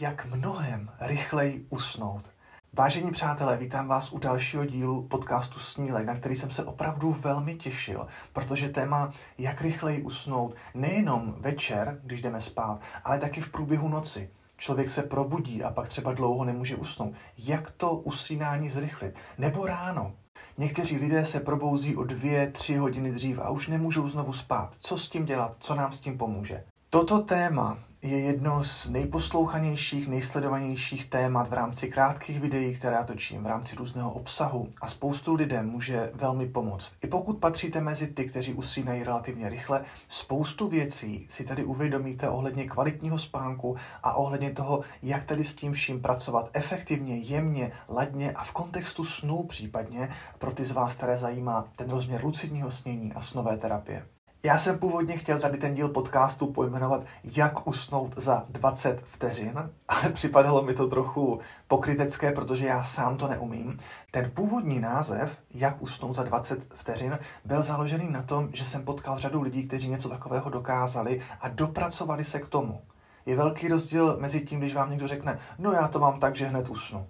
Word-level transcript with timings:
jak 0.00 0.26
mnohem 0.26 0.90
rychleji 1.00 1.66
usnout. 1.70 2.30
Vážení 2.72 3.10
přátelé, 3.10 3.56
vítám 3.56 3.88
vás 3.88 4.12
u 4.12 4.18
dalšího 4.18 4.64
dílu 4.64 5.02
podcastu 5.02 5.58
Snílek, 5.58 6.06
na 6.06 6.14
který 6.14 6.34
jsem 6.34 6.50
se 6.50 6.64
opravdu 6.64 7.12
velmi 7.12 7.54
těšil, 7.54 8.06
protože 8.32 8.68
téma, 8.68 9.10
jak 9.38 9.60
rychleji 9.60 10.02
usnout, 10.02 10.54
nejenom 10.74 11.34
večer, 11.38 12.00
když 12.04 12.20
jdeme 12.20 12.40
spát, 12.40 12.80
ale 13.04 13.18
taky 13.18 13.40
v 13.40 13.48
průběhu 13.48 13.88
noci. 13.88 14.30
Člověk 14.56 14.90
se 14.90 15.02
probudí 15.02 15.64
a 15.64 15.70
pak 15.70 15.88
třeba 15.88 16.12
dlouho 16.12 16.44
nemůže 16.44 16.76
usnout. 16.76 17.14
Jak 17.38 17.70
to 17.70 17.94
usínání 17.94 18.68
zrychlit? 18.68 19.14
Nebo 19.38 19.66
ráno. 19.66 20.12
Někteří 20.58 20.96
lidé 20.96 21.24
se 21.24 21.40
probouzí 21.40 21.96
o 21.96 22.04
dvě, 22.04 22.50
tři 22.50 22.76
hodiny 22.76 23.12
dřív 23.12 23.38
a 23.38 23.50
už 23.50 23.68
nemůžou 23.68 24.08
znovu 24.08 24.32
spát. 24.32 24.74
Co 24.78 24.98
s 24.98 25.08
tím 25.08 25.24
dělat? 25.24 25.56
Co 25.60 25.74
nám 25.74 25.92
s 25.92 26.00
tím 26.00 26.18
pomůže? 26.18 26.64
Toto 26.90 27.18
téma 27.18 27.78
je 28.02 28.20
jedno 28.20 28.62
z 28.62 28.88
nejposlouchanějších, 28.88 30.08
nejsledovanějších 30.08 31.04
témat 31.04 31.48
v 31.48 31.52
rámci 31.52 31.88
krátkých 31.88 32.40
videí, 32.40 32.74
které 32.74 32.96
já 32.96 33.04
točím, 33.04 33.42
v 33.42 33.46
rámci 33.46 33.76
různého 33.76 34.12
obsahu 34.12 34.68
a 34.80 34.86
spoustu 34.86 35.34
lidem 35.34 35.70
může 35.70 36.10
velmi 36.14 36.48
pomoct. 36.48 36.92
I 37.02 37.06
pokud 37.06 37.38
patříte 37.38 37.80
mezi 37.80 38.06
ty, 38.06 38.24
kteří 38.24 38.54
usínají 38.54 39.02
relativně 39.02 39.48
rychle, 39.48 39.84
spoustu 40.08 40.68
věcí 40.68 41.26
si 41.30 41.44
tady 41.44 41.64
uvědomíte 41.64 42.28
ohledně 42.28 42.68
kvalitního 42.68 43.18
spánku 43.18 43.76
a 44.02 44.14
ohledně 44.14 44.50
toho, 44.50 44.80
jak 45.02 45.24
tady 45.24 45.44
s 45.44 45.54
tím 45.54 45.72
vším 45.72 46.02
pracovat 46.02 46.50
efektivně, 46.52 47.16
jemně, 47.16 47.72
ladně 47.88 48.32
a 48.32 48.44
v 48.44 48.52
kontextu 48.52 49.04
snů 49.04 49.42
případně 49.42 50.08
pro 50.38 50.52
ty 50.52 50.64
z 50.64 50.70
vás, 50.70 50.94
které 50.94 51.16
zajímá 51.16 51.68
ten 51.76 51.90
rozměr 51.90 52.24
lucidního 52.24 52.70
snění 52.70 53.12
a 53.12 53.20
snové 53.20 53.58
terapie. 53.58 54.06
Já 54.42 54.58
jsem 54.58 54.78
původně 54.78 55.16
chtěl 55.16 55.40
tady 55.40 55.58
ten 55.58 55.74
díl 55.74 55.88
podcastu 55.88 56.46
pojmenovat 56.46 57.04
Jak 57.24 57.66
usnout 57.66 58.12
za 58.16 58.44
20 58.48 59.00
vteřin, 59.00 59.70
ale 59.88 60.08
připadalo 60.12 60.62
mi 60.62 60.74
to 60.74 60.88
trochu 60.88 61.40
pokrytecké, 61.68 62.32
protože 62.32 62.66
já 62.66 62.82
sám 62.82 63.16
to 63.16 63.28
neumím. 63.28 63.78
Ten 64.10 64.30
původní 64.34 64.80
název 64.80 65.38
Jak 65.54 65.82
usnout 65.82 66.14
za 66.14 66.22
20 66.22 66.74
vteřin 66.74 67.18
byl 67.44 67.62
založený 67.62 68.12
na 68.12 68.22
tom, 68.22 68.48
že 68.52 68.64
jsem 68.64 68.84
potkal 68.84 69.18
řadu 69.18 69.42
lidí, 69.42 69.66
kteří 69.66 69.88
něco 69.88 70.08
takového 70.08 70.50
dokázali 70.50 71.20
a 71.40 71.48
dopracovali 71.48 72.24
se 72.24 72.38
k 72.38 72.48
tomu. 72.48 72.80
Je 73.26 73.36
velký 73.36 73.68
rozdíl 73.68 74.16
mezi 74.20 74.40
tím, 74.40 74.58
když 74.58 74.74
vám 74.74 74.90
někdo 74.90 75.08
řekne, 75.08 75.38
no 75.58 75.72
já 75.72 75.88
to 75.88 75.98
mám 75.98 76.20
tak, 76.20 76.36
že 76.36 76.46
hned 76.46 76.68
usnu 76.68 77.06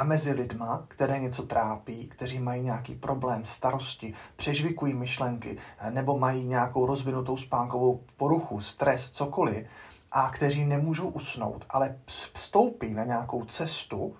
a 0.00 0.04
mezi 0.04 0.32
lidma, 0.32 0.84
které 0.88 1.18
něco 1.18 1.42
trápí, 1.42 2.08
kteří 2.08 2.38
mají 2.38 2.62
nějaký 2.62 2.94
problém, 2.94 3.44
starosti, 3.44 4.14
přežvikují 4.36 4.94
myšlenky 4.94 5.56
nebo 5.90 6.18
mají 6.18 6.44
nějakou 6.44 6.86
rozvinutou 6.86 7.36
spánkovou 7.36 8.04
poruchu, 8.16 8.60
stres, 8.60 9.10
cokoliv, 9.10 9.66
a 10.12 10.30
kteří 10.30 10.64
nemůžou 10.64 11.08
usnout, 11.08 11.64
ale 11.70 11.98
vstoupí 12.34 12.94
na 12.94 13.04
nějakou 13.04 13.44
cestu 13.44 14.16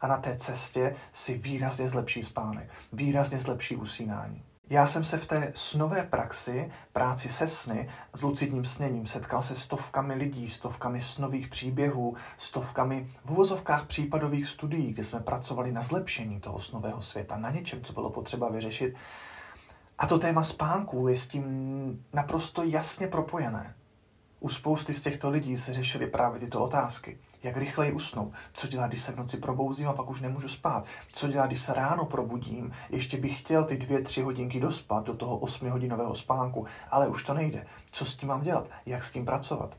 a 0.00 0.06
na 0.06 0.16
té 0.16 0.36
cestě 0.36 0.96
si 1.12 1.38
výrazně 1.38 1.88
zlepší 1.88 2.22
spánek, 2.22 2.70
výrazně 2.92 3.38
zlepší 3.38 3.76
usínání. 3.76 4.42
Já 4.70 4.86
jsem 4.86 5.04
se 5.04 5.18
v 5.18 5.26
té 5.26 5.52
snové 5.54 6.02
praxi, 6.02 6.70
práci 6.92 7.28
se 7.28 7.46
sny, 7.46 7.88
s 8.12 8.22
lucidním 8.22 8.64
sněním 8.64 9.06
setkal 9.06 9.42
se 9.42 9.54
stovkami 9.54 10.14
lidí, 10.14 10.48
stovkami 10.48 11.00
snových 11.00 11.48
příběhů, 11.48 12.16
stovkami 12.36 13.08
v 13.24 13.30
uvozovkách 13.30 13.86
případových 13.86 14.46
studií, 14.46 14.92
kde 14.92 15.04
jsme 15.04 15.20
pracovali 15.20 15.72
na 15.72 15.82
zlepšení 15.82 16.40
toho 16.40 16.58
snového 16.58 17.02
světa, 17.02 17.36
na 17.36 17.50
něčem, 17.50 17.82
co 17.82 17.92
bylo 17.92 18.10
potřeba 18.10 18.48
vyřešit. 18.48 18.94
A 19.98 20.06
to 20.06 20.18
téma 20.18 20.42
spánku 20.42 21.08
je 21.08 21.16
s 21.16 21.26
tím 21.26 22.04
naprosto 22.12 22.62
jasně 22.62 23.06
propojené. 23.06 23.74
U 24.40 24.48
spousty 24.48 24.94
z 24.94 25.00
těchto 25.00 25.30
lidí 25.30 25.56
se 25.56 25.72
řešily 25.72 26.06
právě 26.06 26.40
tyto 26.40 26.64
otázky. 26.64 27.18
Jak 27.42 27.56
rychleji 27.56 27.92
usnout? 27.92 28.32
Co 28.52 28.66
dělat, 28.66 28.86
když 28.86 29.00
se 29.00 29.12
v 29.12 29.16
noci 29.16 29.36
probouzím 29.36 29.88
a 29.88 29.92
pak 29.92 30.10
už 30.10 30.20
nemůžu 30.20 30.48
spát? 30.48 30.84
Co 31.08 31.28
dělat, 31.28 31.46
když 31.46 31.60
se 31.60 31.74
ráno 31.74 32.04
probudím? 32.04 32.72
Ještě 32.90 33.16
bych 33.16 33.38
chtěl 33.38 33.64
ty 33.64 33.76
dvě, 33.76 34.02
tři 34.02 34.22
hodinky 34.22 34.60
dospat 34.60 35.06
do 35.06 35.14
toho 35.14 35.38
osmihodinového 35.38 36.14
spánku, 36.14 36.66
ale 36.90 37.08
už 37.08 37.22
to 37.22 37.34
nejde. 37.34 37.66
Co 37.90 38.04
s 38.04 38.16
tím 38.16 38.28
mám 38.28 38.42
dělat? 38.42 38.68
Jak 38.86 39.04
s 39.04 39.10
tím 39.10 39.24
pracovat? 39.24 39.76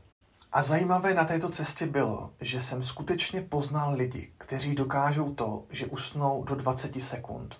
A 0.52 0.62
zajímavé 0.62 1.14
na 1.14 1.24
této 1.24 1.48
cestě 1.48 1.86
bylo, 1.86 2.30
že 2.40 2.60
jsem 2.60 2.82
skutečně 2.82 3.42
poznal 3.42 3.94
lidi, 3.94 4.32
kteří 4.38 4.74
dokážou 4.74 5.34
to, 5.34 5.64
že 5.70 5.86
usnou 5.86 6.44
do 6.44 6.54
20 6.54 7.00
sekund. 7.02 7.56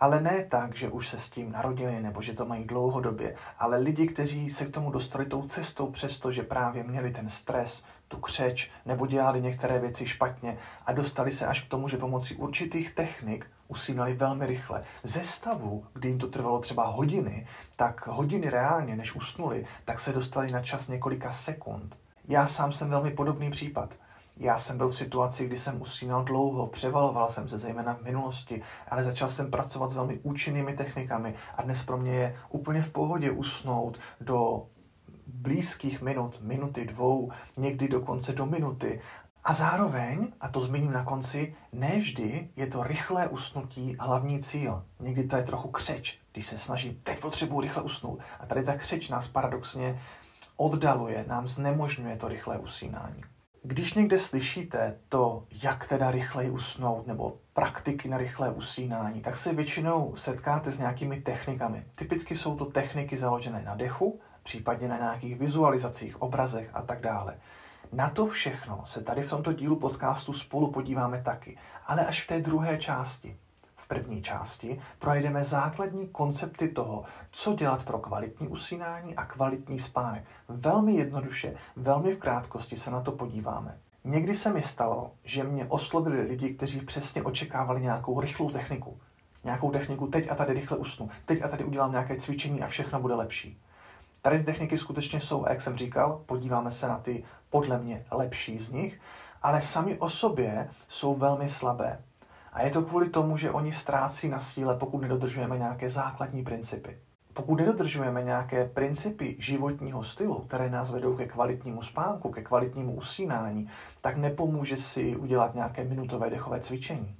Ale 0.00 0.20
ne 0.20 0.44
tak, 0.44 0.76
že 0.76 0.88
už 0.88 1.08
se 1.08 1.18
s 1.18 1.30
tím 1.30 1.52
narodili 1.52 2.00
nebo 2.00 2.22
že 2.22 2.32
to 2.32 2.46
mají 2.46 2.64
dlouhodobě, 2.64 3.34
ale 3.58 3.78
lidi, 3.78 4.06
kteří 4.06 4.50
se 4.50 4.66
k 4.66 4.70
tomu 4.70 4.90
dostali 4.90 5.26
tou 5.26 5.42
cestou 5.42 5.90
přesto, 5.90 6.30
že 6.30 6.42
právě 6.42 6.82
měli 6.82 7.10
ten 7.10 7.28
stres, 7.28 7.82
tu 8.08 8.16
křeč 8.16 8.70
nebo 8.86 9.06
dělali 9.06 9.40
některé 9.40 9.78
věci 9.78 10.06
špatně 10.06 10.56
a 10.86 10.92
dostali 10.92 11.30
se 11.30 11.46
až 11.46 11.60
k 11.60 11.68
tomu, 11.68 11.88
že 11.88 11.96
pomocí 11.96 12.34
určitých 12.34 12.94
technik 12.94 13.46
usínali 13.68 14.12
velmi 14.14 14.46
rychle. 14.46 14.84
Ze 15.02 15.20
stavu, 15.20 15.84
kdy 15.92 16.08
jim 16.08 16.18
to 16.18 16.26
trvalo 16.26 16.58
třeba 16.58 16.86
hodiny, 16.86 17.46
tak 17.76 18.06
hodiny 18.06 18.50
reálně, 18.50 18.96
než 18.96 19.14
usnuli, 19.14 19.66
tak 19.84 19.98
se 19.98 20.12
dostali 20.12 20.52
na 20.52 20.62
čas 20.62 20.88
několika 20.88 21.32
sekund. 21.32 21.96
Já 22.28 22.46
sám 22.46 22.72
jsem 22.72 22.90
velmi 22.90 23.10
podobný 23.10 23.50
případ. 23.50 23.94
Já 24.40 24.58
jsem 24.58 24.78
byl 24.78 24.88
v 24.88 24.94
situaci, 24.94 25.46
kdy 25.46 25.56
jsem 25.56 25.80
usínal 25.80 26.24
dlouho, 26.24 26.66
převaloval 26.66 27.28
jsem 27.28 27.48
se 27.48 27.58
zejména 27.58 27.94
v 27.94 28.02
minulosti, 28.02 28.62
ale 28.88 29.04
začal 29.04 29.28
jsem 29.28 29.50
pracovat 29.50 29.90
s 29.90 29.94
velmi 29.94 30.18
účinnými 30.22 30.72
technikami 30.72 31.34
a 31.56 31.62
dnes 31.62 31.82
pro 31.82 31.98
mě 31.98 32.12
je 32.12 32.36
úplně 32.48 32.82
v 32.82 32.90
pohodě 32.90 33.30
usnout 33.30 33.98
do 34.20 34.66
blízkých 35.26 36.00
minut, 36.02 36.38
minuty, 36.42 36.84
dvou, 36.84 37.30
někdy 37.56 37.88
dokonce 37.88 38.32
do 38.32 38.46
minuty. 38.46 39.00
A 39.44 39.52
zároveň, 39.52 40.32
a 40.40 40.48
to 40.48 40.60
zmíním 40.60 40.92
na 40.92 41.04
konci, 41.04 41.54
nevždy 41.72 42.48
je 42.56 42.66
to 42.66 42.82
rychlé 42.82 43.28
usnutí 43.28 43.96
hlavní 44.00 44.42
cíl. 44.42 44.84
Někdy 45.00 45.24
to 45.24 45.36
je 45.36 45.42
trochu 45.42 45.68
křeč, 45.68 46.18
když 46.32 46.46
se 46.46 46.58
snažím, 46.58 47.00
teď 47.02 47.20
potřebuji 47.20 47.60
rychle 47.60 47.82
usnout. 47.82 48.20
A 48.40 48.46
tady 48.46 48.62
ta 48.62 48.76
křeč 48.76 49.08
nás 49.08 49.26
paradoxně 49.26 50.00
oddaluje, 50.56 51.24
nám 51.28 51.46
znemožňuje 51.46 52.16
to 52.16 52.28
rychlé 52.28 52.58
usínání. 52.58 53.22
Když 53.62 53.94
někde 53.94 54.18
slyšíte 54.18 54.98
to, 55.08 55.46
jak 55.62 55.86
teda 55.86 56.10
rychleji 56.10 56.50
usnout, 56.50 57.06
nebo 57.06 57.36
praktiky 57.52 58.08
na 58.08 58.16
rychlé 58.16 58.50
usínání, 58.50 59.20
tak 59.20 59.36
se 59.36 59.52
většinou 59.52 60.16
setkáte 60.16 60.70
s 60.70 60.78
nějakými 60.78 61.20
technikami. 61.20 61.86
Typicky 61.96 62.36
jsou 62.36 62.56
to 62.56 62.64
techniky 62.64 63.16
založené 63.16 63.62
na 63.62 63.74
dechu, 63.74 64.20
případně 64.42 64.88
na 64.88 64.96
nějakých 64.96 65.36
vizualizacích, 65.36 66.22
obrazech 66.22 66.70
a 66.74 66.82
tak 66.82 67.00
dále. 67.00 67.36
Na 67.92 68.10
to 68.10 68.26
všechno 68.26 68.80
se 68.84 69.02
tady 69.02 69.22
v 69.22 69.30
tomto 69.30 69.52
dílu 69.52 69.76
podcastu 69.76 70.32
spolu 70.32 70.70
podíváme 70.70 71.22
taky, 71.22 71.58
ale 71.86 72.06
až 72.06 72.24
v 72.24 72.26
té 72.26 72.40
druhé 72.40 72.78
části. 72.78 73.36
První 73.88 74.22
části 74.22 74.80
projdeme 74.98 75.44
základní 75.44 76.08
koncepty 76.08 76.68
toho, 76.68 77.04
co 77.30 77.54
dělat 77.54 77.82
pro 77.82 77.98
kvalitní 77.98 78.48
usínání 78.48 79.16
a 79.16 79.24
kvalitní 79.24 79.78
spánek. 79.78 80.24
Velmi 80.48 80.94
jednoduše, 80.94 81.54
velmi 81.76 82.12
v 82.12 82.18
krátkosti 82.18 82.76
se 82.76 82.90
na 82.90 83.00
to 83.00 83.12
podíváme. 83.12 83.78
Někdy 84.04 84.34
se 84.34 84.52
mi 84.52 84.62
stalo, 84.62 85.12
že 85.24 85.44
mě 85.44 85.66
oslovili 85.66 86.20
lidi, 86.20 86.54
kteří 86.54 86.80
přesně 86.80 87.22
očekávali 87.22 87.80
nějakou 87.80 88.20
rychlou 88.20 88.50
techniku. 88.50 89.00
Nějakou 89.44 89.70
techniku, 89.70 90.06
teď 90.06 90.30
a 90.30 90.34
tady 90.34 90.52
rychle 90.52 90.76
usnu, 90.76 91.08
teď 91.24 91.42
a 91.42 91.48
tady 91.48 91.64
udělám 91.64 91.90
nějaké 91.90 92.16
cvičení 92.16 92.62
a 92.62 92.66
všechno 92.66 93.00
bude 93.00 93.14
lepší. 93.14 93.60
Tady 94.22 94.38
ty 94.38 94.44
techniky 94.44 94.76
skutečně 94.76 95.20
jsou, 95.20 95.44
a 95.44 95.50
jak 95.50 95.60
jsem 95.60 95.76
říkal, 95.76 96.22
podíváme 96.26 96.70
se 96.70 96.88
na 96.88 96.98
ty 96.98 97.24
podle 97.50 97.78
mě 97.78 98.04
lepší 98.10 98.58
z 98.58 98.70
nich, 98.70 99.00
ale 99.42 99.62
sami 99.62 99.98
o 99.98 100.08
sobě 100.08 100.70
jsou 100.88 101.14
velmi 101.14 101.48
slabé. 101.48 102.02
A 102.52 102.62
je 102.62 102.70
to 102.70 102.82
kvůli 102.82 103.08
tomu, 103.08 103.36
že 103.36 103.50
oni 103.50 103.72
ztrácí 103.72 104.28
na 104.28 104.40
síle, 104.40 104.76
pokud 104.76 105.00
nedodržujeme 105.02 105.58
nějaké 105.58 105.88
základní 105.88 106.42
principy. 106.42 106.98
Pokud 107.32 107.58
nedodržujeme 107.58 108.22
nějaké 108.22 108.64
principy 108.64 109.36
životního 109.38 110.02
stylu, 110.02 110.34
které 110.34 110.70
nás 110.70 110.90
vedou 110.90 111.16
ke 111.16 111.26
kvalitnímu 111.26 111.82
spánku, 111.82 112.30
ke 112.30 112.42
kvalitnímu 112.42 112.94
usínání, 112.94 113.68
tak 114.00 114.16
nepomůže 114.16 114.76
si 114.76 115.16
udělat 115.16 115.54
nějaké 115.54 115.84
minutové 115.84 116.30
dechové 116.30 116.60
cvičení. 116.60 117.16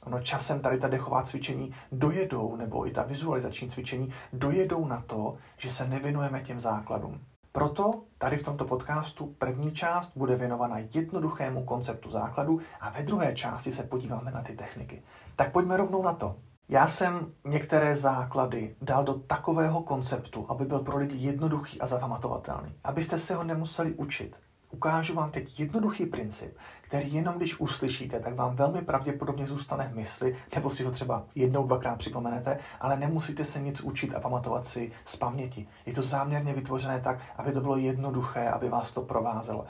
Ono 0.00 0.18
časem 0.18 0.60
tady 0.60 0.78
ta 0.78 0.88
dechová 0.88 1.22
cvičení 1.22 1.72
dojedou, 1.92 2.56
nebo 2.56 2.86
i 2.86 2.90
ta 2.90 3.02
vizualizační 3.02 3.68
cvičení 3.68 4.12
dojedou 4.32 4.86
na 4.86 5.00
to, 5.06 5.36
že 5.56 5.70
se 5.70 5.88
nevěnujeme 5.88 6.40
těm 6.40 6.60
základům. 6.60 7.20
Proto 7.52 8.02
tady 8.18 8.36
v 8.36 8.42
tomto 8.42 8.64
podcastu 8.64 9.26
první 9.26 9.72
část 9.72 10.12
bude 10.16 10.36
věnovaná 10.36 10.76
jednoduchému 10.94 11.64
konceptu 11.64 12.10
základu 12.10 12.60
a 12.80 12.90
ve 12.90 13.02
druhé 13.02 13.34
části 13.34 13.72
se 13.72 13.82
podíváme 13.82 14.30
na 14.30 14.42
ty 14.42 14.52
techniky. 14.52 15.02
Tak 15.36 15.52
pojďme 15.52 15.76
rovnou 15.76 16.02
na 16.02 16.12
to. 16.12 16.36
Já 16.68 16.86
jsem 16.86 17.32
některé 17.44 17.94
základy 17.94 18.76
dal 18.82 19.04
do 19.04 19.14
takového 19.14 19.82
konceptu, 19.82 20.46
aby 20.48 20.64
byl 20.64 20.78
pro 20.78 20.96
lidi 20.96 21.16
jednoduchý 21.16 21.80
a 21.80 21.86
zapamatovatelný, 21.86 22.74
abyste 22.84 23.18
se 23.18 23.34
ho 23.34 23.44
nemuseli 23.44 23.92
učit. 23.92 24.38
Ukážu 24.70 25.14
vám 25.14 25.30
teď 25.30 25.60
jednoduchý 25.60 26.06
princip, 26.06 26.58
který 26.80 27.14
jenom 27.14 27.34
když 27.34 27.60
uslyšíte, 27.60 28.20
tak 28.20 28.34
vám 28.34 28.56
velmi 28.56 28.82
pravděpodobně 28.82 29.46
zůstane 29.46 29.88
v 29.88 29.96
mysli, 29.96 30.36
nebo 30.54 30.70
si 30.70 30.84
ho 30.84 30.90
třeba 30.90 31.24
jednou, 31.34 31.66
dvakrát 31.66 31.98
připomenete, 31.98 32.58
ale 32.80 32.96
nemusíte 32.96 33.44
se 33.44 33.60
nic 33.60 33.80
učit 33.80 34.14
a 34.14 34.20
pamatovat 34.20 34.66
si 34.66 34.92
z 35.04 35.16
paměti. 35.16 35.66
Je 35.86 35.94
to 35.94 36.02
záměrně 36.02 36.54
vytvořené 36.54 37.00
tak, 37.00 37.18
aby 37.36 37.52
to 37.52 37.60
bylo 37.60 37.76
jednoduché, 37.76 38.48
aby 38.48 38.68
vás 38.68 38.90
to 38.90 39.02
provázelo. 39.02 39.64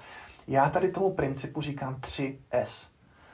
Já 0.49 0.71
tady 0.71 0.89
tomu 0.89 1.13
principu 1.13 1.61
říkám 1.61 1.95
3S. 1.95 2.89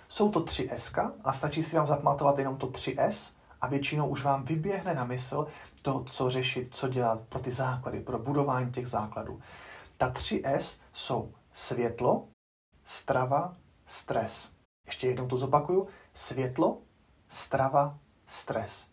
Jsou 0.09 0.31
to 0.31 0.41
3S 0.41 1.13
a 1.25 1.33
stačí 1.33 1.63
si 1.63 1.77
vám 1.77 1.87
zapamatovat 1.87 2.39
jenom 2.39 2.57
to 2.57 2.67
3S 2.67 3.33
a 3.61 3.67
většinou 3.67 4.09
už 4.09 4.25
vám 4.25 4.45
vyběhne 4.45 4.95
na 4.95 5.05
mysl 5.05 5.47
to, 5.83 6.05
co 6.05 6.31
řešit, 6.31 6.75
co 6.75 6.89
dělat 6.89 7.21
pro 7.29 7.39
ty 7.39 7.51
základy, 7.51 8.01
pro 8.01 8.19
budování 8.19 8.71
těch 8.71 8.87
základů. 8.87 9.41
Ta 9.97 10.11
3S 10.11 10.79
jsou 10.93 11.33
světlo, 11.57 12.29
strava, 12.85 13.57
stres. 13.85 14.51
Ještě 14.87 15.07
jednou 15.07 15.27
to 15.27 15.37
zopakuju. 15.37 15.89
Světlo, 16.13 16.79
strava, 17.29 17.99
stres. 18.27 18.87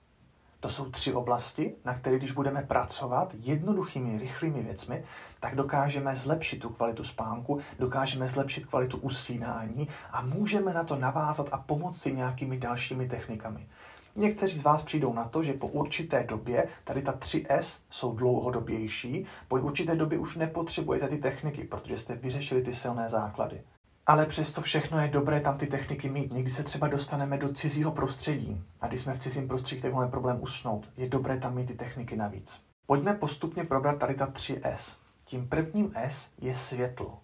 To 0.59 0.69
jsou 0.69 0.89
tři 0.89 1.13
oblasti, 1.13 1.75
na 1.85 1.93
které, 1.93 2.17
když 2.17 2.31
budeme 2.31 2.61
pracovat 2.61 3.33
jednoduchými, 3.37 4.19
rychlými 4.19 4.63
věcmi, 4.63 5.03
tak 5.39 5.55
dokážeme 5.55 6.15
zlepšit 6.15 6.57
tu 6.57 6.69
kvalitu 6.69 7.03
spánku, 7.03 7.59
dokážeme 7.79 8.27
zlepšit 8.27 8.65
kvalitu 8.65 8.97
usínání 8.97 9.87
a 10.11 10.21
můžeme 10.21 10.73
na 10.73 10.83
to 10.83 10.95
navázat 10.95 11.49
a 11.51 11.57
pomoci 11.57 12.13
nějakými 12.13 12.57
dalšími 12.57 13.07
technikami. 13.07 13.67
Někteří 14.15 14.57
z 14.57 14.63
vás 14.63 14.81
přijdou 14.81 15.13
na 15.13 15.25
to, 15.25 15.43
že 15.43 15.53
po 15.53 15.67
určité 15.67 16.23
době, 16.23 16.67
tady 16.83 17.01
ta 17.01 17.11
3S 17.13 17.79
jsou 17.89 18.15
dlouhodobější, 18.15 19.25
po 19.47 19.55
určité 19.55 19.95
době 19.95 20.19
už 20.19 20.35
nepotřebujete 20.35 21.07
ty 21.07 21.17
techniky, 21.17 21.63
protože 21.63 21.97
jste 21.97 22.15
vyřešili 22.15 22.61
ty 22.61 22.73
silné 22.73 23.09
základy. 23.09 23.61
Ale 24.05 24.25
přesto 24.25 24.61
všechno 24.61 24.99
je 24.99 25.07
dobré 25.07 25.39
tam 25.39 25.57
ty 25.57 25.67
techniky 25.67 26.09
mít. 26.09 26.33
Někdy 26.33 26.51
se 26.51 26.63
třeba 26.63 26.87
dostaneme 26.87 27.37
do 27.37 27.53
cizího 27.53 27.91
prostředí 27.91 28.63
a 28.81 28.87
když 28.87 29.01
jsme 29.01 29.13
v 29.13 29.19
cizím 29.19 29.47
prostředí, 29.47 29.81
tak 29.81 29.93
máme 29.93 30.07
problém 30.07 30.37
usnout. 30.41 30.89
Je 30.97 31.09
dobré 31.09 31.37
tam 31.37 31.55
mít 31.55 31.67
ty 31.67 31.73
techniky 31.73 32.15
navíc. 32.15 32.61
Pojďme 32.85 33.13
postupně 33.13 33.63
probrat 33.63 33.97
tady 33.97 34.15
ta 34.15 34.27
3S. 34.27 34.95
Tím 35.25 35.47
prvním 35.47 35.91
S 35.95 36.29
je 36.41 36.55
světlo. 36.55 37.19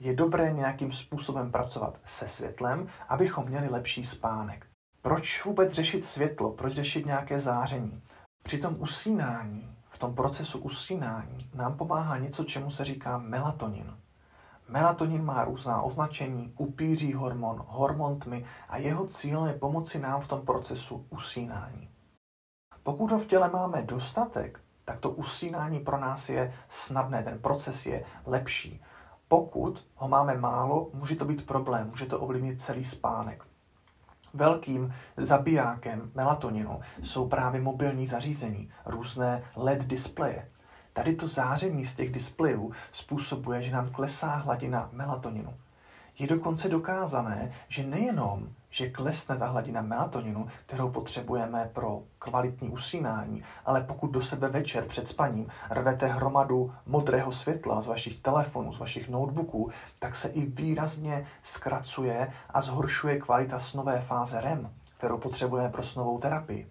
Je 0.00 0.14
dobré 0.14 0.52
nějakým 0.52 0.92
způsobem 0.92 1.50
pracovat 1.50 2.00
se 2.04 2.28
světlem, 2.28 2.86
abychom 3.08 3.46
měli 3.46 3.68
lepší 3.68 4.04
spánek. 4.04 4.69
Proč 5.02 5.44
vůbec 5.44 5.72
řešit 5.72 6.04
světlo? 6.04 6.52
Proč 6.52 6.72
řešit 6.72 7.06
nějaké 7.06 7.38
záření? 7.38 8.02
Při 8.42 8.58
tom 8.58 8.76
usínání, 8.78 9.76
v 9.84 9.98
tom 9.98 10.14
procesu 10.14 10.58
usínání, 10.58 11.50
nám 11.54 11.76
pomáhá 11.76 12.18
něco, 12.18 12.44
čemu 12.44 12.70
se 12.70 12.84
říká 12.84 13.18
melatonin. 13.18 13.96
Melatonin 14.68 15.24
má 15.24 15.44
různá 15.44 15.82
označení, 15.82 16.52
upíří 16.58 17.12
hormon, 17.12 17.64
hormon 17.68 18.18
tmy 18.18 18.44
a 18.68 18.76
jeho 18.76 19.06
cílem 19.06 19.46
je 19.46 19.54
pomoci 19.54 19.98
nám 19.98 20.20
v 20.20 20.28
tom 20.28 20.40
procesu 20.40 21.06
usínání. 21.10 21.88
Pokud 22.82 23.10
ho 23.10 23.18
v 23.18 23.26
těle 23.26 23.50
máme 23.50 23.82
dostatek, 23.82 24.60
tak 24.84 25.00
to 25.00 25.10
usínání 25.10 25.80
pro 25.80 25.98
nás 25.98 26.28
je 26.28 26.54
snadné, 26.68 27.22
ten 27.22 27.38
proces 27.38 27.86
je 27.86 28.04
lepší. 28.26 28.82
Pokud 29.28 29.86
ho 29.94 30.08
máme 30.08 30.36
málo, 30.36 30.90
může 30.94 31.16
to 31.16 31.24
být 31.24 31.46
problém, 31.46 31.88
může 31.88 32.06
to 32.06 32.20
ovlivnit 32.20 32.60
celý 32.60 32.84
spánek. 32.84 33.49
Velkým 34.34 34.94
zabijákem 35.16 36.10
melatoninu 36.14 36.80
jsou 37.02 37.28
právě 37.28 37.60
mobilní 37.60 38.06
zařízení, 38.06 38.68
různé 38.86 39.42
LED 39.56 39.84
displeje. 39.84 40.48
Tady 40.92 41.14
to 41.14 41.28
záření 41.28 41.84
z 41.84 41.94
těch 41.94 42.10
displejů 42.12 42.72
způsobuje, 42.92 43.62
že 43.62 43.72
nám 43.72 43.90
klesá 43.90 44.34
hladina 44.34 44.88
melatoninu. 44.92 45.54
Je 46.18 46.26
dokonce 46.26 46.68
dokázané, 46.68 47.50
že 47.68 47.86
nejenom, 47.86 48.48
že 48.70 48.90
klesne 48.90 49.36
ta 49.36 49.46
hladina 49.46 49.82
melatoninu, 49.82 50.46
kterou 50.66 50.90
potřebujeme 50.90 51.70
pro 51.72 52.02
kvalitní 52.18 52.70
usínání, 52.70 53.42
ale 53.64 53.80
pokud 53.80 54.10
do 54.10 54.20
sebe 54.20 54.48
večer 54.48 54.84
před 54.84 55.06
spaním 55.06 55.48
rvete 55.70 56.06
hromadu 56.06 56.72
modrého 56.86 57.32
světla 57.32 57.80
z 57.80 57.86
vašich 57.86 58.18
telefonů, 58.20 58.72
z 58.72 58.78
vašich 58.78 59.08
notebooků, 59.08 59.70
tak 59.98 60.14
se 60.14 60.28
i 60.28 60.46
výrazně 60.46 61.26
zkracuje 61.42 62.32
a 62.50 62.60
zhoršuje 62.60 63.18
kvalita 63.18 63.58
snové 63.58 64.00
fáze 64.00 64.40
REM, 64.40 64.70
kterou 64.98 65.18
potřebujeme 65.18 65.68
pro 65.68 65.82
snovou 65.82 66.18
terapii. 66.18 66.70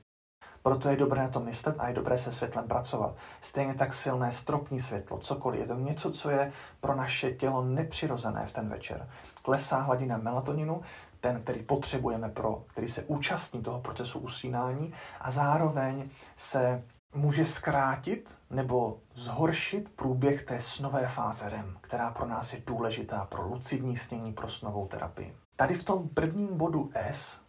Proto 0.62 0.90
je 0.90 0.98
dobré 0.98 1.22
na 1.22 1.28
to 1.28 1.40
myslet 1.40 1.76
a 1.80 1.88
je 1.88 1.94
dobré 1.94 2.18
se 2.18 2.32
světlem 2.32 2.68
pracovat. 2.68 3.16
Stejně 3.42 3.74
tak 3.74 3.94
silné 3.94 4.32
stropní 4.32 4.80
světlo, 4.80 5.18
cokoliv. 5.18 5.62
Je 5.62 5.68
to 5.68 5.76
něco, 5.76 6.12
co 6.12 6.30
je 6.30 6.52
pro 6.82 6.96
naše 6.96 7.32
tělo 7.32 7.64
nepřirozené 7.64 8.46
v 8.46 8.52
ten 8.52 8.70
večer. 8.70 9.08
Klesá 9.42 9.80
hladina 9.80 10.18
melatoninu, 10.18 10.82
ten, 11.20 11.42
který 11.42 11.64
potřebujeme 11.64 12.30
pro, 12.30 12.64
který 12.68 12.88
se 12.88 13.04
účastní 13.04 13.62
toho 13.62 13.80
procesu 13.80 14.20
usínání 14.20 14.94
a 15.22 15.32
zároveň 15.32 16.10
se 16.36 16.84
může 17.16 17.46
zkrátit 17.46 18.36
nebo 18.50 19.00
zhoršit 19.14 19.90
průběh 19.90 20.42
té 20.42 20.62
snové 20.62 21.08
fáze 21.08 21.50
REM, 21.50 21.78
která 21.82 22.12
pro 22.12 22.26
nás 22.26 22.54
je 22.54 22.62
důležitá 22.68 23.26
pro 23.26 23.48
lucidní 23.48 23.98
snění, 23.98 24.34
pro 24.34 24.48
snovou 24.48 24.88
terapii. 24.88 25.36
Tady 25.56 25.76
v 25.76 25.84
tom 25.84 26.10
prvním 26.10 26.58
bodu 26.58 26.90
S 26.94 27.42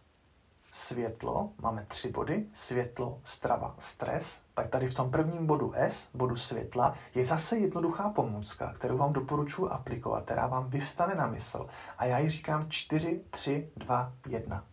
světlo, 0.71 1.49
máme 1.57 1.85
tři 1.87 2.11
body, 2.11 2.45
světlo, 2.53 3.19
strava, 3.23 3.75
stres, 3.79 4.39
tak 4.53 4.67
tady 4.69 4.87
v 4.87 4.93
tom 4.93 5.11
prvním 5.11 5.45
bodu 5.45 5.73
S, 5.75 6.07
bodu 6.13 6.35
světla, 6.35 6.95
je 7.15 7.25
zase 7.25 7.57
jednoduchá 7.57 8.09
pomůcka, 8.09 8.73
kterou 8.73 8.97
vám 8.97 9.13
doporučuji 9.13 9.71
aplikovat, 9.71 10.23
která 10.23 10.47
vám 10.47 10.69
vystane 10.69 11.15
na 11.15 11.27
mysl. 11.27 11.67
A 11.97 12.05
já 12.05 12.19
ji 12.19 12.29
říkám 12.29 12.69
4, 12.69 13.21
3, 13.29 13.69
2, 13.75 14.13
1. 14.27 14.63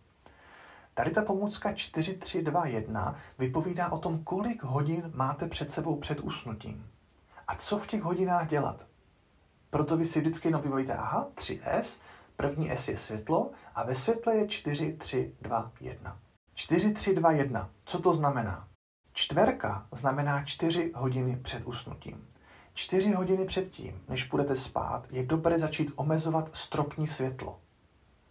Tady 0.93 1.11
ta 1.11 1.21
pomůcka 1.21 1.73
4, 1.73 2.13
3, 2.13 2.41
2, 2.41 2.65
1 2.65 3.15
vypovídá 3.39 3.91
o 3.91 3.97
tom, 3.97 4.23
kolik 4.23 4.63
hodin 4.63 5.11
máte 5.15 5.47
před 5.47 5.71
sebou 5.71 5.95
před 5.95 6.19
usnutím. 6.19 6.87
A 7.47 7.55
co 7.55 7.77
v 7.77 7.87
těch 7.87 8.01
hodinách 8.01 8.47
dělat. 8.47 8.85
Proto 9.69 9.97
vy 9.97 10.05
si 10.05 10.19
vždycky 10.19 10.47
jenom 10.47 10.61
vybavíte, 10.61 10.93
aha, 10.93 11.27
3S, 11.35 11.99
První 12.39 12.71
S 12.71 12.87
je 12.87 12.97
světlo 12.97 13.51
a 13.75 13.83
ve 13.83 13.95
světle 13.95 14.35
je 14.35 14.47
4, 14.47 14.93
3, 14.93 15.33
2, 15.41 15.71
1. 15.81 16.19
4, 16.53 16.93
3, 16.93 17.13
2, 17.13 17.31
1. 17.31 17.69
Co 17.85 17.99
to 17.99 18.13
znamená? 18.13 18.67
Čtverka 19.13 19.87
znamená 19.91 20.43
4 20.43 20.91
hodiny 20.95 21.35
před 21.41 21.67
usnutím. 21.67 22.27
4 22.73 23.11
hodiny 23.11 23.45
předtím, 23.45 24.01
než 24.09 24.27
budete 24.27 24.55
spát, 24.55 25.07
je 25.11 25.25
dobré 25.25 25.59
začít 25.59 25.91
omezovat 25.95 26.55
stropní 26.55 27.07
světlo. 27.07 27.59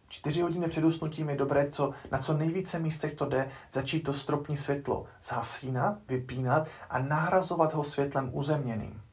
4 0.08 0.40
hodiny 0.40 0.68
před 0.68 0.84
usnutím 0.84 1.28
je 1.28 1.36
dobré, 1.36 1.70
co, 1.70 1.92
na 2.10 2.18
co 2.18 2.34
nejvíce 2.34 2.78
místech 2.78 3.14
to 3.14 3.26
jde, 3.26 3.50
začít 3.72 4.00
to 4.00 4.12
stropní 4.12 4.56
světlo 4.56 5.06
zhasínat, 5.22 5.98
vypínat 6.08 6.68
a 6.90 6.98
nahrazovat 6.98 7.74
ho 7.74 7.84
světlem 7.84 8.30
uzemněným. 8.32 9.07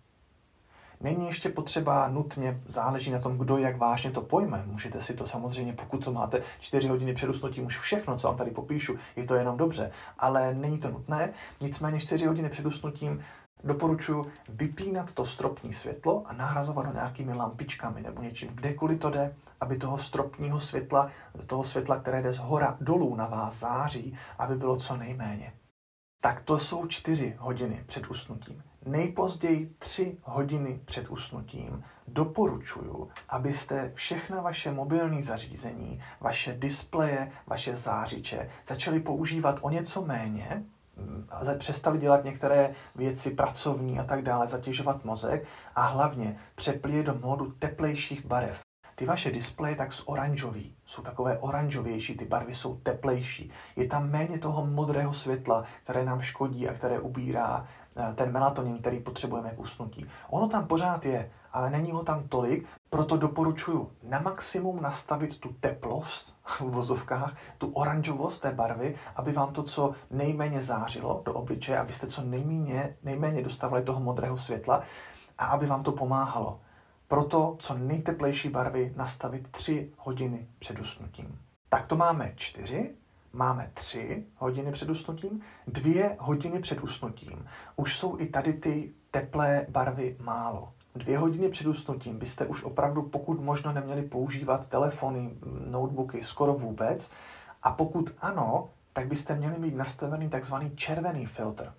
Není 1.02 1.28
ještě 1.28 1.50
potřeba 1.50 2.08
nutně, 2.08 2.62
záleží 2.68 3.12
na 3.12 3.20
tom, 3.20 3.38
kdo 3.38 3.58
jak 3.58 3.78
vážně 3.78 4.12
to 4.12 4.22
pojme. 4.22 4.64
Můžete 4.66 5.02
si 5.02 5.14
to 5.14 5.26
samozřejmě, 5.26 5.74
pokud 5.74 6.04
to 6.04 6.12
máte 6.12 6.42
4 6.60 6.88
hodiny 6.88 7.14
před 7.14 7.30
usnutím, 7.30 7.66
už 7.66 7.78
všechno, 7.78 8.18
co 8.18 8.28
vám 8.28 8.38
tady 8.38 8.52
popíšu, 8.52 8.96
je 9.16 9.24
to 9.24 9.36
jenom 9.36 9.58
dobře. 9.58 9.92
Ale 10.18 10.54
není 10.54 10.78
to 10.78 10.90
nutné, 10.90 11.30
nicméně 11.62 12.00
4 12.00 12.26
hodiny 12.26 12.50
před 12.50 12.66
usnutím 12.66 13.20
doporučuji 13.64 14.26
vypínat 14.50 15.12
to 15.12 15.26
stropní 15.26 15.74
světlo 15.74 16.24
a 16.26 16.34
nahrazovat 16.34 16.86
ho 16.86 16.94
nějakými 16.94 17.34
lampičkami 17.34 18.02
nebo 18.02 18.22
něčím, 18.22 18.50
kdekoliv 18.50 19.00
to 19.00 19.10
jde, 19.10 19.36
aby 19.62 19.78
toho 19.78 19.98
stropního 19.98 20.60
světla, 20.60 21.10
toho 21.48 21.64
světla, 21.64 22.00
které 22.00 22.22
jde 22.22 22.32
z 22.32 22.38
hora 22.38 22.78
dolů 22.82 23.16
na 23.16 23.28
vás 23.28 23.60
září, 23.60 24.18
aby 24.38 24.56
bylo 24.56 24.76
co 24.76 24.98
nejméně. 24.98 25.54
Tak 26.22 26.42
to 26.42 26.58
jsou 26.58 26.88
čtyři 26.88 27.36
hodiny 27.40 27.84
před 27.88 28.08
usnutím 28.08 28.64
nejpozději 28.86 29.76
3 29.80 30.18
hodiny 30.24 30.80
před 30.86 31.10
usnutím 31.10 31.84
doporučuju, 32.08 33.10
abyste 33.30 33.92
všechna 33.94 34.42
vaše 34.42 34.72
mobilní 34.72 35.22
zařízení, 35.22 36.00
vaše 36.22 36.54
displeje, 36.54 37.32
vaše 37.48 37.76
zářiče 37.76 38.50
začali 38.66 39.00
používat 39.00 39.60
o 39.62 39.70
něco 39.70 40.02
méně, 40.02 40.64
přestali 41.58 41.98
dělat 41.98 42.24
některé 42.24 42.72
věci 42.96 43.32
pracovní 43.32 44.00
a 44.00 44.04
tak 44.04 44.22
dále, 44.22 44.48
zatěžovat 44.48 45.06
mozek 45.06 45.48
a 45.76 45.82
hlavně 45.82 46.36
přepli 46.56 47.04
do 47.04 47.16
módu 47.16 47.52
teplejších 47.52 48.26
barev. 48.26 48.60
Ty 48.96 49.06
vaše 49.06 49.32
displeje 49.32 49.76
tak 49.76 49.94
z 49.94 50.04
oranžový, 50.06 50.76
jsou 50.86 51.02
takové 51.02 51.38
oranžovější, 51.38 52.18
ty 52.18 52.26
barvy 52.26 52.54
jsou 52.54 52.76
teplejší. 52.76 53.50
Je 53.76 53.88
tam 53.88 54.10
méně 54.10 54.40
toho 54.40 54.66
modrého 54.68 55.14
světla, 55.14 55.64
které 55.84 56.06
nám 56.06 56.22
škodí 56.22 56.70
a 56.70 56.74
které 56.74 57.00
ubírá 57.00 57.66
ten 58.16 58.32
melatonin, 58.32 58.78
který 58.78 59.00
potřebujeme 59.00 59.50
k 59.50 59.60
usnutí. 59.60 60.06
Ono 60.30 60.48
tam 60.48 60.68
pořád 60.68 61.06
je, 61.06 61.32
ale 61.54 61.70
není 61.70 61.92
ho 61.92 62.04
tam 62.04 62.28
tolik, 62.28 62.68
proto 62.90 63.18
doporučuji 63.18 63.92
na 64.04 64.20
maximum 64.20 64.82
nastavit 64.82 65.40
tu 65.40 65.50
teplost 65.60 66.36
v 66.46 66.62
vozovkách, 66.62 67.34
tu 67.58 67.72
oranžovost 67.72 68.42
té 68.42 68.52
barvy, 68.52 68.96
aby 69.16 69.32
vám 69.32 69.54
to 69.54 69.64
co 69.64 69.92
nejméně 70.12 70.62
zářilo 70.62 71.22
do 71.26 71.34
obličeje, 71.34 71.80
abyste 71.80 72.08
co 72.08 72.22
nejméně, 72.22 72.98
nejméně 73.04 73.42
dostávali 73.42 73.84
toho 73.84 74.00
modrého 74.00 74.38
světla 74.38 74.82
a 75.38 75.46
aby 75.46 75.66
vám 75.68 75.84
to 75.84 75.92
pomáhalo. 75.92 76.60
Proto 77.08 77.56
co 77.60 77.74
nejteplejší 77.74 78.50
barvy 78.50 78.94
nastavit 78.96 79.48
3 79.52 79.92
hodiny 79.98 80.48
před 80.60 80.80
usnutím. 80.80 81.40
Tak 81.70 81.88
to 81.88 81.96
máme 81.96 82.34
4, 82.36 82.96
máme 83.36 83.72
3 83.74 84.26
hodiny 84.38 84.72
před 84.72 84.90
usnutím, 84.90 85.42
2 85.68 86.16
hodiny 86.20 86.60
před 86.60 86.82
usnutím. 86.82 87.46
Už 87.76 87.98
jsou 87.98 88.20
i 88.20 88.26
tady 88.26 88.54
ty 88.54 88.94
teplé 89.12 89.66
barvy 89.70 90.18
málo. 90.20 90.74
dvě 90.96 91.18
hodiny 91.18 91.50
před 91.50 91.68
usnutím 91.68 92.20
byste 92.20 92.46
už 92.46 92.64
opravdu 92.64 93.02
pokud 93.02 93.42
možno 93.42 93.74
neměli 93.74 94.02
používat 94.02 94.66
telefony, 94.66 95.38
notebooky 95.68 96.24
skoro 96.24 96.54
vůbec. 96.54 97.10
A 97.64 97.72
pokud 97.72 98.10
ano, 98.20 98.70
tak 98.94 99.08
byste 99.08 99.36
měli 99.36 99.60
mít 99.60 99.76
nastavený 99.76 100.30
takzvaný 100.30 100.72
červený 100.76 101.26
filtr. 101.26 101.74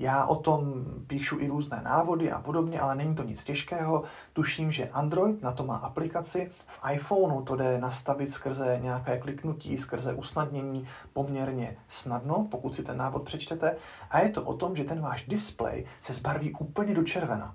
Já 0.00 0.26
o 0.26 0.36
tom 0.36 0.84
píšu 1.06 1.38
i 1.40 1.48
různé 1.48 1.80
návody 1.84 2.32
a 2.32 2.40
podobně, 2.40 2.80
ale 2.80 2.94
není 2.94 3.14
to 3.14 3.22
nic 3.22 3.44
těžkého. 3.44 4.02
Tuším, 4.32 4.70
že 4.70 4.88
Android 4.88 5.42
na 5.42 5.52
to 5.52 5.64
má 5.64 5.76
aplikaci. 5.76 6.50
V 6.66 6.90
iPhoneu 6.92 7.42
to 7.42 7.56
jde 7.56 7.78
nastavit 7.78 8.30
skrze 8.30 8.78
nějaké 8.82 9.18
kliknutí, 9.18 9.76
skrze 9.76 10.14
usnadnění 10.14 10.86
poměrně 11.12 11.76
snadno, 11.88 12.46
pokud 12.50 12.76
si 12.76 12.82
ten 12.82 12.96
návod 12.96 13.22
přečtete. 13.22 13.76
A 14.10 14.20
je 14.20 14.28
to 14.28 14.42
o 14.42 14.54
tom, 14.54 14.76
že 14.76 14.84
ten 14.84 15.00
váš 15.00 15.24
displej 15.26 15.86
se 16.00 16.12
zbarví 16.12 16.52
úplně 16.52 16.94
do 16.94 17.02
červena. 17.02 17.54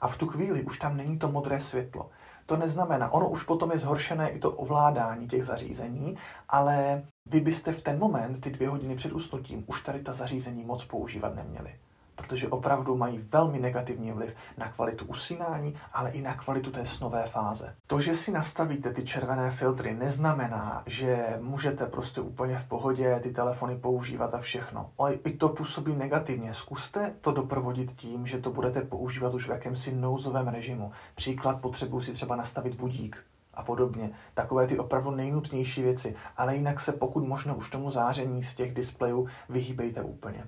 A 0.00 0.08
v 0.08 0.16
tu 0.16 0.26
chvíli 0.26 0.62
už 0.62 0.78
tam 0.78 0.96
není 0.96 1.18
to 1.18 1.28
modré 1.28 1.60
světlo. 1.60 2.10
To 2.46 2.56
neznamená, 2.56 3.12
ono 3.12 3.28
už 3.28 3.42
potom 3.42 3.70
je 3.70 3.78
zhoršené 3.78 4.30
i 4.30 4.38
to 4.38 4.50
ovládání 4.50 5.26
těch 5.26 5.44
zařízení, 5.44 6.16
ale 6.48 7.02
vy 7.30 7.40
byste 7.40 7.72
v 7.72 7.82
ten 7.82 7.98
moment, 7.98 8.40
ty 8.40 8.50
dvě 8.50 8.68
hodiny 8.68 8.96
před 8.96 9.12
usnutím, 9.12 9.64
už 9.66 9.80
tady 9.80 10.00
ta 10.00 10.12
zařízení 10.12 10.64
moc 10.64 10.84
používat 10.84 11.34
neměli 11.34 11.74
protože 12.18 12.48
opravdu 12.48 12.96
mají 12.96 13.18
velmi 13.18 13.58
negativní 13.58 14.12
vliv 14.12 14.34
na 14.56 14.68
kvalitu 14.68 15.04
usínání, 15.04 15.74
ale 15.92 16.10
i 16.10 16.22
na 16.22 16.34
kvalitu 16.34 16.70
té 16.70 16.84
snové 16.84 17.26
fáze. 17.26 17.74
To, 17.86 18.00
že 18.00 18.14
si 18.14 18.32
nastavíte 18.32 18.92
ty 18.92 19.04
červené 19.04 19.50
filtry, 19.50 19.94
neznamená, 19.94 20.82
že 20.86 21.38
můžete 21.40 21.86
prostě 21.86 22.20
úplně 22.20 22.56
v 22.56 22.64
pohodě 22.64 23.20
ty 23.22 23.30
telefony 23.30 23.76
používat 23.76 24.34
a 24.34 24.38
všechno. 24.38 24.90
Ale 24.98 25.14
i 25.14 25.32
to 25.36 25.48
působí 25.48 25.96
negativně. 25.96 26.54
Zkuste 26.54 27.14
to 27.20 27.32
doprovodit 27.32 27.92
tím, 27.92 28.26
že 28.26 28.38
to 28.38 28.50
budete 28.50 28.80
používat 28.80 29.34
už 29.34 29.46
v 29.46 29.50
jakémsi 29.50 29.94
nouzovém 29.94 30.48
režimu. 30.48 30.92
Příklad, 31.14 31.60
potřebuji 31.60 32.00
si 32.00 32.12
třeba 32.12 32.36
nastavit 32.36 32.74
budík 32.74 33.24
a 33.58 33.62
podobně. 33.62 34.10
Takové 34.34 34.66
ty 34.66 34.78
opravdu 34.78 35.10
nejnutnější 35.10 35.82
věci. 35.82 36.14
Ale 36.36 36.56
jinak 36.56 36.80
se 36.80 36.92
pokud 36.92 37.24
možno 37.24 37.56
už 37.56 37.70
tomu 37.70 37.90
záření 37.90 38.42
z 38.42 38.54
těch 38.54 38.74
displejů 38.74 39.28
vyhýbejte 39.48 40.02
úplně. 40.02 40.44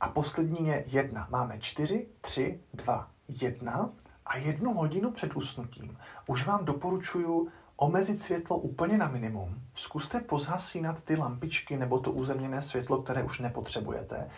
A 0.00 0.08
poslední 0.08 0.68
je 0.68 0.84
jedna. 0.86 1.26
Máme 1.30 1.58
čtyři, 1.58 2.06
tři, 2.20 2.60
dva, 2.74 3.08
jedna 3.28 3.90
a 4.26 4.36
jednu 4.36 4.74
hodinu 4.74 5.10
před 5.10 5.36
usnutím 5.36 5.96
už 6.26 6.46
vám 6.46 6.64
doporučuji 6.64 7.48
omezit 7.76 8.18
světlo 8.18 8.56
úplně 8.56 8.98
na 8.98 9.08
minimum. 9.08 9.62
Zkuste 9.74 10.20
pozhasínat 10.20 11.02
ty 11.02 11.16
lampičky 11.16 11.76
nebo 11.76 11.98
to 11.98 12.12
uzemněné 12.12 12.62
světlo, 12.62 13.02
které 13.02 13.22
už 13.22 13.38
nepotřebujete 13.38 14.28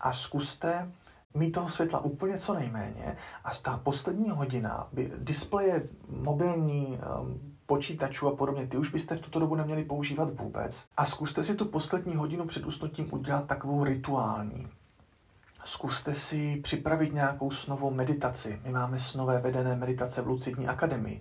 a 0.00 0.12
zkuste 0.12 0.92
mít 1.34 1.50
toho 1.50 1.68
světla 1.68 2.00
úplně 2.00 2.38
co 2.38 2.54
nejméně 2.54 3.16
a 3.44 3.50
ta 3.62 3.78
poslední 3.78 4.30
hodina 4.30 4.88
by 4.92 5.12
displeje 5.18 5.88
mobilní, 6.08 6.98
um, 7.20 7.51
počítačů 7.72 8.28
a 8.28 8.36
podobně, 8.36 8.66
ty 8.66 8.76
už 8.76 8.90
byste 8.90 9.14
v 9.14 9.20
tuto 9.20 9.38
dobu 9.38 9.54
neměli 9.54 9.84
používat 9.84 10.30
vůbec. 10.30 10.84
A 10.96 11.04
zkuste 11.04 11.42
si 11.42 11.54
tu 11.54 11.64
poslední 11.64 12.16
hodinu 12.16 12.46
před 12.46 12.66
usnutím 12.66 13.08
udělat 13.10 13.46
takovou 13.46 13.84
rituální. 13.84 14.68
Zkuste 15.64 16.14
si 16.14 16.60
připravit 16.62 17.14
nějakou 17.14 17.50
snovou 17.50 17.90
meditaci. 17.90 18.60
My 18.64 18.70
máme 18.72 18.98
snové 18.98 19.40
vedené 19.40 19.76
meditace 19.76 20.22
v 20.22 20.26
Lucidní 20.26 20.68
akademii. 20.68 21.20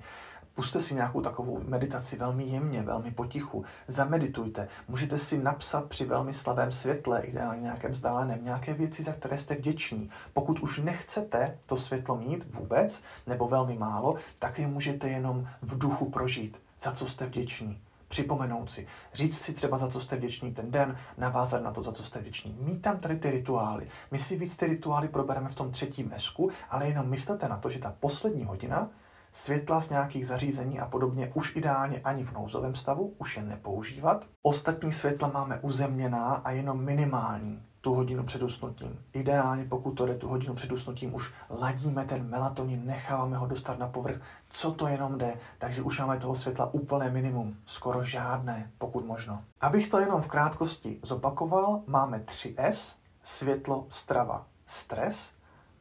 Puste 0.55 0.79
si 0.79 0.95
nějakou 0.95 1.21
takovou 1.21 1.61
meditaci 1.63 2.17
velmi 2.17 2.43
jemně, 2.43 2.81
velmi 2.81 3.11
potichu. 3.11 3.65
Zameditujte. 3.87 4.67
Můžete 4.87 5.17
si 5.17 5.37
napsat 5.37 5.85
při 5.85 6.05
velmi 6.05 6.33
slabém 6.33 6.71
světle, 6.71 7.21
ideálně 7.21 7.61
nějakém 7.61 7.91
vzdáleném, 7.91 8.43
nějaké 8.43 8.73
věci, 8.73 9.03
za 9.03 9.13
které 9.13 9.37
jste 9.37 9.55
vděční. 9.55 10.09
Pokud 10.33 10.59
už 10.59 10.77
nechcete 10.77 11.57
to 11.65 11.77
světlo 11.77 12.15
mít 12.15 12.53
vůbec, 12.53 13.01
nebo 13.27 13.47
velmi 13.47 13.77
málo, 13.77 14.15
tak 14.39 14.59
je 14.59 14.67
můžete 14.67 15.09
jenom 15.09 15.47
v 15.61 15.77
duchu 15.77 16.09
prožít. 16.09 16.61
Za 16.79 16.91
co 16.91 17.05
jste 17.05 17.25
vděční 17.25 17.81
připomenout 18.11 18.71
si, 18.71 18.87
říct 19.13 19.41
si 19.41 19.53
třeba, 19.53 19.77
za 19.77 19.87
co 19.87 19.99
jste 19.99 20.15
vděční 20.15 20.53
ten 20.53 20.71
den, 20.71 20.97
navázat 21.17 21.63
na 21.63 21.71
to, 21.71 21.81
za 21.81 21.91
co 21.91 22.03
jste 22.03 22.19
vděční. 22.19 22.57
Mít 22.59 22.81
tam 22.81 22.97
tady 22.97 23.15
ty 23.15 23.31
rituály. 23.31 23.87
My 24.11 24.17
si 24.17 24.37
víc 24.37 24.55
ty 24.55 24.65
rituály 24.67 25.07
probereme 25.07 25.49
v 25.49 25.55
tom 25.55 25.71
třetím 25.71 26.11
esku, 26.15 26.49
ale 26.69 26.87
jenom 26.87 27.09
myslete 27.09 27.47
na 27.47 27.57
to, 27.57 27.69
že 27.69 27.79
ta 27.79 27.95
poslední 27.99 28.43
hodina 28.43 28.89
světla 29.31 29.81
z 29.81 29.89
nějakých 29.89 30.27
zařízení 30.27 30.79
a 30.79 30.85
podobně 30.85 31.31
už 31.33 31.55
ideálně 31.55 31.99
ani 31.99 32.23
v 32.23 32.33
nouzovém 32.33 32.75
stavu, 32.75 33.13
už 33.17 33.37
je 33.37 33.43
nepoužívat. 33.43 34.25
Ostatní 34.41 34.91
světla 34.91 35.31
máme 35.33 35.59
uzemněná 35.59 36.33
a 36.33 36.51
jenom 36.51 36.83
minimální 36.83 37.63
tu 37.81 37.93
hodinu 37.93 38.23
před 38.23 38.43
usnutím. 38.43 38.99
Ideálně, 39.13 39.65
pokud 39.65 39.91
to 39.91 40.05
jde 40.05 40.15
tu 40.15 40.27
hodinu 40.27 40.53
před 40.53 40.71
usnutím, 40.71 41.15
už 41.15 41.33
ladíme 41.49 42.05
ten 42.05 42.29
melatonin, 42.29 42.85
necháváme 42.85 43.37
ho 43.37 43.47
dostat 43.47 43.79
na 43.79 43.87
povrch, 43.87 44.21
co 44.49 44.71
to 44.71 44.87
jenom 44.87 45.17
jde, 45.17 45.37
takže 45.57 45.81
už 45.81 45.99
máme 45.99 46.17
toho 46.17 46.35
světla 46.35 46.73
úplné 46.73 47.09
minimum, 47.09 47.57
skoro 47.65 48.03
žádné, 48.03 48.71
pokud 48.77 49.05
možno. 49.05 49.43
Abych 49.61 49.89
to 49.89 49.99
jenom 49.99 50.21
v 50.21 50.27
krátkosti 50.27 50.99
zopakoval, 51.03 51.81
máme 51.87 52.19
3S, 52.19 52.95
světlo, 53.23 53.85
strava, 53.89 54.45
stres, 54.65 55.31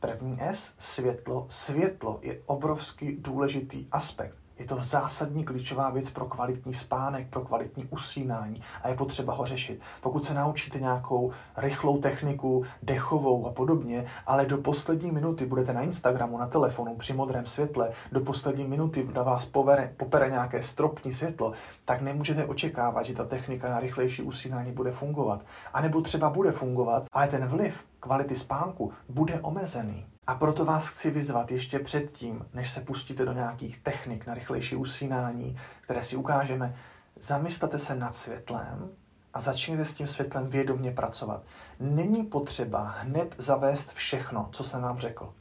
první 0.01 0.39
S, 0.41 0.73
světlo, 0.79 1.47
světlo 1.49 2.19
je 2.23 2.43
obrovský 2.47 3.17
důležitý 3.17 3.87
aspekt. 3.93 4.40
Je 4.61 4.67
to 4.67 4.77
zásadní 4.81 5.45
klíčová 5.45 5.91
věc 5.91 6.11
pro 6.11 6.25
kvalitní 6.25 6.75
spánek, 6.75 7.29
pro 7.29 7.41
kvalitní 7.41 7.85
usínání 7.91 8.63
a 8.83 8.89
je 8.89 8.95
potřeba 8.95 9.35
ho 9.35 9.45
řešit. 9.45 9.81
Pokud 10.01 10.25
se 10.25 10.35
naučíte 10.35 10.81
nějakou 10.81 11.31
rychlou 11.57 11.99
techniku, 11.99 12.65
dechovou 12.83 13.47
a 13.47 13.53
podobně, 13.53 14.05
ale 14.27 14.47
do 14.47 14.59
poslední 14.59 15.11
minuty 15.11 15.47
budete 15.47 15.73
na 15.73 15.81
Instagramu, 15.81 16.39
na 16.39 16.47
telefonu, 16.47 16.97
při 16.97 17.13
modrém 17.13 17.47
světle, 17.47 17.91
do 18.13 18.21
poslední 18.21 18.65
minuty 18.65 19.09
na 19.15 19.23
vás 19.23 19.45
povere, 19.45 19.95
popere 19.97 20.31
nějaké 20.31 20.63
stropní 20.63 21.13
světlo, 21.13 21.53
tak 21.85 22.01
nemůžete 22.01 22.45
očekávat, 22.45 23.07
že 23.07 23.15
ta 23.15 23.25
technika 23.25 23.71
na 23.71 23.81
rychlejší 23.81 24.23
usínání 24.23 24.73
bude 24.73 24.93
fungovat. 24.93 25.41
A 25.73 25.81
nebo 25.81 26.01
třeba 26.01 26.31
bude 26.31 26.53
fungovat, 26.53 27.05
ale 27.13 27.29
ten 27.29 27.47
vliv 27.47 27.85
kvality 28.01 28.35
spánku 28.35 28.93
bude 29.09 29.41
omezený. 29.41 30.07
A 30.31 30.35
proto 30.35 30.65
vás 30.65 30.89
chci 30.89 31.11
vyzvat 31.11 31.51
ještě 31.51 31.79
předtím, 31.79 32.47
než 32.55 32.71
se 32.71 32.81
pustíte 32.81 33.25
do 33.25 33.33
nějakých 33.33 33.79
technik 33.79 34.27
na 34.27 34.35
rychlejší 34.35 34.77
usínání, 34.77 35.57
které 35.81 36.03
si 36.03 36.17
ukážeme, 36.17 36.75
zamyslete 37.21 37.79
se 37.79 37.95
nad 37.95 38.17
světlem 38.17 38.91
a 39.35 39.41
začněte 39.41 39.85
s 39.85 39.95
tím 39.95 40.07
světlem 40.07 40.51
vědomně 40.51 40.91
pracovat. 40.91 41.43
Není 41.81 42.25
potřeba 42.25 42.95
hned 42.99 43.35
zavést 43.39 43.93
všechno, 43.93 44.49
co 44.53 44.65
jsem 44.65 44.83
vám 44.83 44.99
řekl. 44.99 45.33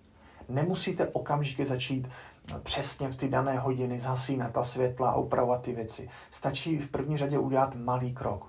Nemusíte 0.48 1.08
okamžitě 1.08 1.66
začít 1.66 2.10
přesně 2.64 3.08
v 3.08 3.16
ty 3.16 3.30
dané 3.30 3.60
hodiny 3.60 4.00
zhasínat 4.00 4.54
ta 4.54 4.64
světla 4.64 5.10
a 5.10 5.16
upravovat 5.16 5.62
ty 5.62 5.74
věci. 5.74 6.10
Stačí 6.32 6.78
v 6.78 6.90
první 6.90 7.18
řadě 7.18 7.40
udělat 7.40 7.76
malý 7.76 8.14
krok. 8.14 8.49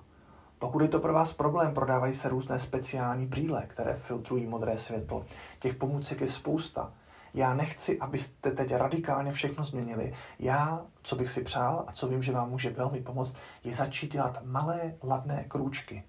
Pokud 0.61 0.81
je 0.81 0.87
to 0.87 0.99
pro 0.99 1.13
vás 1.13 1.33
problém, 1.33 1.73
prodávají 1.73 2.13
se 2.13 2.29
různé 2.29 2.59
speciální 2.59 3.25
brýle, 3.25 3.63
které 3.67 3.93
filtrují 3.93 4.47
modré 4.47 4.77
světlo. 4.77 5.25
Těch 5.59 5.75
pomůcek 5.75 6.21
je 6.21 6.27
spousta. 6.27 6.93
Já 7.33 7.53
nechci, 7.53 7.99
abyste 7.99 8.51
teď 8.51 8.73
radikálně 8.73 9.31
všechno 9.31 9.63
změnili. 9.63 10.13
Já, 10.39 10.85
co 11.01 11.15
bych 11.15 11.29
si 11.29 11.43
přál 11.43 11.83
a 11.87 11.91
co 11.91 12.07
vím, 12.07 12.23
že 12.23 12.31
vám 12.31 12.49
může 12.49 12.69
velmi 12.69 13.01
pomoct, 13.01 13.35
je 13.63 13.73
začít 13.73 14.11
dělat 14.11 14.39
malé, 14.43 14.93
ladné 15.03 15.45
krůčky. 15.47 16.03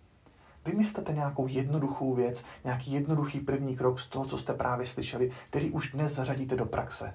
Vymyslete 0.64 1.12
nějakou 1.12 1.46
jednoduchou 1.46 2.14
věc, 2.14 2.44
nějaký 2.64 2.92
jednoduchý 2.92 3.40
první 3.40 3.76
krok 3.76 4.00
z 4.00 4.08
toho, 4.08 4.24
co 4.24 4.38
jste 4.38 4.54
právě 4.54 4.86
slyšeli, 4.86 5.30
který 5.44 5.70
už 5.70 5.92
dnes 5.92 6.14
zařadíte 6.14 6.56
do 6.56 6.66
praxe. 6.66 7.14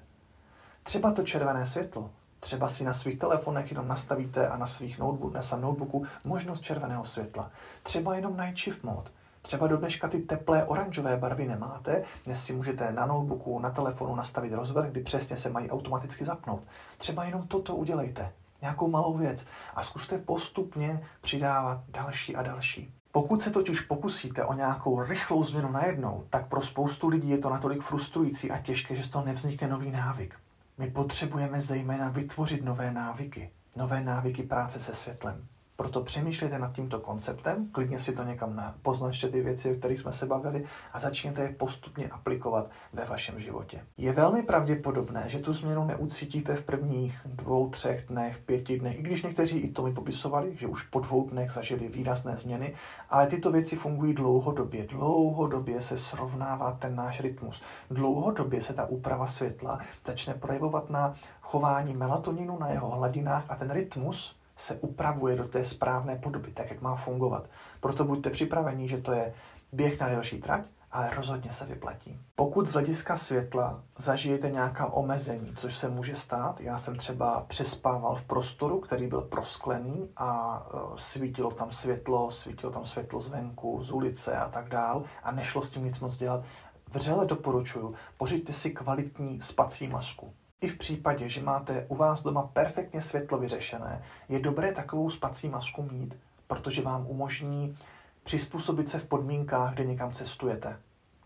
Třeba 0.82 1.10
to 1.10 1.22
červené 1.22 1.66
světlo, 1.66 2.10
Třeba 2.40 2.68
si 2.68 2.84
na 2.84 2.92
svých 2.92 3.18
telefonech 3.18 3.70
jenom 3.70 3.88
nastavíte 3.88 4.48
a 4.48 4.56
na, 4.56 4.66
svých 4.66 4.98
notebook, 4.98 5.34
na 5.34 5.42
svém 5.42 5.60
notebooku 5.60 6.06
možnost 6.24 6.60
červeného 6.60 7.04
světla. 7.04 7.50
Třeba 7.82 8.14
jenom 8.14 8.36
night 8.36 8.58
shift 8.58 8.84
mod. 8.84 9.12
Třeba 9.42 9.66
do 9.66 9.76
dneška 9.76 10.08
ty 10.08 10.18
teplé 10.18 10.64
oranžové 10.64 11.16
barvy 11.16 11.46
nemáte, 11.46 12.02
dnes 12.24 12.44
si 12.44 12.52
můžete 12.52 12.92
na 12.92 13.06
notebooku, 13.06 13.58
na 13.58 13.70
telefonu 13.70 14.14
nastavit 14.14 14.52
rozvrh, 14.52 14.90
kdy 14.90 15.00
přesně 15.00 15.36
se 15.36 15.50
mají 15.50 15.70
automaticky 15.70 16.24
zapnout. 16.24 16.62
Třeba 16.98 17.24
jenom 17.24 17.46
toto 17.46 17.76
udělejte, 17.76 18.32
nějakou 18.62 18.88
malou 18.88 19.16
věc 19.16 19.46
a 19.74 19.82
zkuste 19.82 20.18
postupně 20.18 21.06
přidávat 21.20 21.80
další 21.88 22.36
a 22.36 22.42
další. 22.42 22.94
Pokud 23.12 23.42
se 23.42 23.50
totiž 23.50 23.80
pokusíte 23.80 24.44
o 24.44 24.54
nějakou 24.54 25.02
rychlou 25.02 25.44
změnu 25.44 25.70
najednou, 25.70 26.24
tak 26.30 26.48
pro 26.48 26.62
spoustu 26.62 27.08
lidí 27.08 27.28
je 27.28 27.38
to 27.38 27.50
natolik 27.50 27.82
frustrující 27.82 28.50
a 28.50 28.58
těžké, 28.58 28.96
že 28.96 29.02
z 29.02 29.08
toho 29.08 29.24
nevznikne 29.24 29.68
nový 29.68 29.90
návyk. 29.90 30.34
My 30.78 30.90
potřebujeme 30.90 31.60
zejména 31.60 32.08
vytvořit 32.08 32.64
nové 32.64 32.90
návyky, 32.90 33.50
nové 33.76 34.00
návyky 34.00 34.42
práce 34.42 34.80
se 34.80 34.94
světlem. 34.94 35.46
Proto 35.80 36.00
přemýšlejte 36.00 36.58
nad 36.58 36.72
tímto 36.72 37.00
konceptem, 37.00 37.68
klidně 37.72 37.98
si 37.98 38.12
to 38.12 38.24
někam 38.24 38.74
poznačte 38.82 39.28
ty 39.28 39.42
věci, 39.42 39.72
o 39.72 39.78
kterých 39.78 39.98
jsme 39.98 40.12
se 40.12 40.26
bavili 40.26 40.64
a 40.92 41.00
začněte 41.00 41.42
je 41.42 41.48
postupně 41.48 42.08
aplikovat 42.08 42.70
ve 42.92 43.04
vašem 43.04 43.40
životě. 43.40 43.84
Je 43.96 44.12
velmi 44.12 44.42
pravděpodobné, 44.42 45.24
že 45.26 45.38
tu 45.38 45.52
změnu 45.52 45.84
neucítíte 45.84 46.56
v 46.56 46.64
prvních 46.64 47.20
dvou, 47.24 47.70
třech 47.70 48.06
dnech, 48.06 48.38
pěti 48.38 48.78
dnech, 48.78 48.98
i 48.98 49.02
když 49.02 49.22
někteří 49.22 49.58
i 49.58 49.68
to 49.68 49.82
mi 49.82 49.92
popisovali, 49.92 50.56
že 50.56 50.66
už 50.66 50.82
po 50.82 51.00
dvou 51.00 51.28
dnech 51.28 51.50
zažili 51.50 51.88
výrazné 51.88 52.36
změny, 52.36 52.74
ale 53.10 53.26
tyto 53.26 53.52
věci 53.52 53.76
fungují 53.76 54.14
dlouhodobě. 54.14 54.86
Dlouhodobě 54.86 55.80
se 55.80 55.96
srovnává 55.96 56.72
ten 56.72 56.94
náš 56.94 57.20
rytmus. 57.20 57.62
Dlouhodobě 57.90 58.60
se 58.60 58.74
ta 58.74 58.84
úprava 58.84 59.26
světla 59.26 59.78
začne 60.06 60.34
projevovat 60.34 60.90
na 60.90 61.12
chování 61.40 61.94
melatoninu, 61.94 62.58
na 62.58 62.68
jeho 62.68 62.90
hladinách 62.90 63.44
a 63.48 63.54
ten 63.54 63.70
rytmus 63.70 64.37
se 64.58 64.74
upravuje 64.74 65.36
do 65.36 65.44
té 65.44 65.64
správné 65.64 66.16
podoby, 66.16 66.50
tak 66.50 66.70
jak 66.70 66.80
má 66.80 66.96
fungovat. 66.96 67.50
Proto 67.80 68.04
buďte 68.04 68.30
připraveni, 68.30 68.88
že 68.88 68.98
to 68.98 69.12
je 69.12 69.34
běh 69.72 70.00
na 70.00 70.08
delší 70.08 70.40
trať, 70.40 70.68
ale 70.92 71.14
rozhodně 71.14 71.52
se 71.52 71.66
vyplatí. 71.66 72.20
Pokud 72.34 72.66
z 72.66 72.72
hlediska 72.72 73.16
světla 73.16 73.82
zažijete 73.98 74.50
nějaká 74.50 74.86
omezení, 74.86 75.54
což 75.56 75.76
se 75.76 75.88
může 75.88 76.14
stát, 76.14 76.60
já 76.60 76.78
jsem 76.78 76.96
třeba 76.96 77.40
přespával 77.48 78.14
v 78.14 78.22
prostoru, 78.22 78.80
který 78.80 79.06
byl 79.06 79.20
prosklený 79.20 80.10
a 80.16 80.62
e, 80.66 80.78
svítilo 80.96 81.50
tam 81.50 81.70
světlo, 81.70 82.30
svítilo 82.30 82.72
tam 82.72 82.84
světlo 82.84 83.20
zvenku, 83.20 83.82
z 83.82 83.90
ulice 83.90 84.36
a 84.36 84.48
tak 84.48 84.68
dál 84.68 85.02
a 85.22 85.32
nešlo 85.32 85.62
s 85.62 85.70
tím 85.70 85.84
nic 85.84 86.00
moc 86.00 86.16
dělat, 86.16 86.44
vřele 86.88 87.26
doporučuji, 87.26 87.94
pořiďte 88.16 88.52
si 88.52 88.70
kvalitní 88.70 89.40
spací 89.40 89.88
masku. 89.88 90.32
I 90.60 90.68
v 90.68 90.78
případě, 90.78 91.28
že 91.28 91.42
máte 91.42 91.86
u 91.88 91.94
vás 91.94 92.22
doma 92.22 92.42
perfektně 92.42 93.00
světlo 93.00 93.38
vyřešené, 93.38 94.02
je 94.28 94.38
dobré 94.38 94.72
takovou 94.72 95.10
spací 95.10 95.48
masku 95.48 95.82
mít, 95.82 96.16
protože 96.46 96.82
vám 96.82 97.06
umožní 97.06 97.76
přizpůsobit 98.22 98.88
se 98.88 98.98
v 98.98 99.04
podmínkách, 99.04 99.74
kde 99.74 99.84
někam 99.84 100.12
cestujete. 100.12 100.76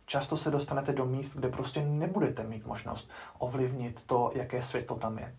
Často 0.06 0.36
se 0.36 0.50
dostanete 0.50 0.92
do 0.92 1.06
míst, 1.06 1.34
kde 1.34 1.48
prostě 1.48 1.82
nebudete 1.82 2.44
mít 2.44 2.66
možnost 2.66 3.10
ovlivnit 3.38 4.02
to, 4.06 4.30
jaké 4.34 4.62
světlo 4.62 4.96
tam 4.96 5.18
je. 5.18 5.34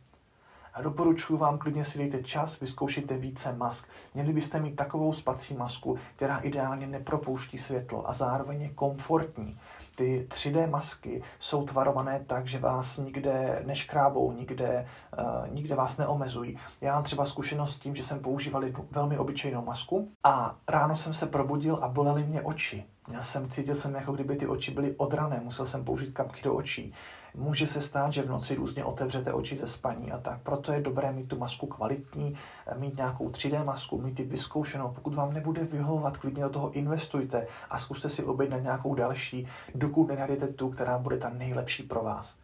A 0.74 0.82
doporučuji 0.82 1.38
vám, 1.38 1.58
klidně 1.58 1.84
si 1.84 1.98
dejte 1.98 2.24
čas, 2.24 2.60
vyzkoušejte 2.60 3.18
více 3.18 3.54
mask. 3.54 3.90
Měli 4.14 4.34
byste 4.34 4.60
mít 4.60 4.76
takovou 4.76 5.14
spací 5.14 5.54
masku, 5.54 5.98
která 6.16 6.38
ideálně 6.38 6.88
nepropouští 6.88 7.58
světlo 7.58 8.10
a 8.10 8.14
zároveň 8.14 8.62
je 8.62 8.70
komfortní. 8.70 9.60
Ty 9.96 10.28
3D 10.30 10.70
masky 10.70 11.22
jsou 11.40 11.64
tvarované 11.66 12.24
tak, 12.28 12.48
že 12.48 12.60
vás 12.60 12.98
nikde 12.98 13.62
neškrábou, 13.66 14.32
nikde, 14.32 14.86
uh, 15.20 15.54
nikde 15.54 15.76
vás 15.76 15.98
neomezují. 15.98 16.58
Já 16.82 16.94
mám 16.94 17.04
třeba 17.04 17.26
zkušenost 17.26 17.76
s 17.76 17.80
tím, 17.80 17.96
že 17.96 18.04
jsem 18.04 18.20
používal 18.20 18.64
velmi 18.92 19.18
obyčejnou 19.18 19.66
masku 19.66 20.12
a 20.24 20.56
ráno 20.68 20.96
jsem 20.96 21.14
se 21.14 21.26
probudil 21.26 21.80
a 21.82 21.88
bolely 21.88 22.24
mě 22.24 22.42
oči. 22.42 22.86
Já 23.12 23.22
jsem 23.22 23.50
cítil 23.50 23.76
jsem, 23.76 23.96
jako 23.96 24.12
kdyby 24.12 24.36
ty 24.36 24.48
oči 24.48 24.72
byly 24.72 24.96
odrané, 24.98 25.40
musel 25.44 25.66
jsem 25.66 25.86
použít 25.86 26.12
kapky 26.12 26.44
do 26.44 26.54
očí. 26.54 26.94
Může 27.36 27.68
se 27.68 27.82
stát, 27.82 28.14
že 28.14 28.22
v 28.22 28.30
noci 28.30 28.56
různě 28.56 28.86
otevřete 28.86 29.34
oči 29.34 29.58
ze 29.58 29.68
spaní 29.68 30.12
a 30.12 30.18
tak. 30.18 30.42
Proto 30.42 30.72
je 30.72 30.82
dobré 30.82 31.12
mít 31.12 31.28
tu 31.28 31.38
masku 31.38 31.68
kvalitní, 31.68 32.36
mít 32.78 32.98
nějakou 32.98 33.30
3D 33.30 33.66
masku, 33.66 34.02
mít 34.02 34.20
ji 34.20 34.26
vyzkoušenou. 34.26 34.92
Pokud 34.92 35.16
vám 35.16 35.34
nebude 35.34 35.64
vyhovovat, 35.64 36.18
klidně 36.18 36.44
do 36.44 36.50
toho 36.50 36.72
investujte 36.72 37.48
a 37.70 37.78
zkuste 37.78 38.10
si 38.10 38.24
objednat 38.24 38.64
nějakou 38.64 38.96
další, 38.96 39.48
dokud 39.76 40.08
nenajdete 40.08 40.48
tu, 40.48 40.70
která 40.70 40.98
bude 40.98 41.18
ta 41.18 41.30
nejlepší 41.30 41.84
pro 41.84 42.04
vás. 42.04 42.36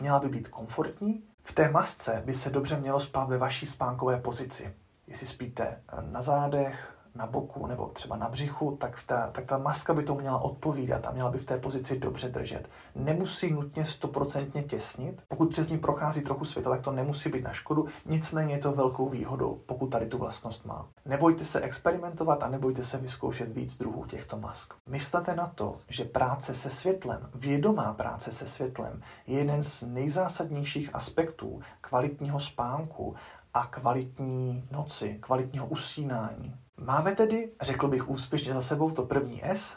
Měla 0.00 0.18
by 0.18 0.28
být 0.28 0.48
komfortní. 0.48 1.22
V 1.42 1.52
té 1.52 1.70
masce 1.70 2.22
by 2.26 2.32
se 2.32 2.50
dobře 2.50 2.80
mělo 2.80 3.00
spát 3.00 3.28
ve 3.28 3.38
vaší 3.38 3.66
spánkové 3.66 4.20
pozici. 4.20 4.74
Jestli 5.06 5.26
spíte 5.26 5.82
na 6.10 6.22
zádech, 6.22 6.97
na 7.18 7.26
boku 7.26 7.66
nebo 7.66 7.86
třeba 7.86 8.16
na 8.16 8.28
břichu, 8.28 8.76
tak 8.80 9.02
ta, 9.06 9.30
tak 9.30 9.44
ta 9.44 9.58
maska 9.58 9.94
by 9.94 10.02
to 10.02 10.14
měla 10.14 10.38
odpovídat 10.38 11.06
a 11.06 11.10
měla 11.10 11.30
by 11.30 11.38
v 11.38 11.44
té 11.44 11.58
pozici 11.58 11.98
dobře 11.98 12.28
držet. 12.28 12.68
Nemusí 12.94 13.52
nutně 13.52 13.84
stoprocentně 13.84 14.62
těsnit. 14.62 15.22
Pokud 15.28 15.50
přes 15.50 15.68
ní 15.68 15.78
prochází 15.78 16.20
trochu 16.20 16.44
světla, 16.44 16.72
tak 16.72 16.84
to 16.84 16.92
nemusí 16.92 17.28
být 17.28 17.44
na 17.44 17.52
škodu. 17.52 17.86
Nicméně 18.06 18.54
je 18.54 18.58
to 18.58 18.72
velkou 18.72 19.08
výhodou, 19.08 19.60
pokud 19.66 19.86
tady 19.86 20.06
tu 20.06 20.18
vlastnost 20.18 20.66
má. 20.66 20.88
Nebojte 21.04 21.44
se 21.44 21.60
experimentovat 21.60 22.42
a 22.42 22.48
nebojte 22.48 22.82
se 22.82 22.98
vyzkoušet 22.98 23.52
víc 23.54 23.76
druhů 23.76 24.04
těchto 24.04 24.38
mask. 24.38 24.74
Myslete 24.86 25.34
na 25.34 25.46
to, 25.46 25.76
že 25.88 26.04
práce 26.04 26.54
se 26.54 26.70
světlem, 26.70 27.28
vědomá 27.34 27.92
práce 27.94 28.32
se 28.32 28.46
světlem, 28.46 29.02
je 29.26 29.38
jeden 29.38 29.62
z 29.62 29.82
nejzásadnějších 29.82 30.94
aspektů 30.94 31.60
kvalitního 31.80 32.40
spánku 32.40 33.14
a 33.54 33.66
kvalitní 33.66 34.68
noci, 34.70 35.18
kvalitního 35.20 35.66
usínání. 35.66 36.54
Máme 36.80 37.14
tedy, 37.14 37.50
řekl 37.60 37.88
bych 37.88 38.10
úspěšně 38.10 38.54
za 38.54 38.62
sebou, 38.62 38.90
to 38.90 39.02
první 39.02 39.44
S, 39.44 39.76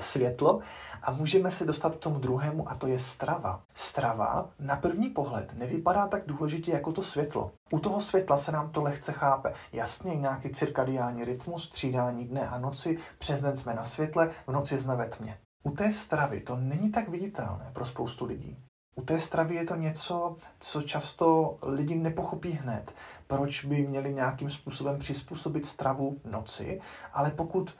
světlo, 0.00 0.60
a 1.02 1.10
můžeme 1.10 1.50
se 1.50 1.64
dostat 1.64 1.94
k 1.94 1.98
tomu 1.98 2.18
druhému, 2.18 2.70
a 2.70 2.74
to 2.74 2.86
je 2.86 2.98
strava. 2.98 3.62
Strava 3.74 4.50
na 4.58 4.76
první 4.76 5.08
pohled 5.08 5.54
nevypadá 5.58 6.06
tak 6.06 6.26
důležitě 6.26 6.72
jako 6.72 6.92
to 6.92 7.02
světlo. 7.02 7.52
U 7.70 7.78
toho 7.78 8.00
světla 8.00 8.36
se 8.36 8.52
nám 8.52 8.70
to 8.70 8.82
lehce 8.82 9.12
chápe. 9.12 9.52
Jasně, 9.72 10.16
nějaký 10.16 10.50
cirkadiální 10.50 11.24
rytmus, 11.24 11.64
střídání 11.64 12.24
dne 12.24 12.48
a 12.48 12.58
noci, 12.58 12.98
přes 13.18 13.40
den 13.40 13.56
jsme 13.56 13.74
na 13.74 13.84
světle, 13.84 14.30
v 14.46 14.52
noci 14.52 14.78
jsme 14.78 14.96
ve 14.96 15.08
tmě. 15.08 15.38
U 15.62 15.70
té 15.70 15.92
stravy 15.92 16.40
to 16.40 16.56
není 16.56 16.90
tak 16.90 17.08
viditelné 17.08 17.70
pro 17.72 17.86
spoustu 17.86 18.24
lidí. 18.24 18.56
U 18.96 19.02
té 19.02 19.18
stravy 19.18 19.54
je 19.54 19.64
to 19.64 19.76
něco, 19.76 20.36
co 20.58 20.82
často 20.82 21.58
lidi 21.62 21.94
nepochopí 21.94 22.50
hned, 22.50 22.92
proč 23.28 23.64
by 23.64 23.86
měli 23.86 24.14
nějakým 24.14 24.48
způsobem 24.48 24.98
přizpůsobit 24.98 25.66
stravu 25.66 26.20
noci, 26.24 26.80
ale 27.12 27.30
pokud 27.30 27.76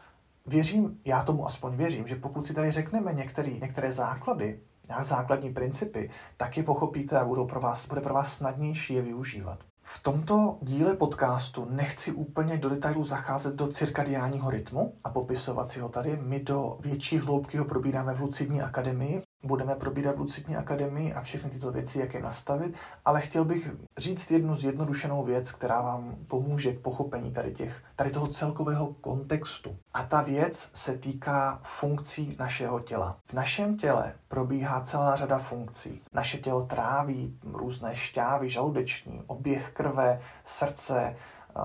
věřím, 0.46 1.00
já 1.04 1.22
tomu 1.22 1.46
aspoň 1.46 1.76
věřím, 1.76 2.06
že 2.06 2.16
pokud 2.16 2.46
si 2.46 2.54
tady 2.54 2.70
řekneme 2.70 3.12
některý, 3.12 3.60
některé 3.60 3.92
základy, 3.92 4.60
základní 5.02 5.52
principy, 5.52 6.10
tak 6.36 6.56
je 6.56 6.62
pochopíte 6.62 7.18
a 7.18 7.24
budou 7.24 7.46
pro 7.46 7.60
vás, 7.60 7.86
bude 7.86 8.00
pro 8.00 8.14
vás 8.14 8.36
snadnější 8.36 8.94
je 8.94 9.02
využívat. 9.02 9.58
V 9.82 10.02
tomto 10.02 10.58
díle 10.62 10.96
podcastu 10.96 11.66
nechci 11.70 12.12
úplně 12.12 12.56
do 12.56 12.68
detailů 12.68 13.04
zacházet 13.04 13.54
do 13.54 13.68
cirkadiálního 13.68 14.50
rytmu 14.50 14.94
a 15.04 15.10
popisovat 15.10 15.68
si 15.68 15.80
ho 15.80 15.88
tady. 15.88 16.18
My 16.22 16.40
do 16.40 16.78
větší 16.80 17.18
hloubky 17.18 17.58
ho 17.58 17.64
probíráme 17.64 18.14
v 18.14 18.20
Lucidní 18.20 18.62
akademii. 18.62 19.22
Budeme 19.42 19.74
probírat 19.74 20.18
Lucidní 20.18 20.56
akademii 20.56 21.14
a 21.14 21.20
všechny 21.20 21.50
tyto 21.50 21.72
věci, 21.72 21.98
jak 21.98 22.14
je 22.14 22.22
nastavit, 22.22 22.74
ale 23.04 23.20
chtěl 23.20 23.44
bych 23.44 23.70
říct 23.98 24.30
jednu 24.30 24.54
zjednodušenou 24.54 25.24
věc, 25.24 25.52
která 25.52 25.82
vám 25.82 26.16
pomůže 26.26 26.72
k 26.72 26.80
pochopení 26.80 27.32
tady, 27.32 27.52
těch, 27.52 27.82
tady 27.96 28.10
toho 28.10 28.26
celkového 28.26 28.86
kontextu. 28.86 29.76
A 29.94 30.02
ta 30.02 30.22
věc 30.22 30.70
se 30.74 30.98
týká 30.98 31.60
funkcí 31.62 32.36
našeho 32.38 32.80
těla. 32.80 33.16
V 33.24 33.32
našem 33.32 33.76
těle 33.76 34.14
probíhá 34.28 34.80
celá 34.80 35.16
řada 35.16 35.38
funkcí. 35.38 36.02
Naše 36.12 36.38
tělo 36.38 36.62
tráví 36.62 37.38
různé 37.52 37.94
šťávy 37.94 38.48
žaludeční, 38.48 39.22
oběh 39.26 39.70
krve, 39.70 40.20
srdce, 40.44 41.16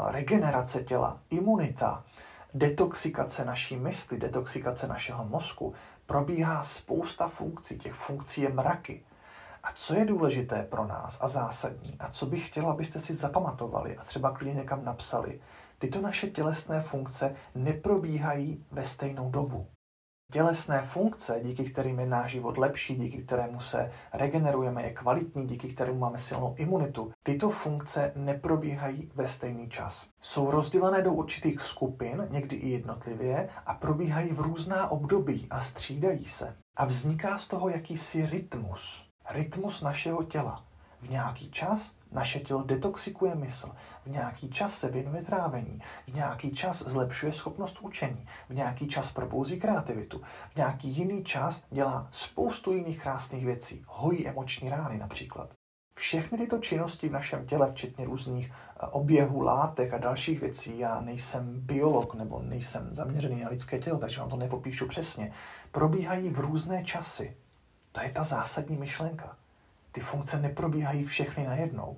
regenerace 0.10 0.84
těla, 0.84 1.20
imunita, 1.30 2.04
detoxikace 2.54 3.46
naší 3.46 3.76
mysli, 3.78 4.18
detoxikace 4.18 4.88
našeho 4.88 5.26
mozku. 5.26 5.74
Probíhá 6.14 6.64
spousta 6.64 7.28
funkcí, 7.28 7.78
těch 7.78 7.94
funkcí 7.94 8.42
je 8.42 8.50
mraky. 8.50 9.04
A 9.64 9.72
co 9.72 9.94
je 9.96 10.06
důležité 10.06 10.64
pro 10.64 10.88
nás 10.88 11.18
a 11.22 11.28
zásadní? 11.28 11.96
A 12.00 12.10
co 12.10 12.26
bych 12.26 12.48
chtěla, 12.48 12.72
abyste 12.72 13.00
si 13.00 13.14
zapamatovali 13.14 13.98
a 13.98 14.04
třeba 14.04 14.32
klidně 14.32 14.54
někam 14.54 14.86
napsali, 14.86 15.42
tyto 15.78 16.02
naše 16.02 16.28
tělesné 16.28 16.82
funkce 16.82 17.36
neprobíhají 17.56 18.66
ve 18.72 18.84
stejnou 18.84 19.30
dobu 19.30 19.68
tělesné 20.34 20.82
funkce, 20.82 21.40
díky 21.44 21.64
kterým 21.64 22.00
je 22.00 22.06
náš 22.06 22.32
život 22.32 22.58
lepší, 22.58 22.96
díky 22.96 23.18
kterému 23.18 23.60
se 23.60 23.92
regenerujeme, 24.14 24.84
je 24.84 24.94
kvalitní, 24.94 25.48
díky 25.48 25.68
kterému 25.68 26.00
máme 26.00 26.18
silnou 26.18 26.56
imunitu, 26.58 27.12
tyto 27.24 27.50
funkce 27.50 28.12
neprobíhají 28.16 29.12
ve 29.16 29.28
stejný 29.28 29.70
čas. 29.70 30.06
Jsou 30.22 30.52
rozdělené 30.52 31.02
do 31.02 31.14
určitých 31.14 31.62
skupin, 31.62 32.28
někdy 32.30 32.56
i 32.56 32.70
jednotlivě, 32.70 33.50
a 33.66 33.74
probíhají 33.74 34.30
v 34.30 34.40
různá 34.40 34.92
období 34.92 35.48
a 35.50 35.60
střídají 35.60 36.26
se. 36.26 36.56
A 36.76 36.86
vzniká 36.86 37.38
z 37.38 37.48
toho 37.48 37.70
jakýsi 37.70 38.26
rytmus. 38.26 39.06
Rytmus 39.30 39.82
našeho 39.82 40.24
těla. 40.24 40.64
V 41.02 41.10
nějaký 41.10 41.52
čas 41.52 41.92
naše 42.14 42.40
tělo 42.40 42.64
detoxikuje 42.64 43.36
mysl, 43.36 43.72
v 44.06 44.10
nějaký 44.10 44.50
čas 44.50 44.78
se 44.78 44.90
věnuje 44.90 45.22
trávení, 45.22 45.80
v 46.08 46.14
nějaký 46.14 46.52
čas 46.52 46.84
zlepšuje 46.88 47.32
schopnost 47.32 47.80
učení, 47.82 48.26
v 48.50 48.54
nějaký 48.54 48.88
čas 48.88 49.12
probouzí 49.12 49.60
kreativitu, 49.60 50.22
v 50.54 50.56
nějaký 50.56 50.90
jiný 50.90 51.24
čas 51.24 51.62
dělá 51.72 52.08
spoustu 52.12 52.74
jiných 52.74 53.02
krásných 53.02 53.46
věcí, 53.46 53.84
hojí 53.88 54.28
emoční 54.28 54.70
rány 54.70 54.98
například. 54.98 55.50
Všechny 55.96 56.38
tyto 56.38 56.58
činnosti 56.58 57.10
v 57.10 57.12
našem 57.12 57.46
těle, 57.46 57.72
včetně 57.72 58.06
různých 58.06 58.52
eh, 58.52 58.88
oběhů, 58.88 59.42
látek 59.42 59.94
a 59.94 59.98
dalších 59.98 60.40
věcí, 60.40 60.80
já 60.80 61.02
nejsem 61.02 61.60
biolog 61.60 62.16
nebo 62.16 62.42
nejsem 62.42 62.96
zaměřený 62.96 63.42
na 63.42 63.50
lidské 63.50 63.80
tělo, 63.80 63.98
takže 63.98 64.20
vám 64.20 64.30
to 64.30 64.36
nepopíšu 64.36 64.88
přesně, 64.88 65.32
probíhají 65.72 66.30
v 66.30 66.40
různé 66.40 66.84
časy. 66.84 67.38
To 67.92 68.02
je 68.02 68.10
ta 68.10 68.24
zásadní 68.24 68.78
myšlenka. 68.78 69.38
Ty 69.94 70.02
funkce 70.02 70.40
neprobíhají 70.40 71.04
všechny 71.04 71.48
najednou. 71.48 71.98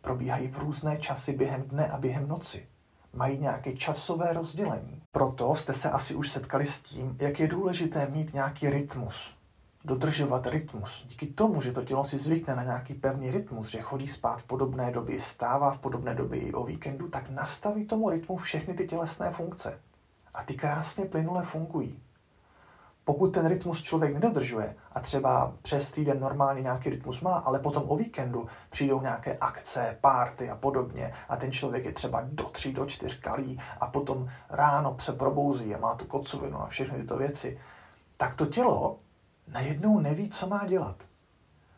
Probíhají 0.00 0.48
v 0.48 0.58
různé 0.58 0.98
časy 0.98 1.32
během 1.32 1.62
dne 1.62 1.88
a 1.88 1.98
během 1.98 2.28
noci. 2.28 2.66
mají 3.12 3.38
nějaké 3.38 3.72
časové 3.72 4.32
rozdělení. 4.32 5.02
Proto 5.12 5.54
jste 5.54 5.72
se 5.72 5.90
asi 5.90 6.14
už 6.14 6.30
setkali 6.30 6.66
s 6.66 6.82
tím, 6.82 7.16
jak 7.20 7.40
je 7.40 7.48
důležité 7.48 8.06
mít 8.06 8.34
nějaký 8.34 8.70
rytmus, 8.70 9.34
dodržovat 9.84 10.46
rytmus. 10.46 11.04
Díky 11.08 11.26
tomu, 11.26 11.60
že 11.60 11.72
to 11.72 11.84
tělo 11.84 12.04
si 12.04 12.18
zvykne 12.18 12.56
na 12.56 12.62
nějaký 12.62 12.94
pevný 12.94 13.30
rytmus, 13.30 13.68
že 13.68 13.80
chodí 13.80 14.08
spát 14.08 14.42
v 14.42 14.46
podobné 14.46 14.90
době, 14.90 15.20
stává 15.20 15.70
v 15.70 15.78
podobné 15.78 16.14
době 16.14 16.40
i 16.40 16.52
o 16.52 16.64
víkendu, 16.64 17.08
tak 17.08 17.30
nastaví 17.30 17.86
tomu 17.86 18.10
rytmu 18.10 18.36
všechny 18.36 18.74
ty 18.74 18.86
tělesné 18.86 19.30
funkce. 19.30 19.78
A 20.34 20.44
ty 20.44 20.54
krásně 20.54 21.04
plynule 21.04 21.42
fungují. 21.42 21.98
Pokud 23.04 23.28
ten 23.34 23.46
rytmus 23.46 23.82
člověk 23.82 24.14
nedodržuje 24.14 24.76
a 24.92 25.00
třeba 25.00 25.52
přes 25.62 25.90
týden 25.90 26.20
normálně 26.20 26.62
nějaký 26.62 26.90
rytmus 26.90 27.20
má, 27.20 27.34
ale 27.34 27.58
potom 27.58 27.84
o 27.86 27.96
víkendu 27.96 28.46
přijdou 28.70 29.00
nějaké 29.00 29.38
akce, 29.38 29.98
párty 30.00 30.50
a 30.50 30.56
podobně 30.56 31.12
a 31.28 31.36
ten 31.36 31.52
člověk 31.52 31.84
je 31.84 31.92
třeba 31.92 32.22
do 32.24 32.44
tří, 32.44 32.72
do 32.72 32.86
čtyř 32.86 33.20
kalí 33.20 33.58
a 33.80 33.86
potom 33.86 34.28
ráno 34.50 34.96
se 34.98 35.12
probouzí 35.12 35.74
a 35.74 35.78
má 35.78 35.94
tu 35.94 36.04
kocovinu 36.04 36.62
a 36.62 36.66
všechny 36.66 36.98
tyto 36.98 37.16
věci, 37.16 37.58
tak 38.16 38.34
to 38.34 38.46
tělo 38.46 38.98
najednou 39.48 39.98
neví, 39.98 40.28
co 40.28 40.46
má 40.46 40.66
dělat. 40.66 40.96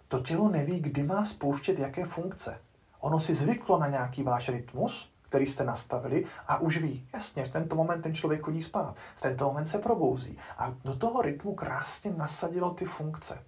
To 0.09 0.21
tělo 0.21 0.49
neví, 0.49 0.81
kdy 0.81 1.03
má 1.03 1.25
spouštět 1.25 1.79
jaké 1.79 2.05
funkce. 2.05 2.59
Ono 3.01 3.21
si 3.21 3.35
zvyklo 3.35 3.79
na 3.79 3.87
nějaký 3.87 4.23
váš 4.23 4.49
rytmus, 4.49 5.12
který 5.37 5.46
jste 5.46 5.64
nastavili 5.64 6.25
a 6.49 6.59
už 6.59 6.77
ví, 6.77 7.09
jasně, 7.12 7.44
v 7.44 7.49
tento 7.49 7.77
moment 7.77 8.03
ten 8.03 8.14
člověk 8.14 8.42
chodí 8.42 8.62
spát, 8.62 8.96
v 9.16 9.20
tento 9.20 9.44
moment 9.44 9.66
se 9.66 9.79
probouzí 9.79 10.38
a 10.59 10.75
do 10.85 10.96
toho 10.96 11.22
rytmu 11.22 11.55
krásně 11.55 12.12
nasadilo 12.16 12.70
ty 12.70 12.85
funkce. 12.85 13.38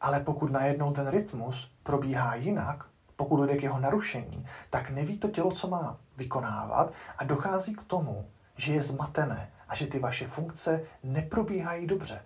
Ale 0.00 0.20
pokud 0.20 0.52
najednou 0.52 0.92
ten 0.92 1.08
rytmus 1.08 1.72
probíhá 1.82 2.34
jinak, 2.34 2.84
pokud 3.16 3.36
dojde 3.36 3.56
k 3.56 3.62
jeho 3.62 3.80
narušení, 3.80 4.46
tak 4.70 4.90
neví 4.90 5.18
to 5.18 5.28
tělo, 5.28 5.50
co 5.50 5.68
má 5.68 5.96
vykonávat 6.16 6.92
a 7.18 7.24
dochází 7.24 7.74
k 7.74 7.82
tomu, 7.82 8.26
že 8.56 8.72
je 8.72 8.80
zmatené 8.80 9.52
a 9.68 9.74
že 9.74 9.86
ty 9.86 9.98
vaše 9.98 10.26
funkce 10.26 10.82
neprobíhají 11.02 11.86
dobře. 11.86 12.22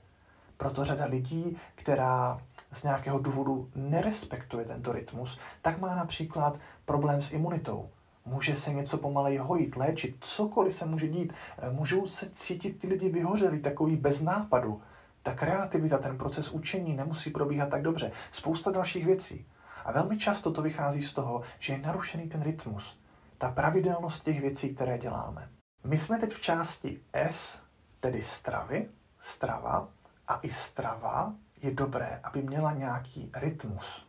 Proto 0.57 0.85
řada 0.85 1.05
lidí, 1.05 1.57
která 1.75 2.41
z 2.73 2.83
nějakého 2.83 3.19
důvodu 3.19 3.71
nerespektuje 3.75 4.65
tento 4.65 4.93
rytmus, 4.93 5.39
tak 5.63 5.79
má 5.79 5.95
například 5.95 6.59
problém 6.85 7.23
s 7.23 7.33
imunitou. 7.33 7.91
Může 8.25 8.55
se 8.55 8.73
něco 8.73 8.99
pomalej 8.99 9.37
hojit, 9.37 9.77
léčit, 9.77 10.17
cokoliv 10.21 10.75
se 10.75 10.87
může 10.87 11.09
dít. 11.09 11.33
Eh, 11.59 11.71
můžou 11.71 12.07
se 12.07 12.31
cítit 12.35 12.79
ty 12.79 12.87
lidi 12.87 13.09
vyhořeli, 13.09 13.61
takový 13.61 13.97
bez 13.97 14.21
nápadu. 14.21 14.83
Ta 15.23 15.35
kreativita, 15.35 15.99
ten 15.99 16.19
proces 16.19 16.51
učení 16.51 16.97
nemusí 16.97 17.31
probíhat 17.31 17.69
tak 17.69 17.83
dobře. 17.83 18.13
Spousta 18.31 18.71
dalších 18.71 19.07
věcí. 19.07 19.47
A 19.85 19.93
velmi 19.93 20.19
často 20.19 20.53
to 20.53 20.63
vychází 20.63 21.03
z 21.03 21.13
toho, 21.13 21.43
že 21.59 21.73
je 21.73 21.79
narušený 21.79 22.29
ten 22.29 22.43
rytmus, 22.43 22.99
ta 23.39 23.51
pravidelnost 23.51 24.25
těch 24.25 24.41
věcí, 24.41 24.75
které 24.75 24.99
děláme. 24.99 25.49
My 25.85 25.99
jsme 25.99 26.19
teď 26.19 26.33
v 26.33 26.41
části 26.41 27.01
S, 27.13 27.61
tedy 28.01 28.23
stravy, 28.23 28.89
strava, 29.19 29.89
a 30.29 30.41
i 30.43 30.51
strava 30.51 31.35
je 31.63 31.71
dobré, 31.71 32.21
aby 32.23 32.43
měla 32.43 32.73
nějaký 32.73 33.31
rytmus. 33.35 34.07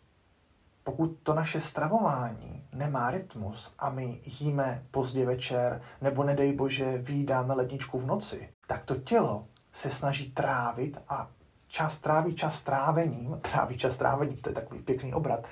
Pokud 0.87 1.17
to 1.23 1.33
naše 1.33 1.59
stravování 1.59 2.63
nemá 2.73 3.11
rytmus 3.11 3.73
a 3.79 3.89
my 3.89 4.21
jíme 4.25 4.83
pozdě 4.91 5.25
večer 5.25 5.81
nebo 6.01 6.23
nedej 6.23 6.53
bože 6.53 6.97
výdáme 6.97 7.53
ledničku 7.53 7.99
v 7.99 8.05
noci, 8.05 8.49
tak 8.67 8.83
to 8.83 8.95
tělo 8.95 9.47
se 9.71 9.89
snaží 9.89 10.31
trávit 10.31 10.97
a 11.09 11.29
čas 11.67 11.97
tráví 11.97 12.35
čas 12.35 12.61
trávením, 12.61 13.39
tráví 13.51 13.77
čas 13.77 13.97
trávením, 13.97 14.37
to 14.37 14.49
je 14.49 14.55
takový 14.55 14.81
pěkný 14.81 15.13
obrat, 15.13 15.47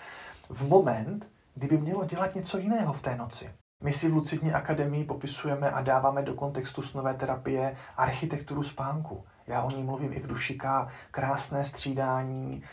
v 0.50 0.68
moment, 0.68 1.30
kdyby 1.56 1.78
mělo 1.78 2.06
dělat 2.06 2.36
něco 2.36 2.58
jiného 2.58 2.94
v 2.94 3.02
té 3.02 3.16
noci. 3.16 3.50
My 3.84 3.94
si 3.94 4.10
v 4.10 4.14
Lucidní 4.14 4.54
akademii 4.54 5.04
popisujeme 5.04 5.72
a 5.72 5.82
dáváme 5.82 6.22
do 6.22 6.34
kontextu 6.34 6.82
snové 6.82 7.14
terapie 7.14 7.78
architekturu 7.98 8.64
spánku. 8.64 9.24
Já 9.48 9.64
o 9.64 9.72
ní 9.72 9.84
mluvím 9.84 10.14
i 10.14 10.20
v 10.20 10.28
Dušika, 10.28 10.88
krásné 11.12 11.64
střídání 11.64 12.64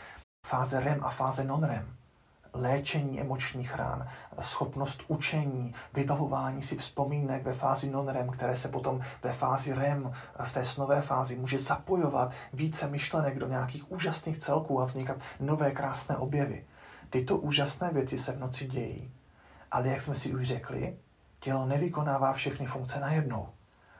fáze 0.47 0.79
REM 0.79 1.03
a 1.03 1.09
fáze 1.09 1.43
non-REM 1.43 2.00
léčení 2.53 3.21
emočních 3.21 3.75
rán, 3.75 4.07
schopnost 4.39 5.01
učení, 5.07 5.73
vybavování 5.93 6.61
si 6.61 6.75
vzpomínek 6.77 7.43
ve 7.43 7.53
fázi 7.53 7.89
non-REM, 7.89 8.29
které 8.29 8.55
se 8.55 8.67
potom 8.67 9.01
ve 9.23 9.33
fázi 9.33 9.73
REM, 9.73 10.13
v 10.43 10.53
té 10.53 10.65
snové 10.65 11.01
fázi, 11.01 11.35
může 11.35 11.57
zapojovat 11.57 12.33
více 12.53 12.87
myšlenek 12.87 13.39
do 13.39 13.47
nějakých 13.47 13.91
úžasných 13.91 14.37
celků 14.37 14.81
a 14.81 14.85
vznikat 14.85 15.17
nové 15.39 15.71
krásné 15.71 16.17
objevy. 16.17 16.65
Tyto 17.09 17.37
úžasné 17.37 17.89
věci 17.89 18.17
se 18.17 18.31
v 18.31 18.39
noci 18.39 18.67
dějí. 18.67 19.11
Ale 19.71 19.87
jak 19.87 20.01
jsme 20.01 20.15
si 20.15 20.33
už 20.33 20.43
řekli, 20.43 20.97
tělo 21.39 21.65
nevykonává 21.65 22.33
všechny 22.33 22.65
funkce 22.65 22.99
najednou. 22.99 23.49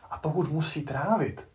A 0.09 0.17
pokud 0.17 0.51
musí 0.51 0.81
trávit, 0.81 1.47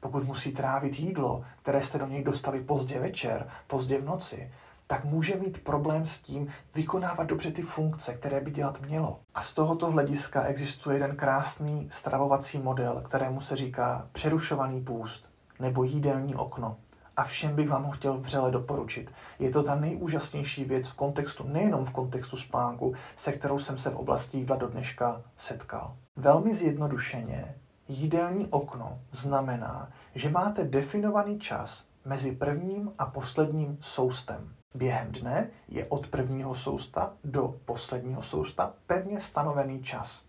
pokud 0.00 0.24
musí 0.24 0.52
trávit 0.52 0.98
jídlo, 0.98 1.44
které 1.62 1.82
jste 1.82 1.98
do 1.98 2.06
něj 2.06 2.24
dostali 2.24 2.60
pozdě 2.60 2.98
večer, 2.98 3.48
pozdě 3.66 3.98
v 3.98 4.04
noci, 4.04 4.52
tak 4.92 5.04
může 5.04 5.36
mít 5.36 5.64
problém 5.64 6.06
s 6.06 6.18
tím 6.18 6.48
vykonávat 6.74 7.26
dobře 7.26 7.50
ty 7.52 7.62
funkce, 7.62 8.14
které 8.14 8.40
by 8.40 8.50
dělat 8.50 8.80
mělo. 8.80 9.20
A 9.34 9.40
z 9.40 9.52
tohoto 9.52 9.90
hlediska 9.90 10.42
existuje 10.42 10.96
jeden 10.96 11.16
krásný 11.16 11.88
stravovací 11.90 12.58
model, 12.58 13.02
kterému 13.04 13.40
se 13.40 13.56
říká 13.56 14.08
přerušovaný 14.12 14.80
půst 14.80 15.28
nebo 15.60 15.84
jídelní 15.84 16.34
okno. 16.34 16.76
A 17.16 17.24
všem 17.24 17.56
bych 17.56 17.68
vám 17.68 17.84
ho 17.84 17.90
chtěl 17.90 18.18
vřele 18.18 18.50
doporučit. 18.50 19.12
Je 19.38 19.50
to 19.50 19.62
ta 19.62 19.74
nejúžasnější 19.74 20.64
věc 20.64 20.88
v 20.88 20.94
kontextu, 20.94 21.44
nejenom 21.48 21.84
v 21.84 21.90
kontextu 21.90 22.36
spánku, 22.36 22.94
se 23.16 23.32
kterou 23.32 23.58
jsem 23.58 23.78
se 23.78 23.90
v 23.90 23.96
oblasti 23.96 24.38
jídla 24.38 24.56
do 24.56 24.68
dneška 24.68 25.22
setkal. 25.36 25.96
Velmi 26.16 26.54
zjednodušeně, 26.54 27.54
jídelní 27.88 28.46
okno 28.46 28.98
znamená, 29.12 29.90
že 30.14 30.30
máte 30.30 30.64
definovaný 30.64 31.38
čas 31.38 31.84
mezi 32.04 32.32
prvním 32.32 32.92
a 32.98 33.06
posledním 33.06 33.78
soustem. 33.80 34.54
Během 34.74 35.12
dne 35.12 35.50
je 35.68 35.86
od 35.86 36.06
prvního 36.06 36.54
sousta 36.54 37.12
do 37.24 37.54
posledního 37.64 38.22
sousta 38.22 38.74
pevně 38.86 39.20
stanovený 39.20 39.82
čas. 39.82 40.22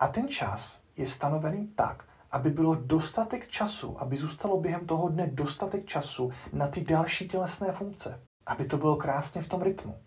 A 0.00 0.08
ten 0.08 0.28
čas 0.28 0.80
je 0.96 1.06
stanovený 1.06 1.66
tak, 1.66 2.04
aby 2.30 2.50
bylo 2.50 2.74
dostatek 2.74 3.48
času, 3.48 4.00
aby 4.00 4.16
zůstalo 4.16 4.60
během 4.60 4.86
toho 4.86 5.08
dne 5.08 5.26
dostatek 5.26 5.86
času 5.86 6.32
na 6.52 6.66
ty 6.66 6.80
další 6.80 7.28
tělesné 7.28 7.72
funkce. 7.72 8.20
Aby 8.46 8.64
to 8.64 8.76
bylo 8.76 8.96
krásně 8.96 9.42
v 9.42 9.48
tom 9.48 9.62
rytmu. 9.62 9.98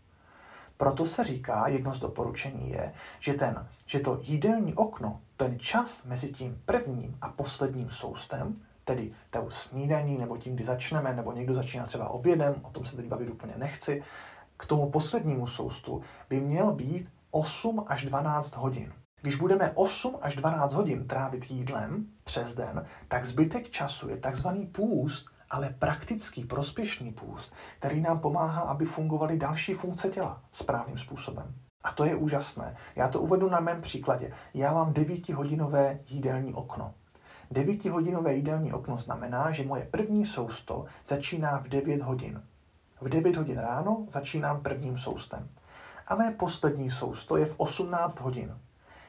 Proto 0.78 1.06
se 1.06 1.24
říká, 1.24 1.68
jedno 1.68 1.94
z 1.94 2.00
doporučení 2.00 2.70
je, 2.70 2.94
že, 3.20 3.34
ten, 3.34 3.68
že 3.86 4.00
to 4.00 4.20
jídelní 4.22 4.74
okno, 4.74 5.22
ten 5.38 5.60
čas 5.60 6.04
mezi 6.04 6.32
tím 6.32 6.62
prvním 6.66 7.18
a 7.22 7.30
posledním 7.30 7.90
soustem, 7.90 8.54
tedy 8.84 9.12
tou 9.30 9.50
snídaní, 9.50 10.18
nebo 10.18 10.38
tím, 10.38 10.56
kdy 10.56 10.64
začneme, 10.64 11.14
nebo 11.14 11.32
někdo 11.32 11.54
začíná 11.54 11.86
třeba 11.86 12.10
obědem, 12.10 12.56
o 12.64 12.70
tom 12.70 12.86
se 12.86 12.96
teď 12.96 13.06
bavit 13.06 13.30
úplně 13.30 13.54
nechci, 13.58 14.04
k 14.58 14.66
tomu 14.66 14.90
poslednímu 14.90 15.48
soustu 15.48 16.02
by 16.30 16.40
měl 16.40 16.72
být 16.72 17.10
8 17.32 17.86
až 17.88 18.06
12 18.06 18.56
hodin. 18.56 18.94
Když 19.22 19.36
budeme 19.36 19.72
8 19.76 20.18
až 20.22 20.36
12 20.36 20.74
hodin 20.74 21.08
trávit 21.08 21.52
jídlem 21.52 22.08
přes 22.24 22.56
den, 22.56 22.86
tak 23.08 23.26
zbytek 23.26 23.70
času 23.70 24.10
je 24.10 24.18
takzvaný 24.18 24.66
půst, 24.66 25.26
ale 25.50 25.76
praktický, 25.80 26.44
prospěšný 26.44 27.12
půst, 27.12 27.54
který 27.80 28.02
nám 28.02 28.20
pomáhá, 28.20 28.62
aby 28.62 28.86
fungovaly 28.86 29.38
další 29.38 29.74
funkce 29.74 30.10
těla 30.10 30.42
správným 30.52 30.98
způsobem. 30.98 31.56
A 31.84 31.92
to 31.92 32.06
je 32.06 32.16
úžasné. 32.16 32.76
Já 32.96 33.08
to 33.08 33.22
uvedu 33.22 33.50
na 33.50 33.60
mém 33.60 33.82
příkladě. 33.82 34.32
Já 34.54 34.74
mám 34.74 34.94
9-hodinové 34.94 36.00
jídelní 36.10 36.54
okno. 36.54 36.94
9-hodinové 37.54 38.34
jídelní 38.34 38.74
okno 38.74 38.98
znamená, 38.98 39.52
že 39.52 39.64
moje 39.64 39.88
první 39.92 40.26
sousto 40.26 40.86
začíná 41.08 41.58
v 41.58 41.68
9 41.68 42.02
hodin. 42.02 42.44
V 43.02 43.10
9 43.10 43.36
hodin 43.36 43.58
ráno 43.58 44.06
začínám 44.10 44.62
prvním 44.62 44.98
soustem. 44.98 45.50
A 46.08 46.16
mé 46.16 46.32
poslední 46.32 46.90
sousto 46.90 47.38
je 47.38 47.46
v 47.46 47.54
18 47.58 48.20
hodin. 48.20 48.58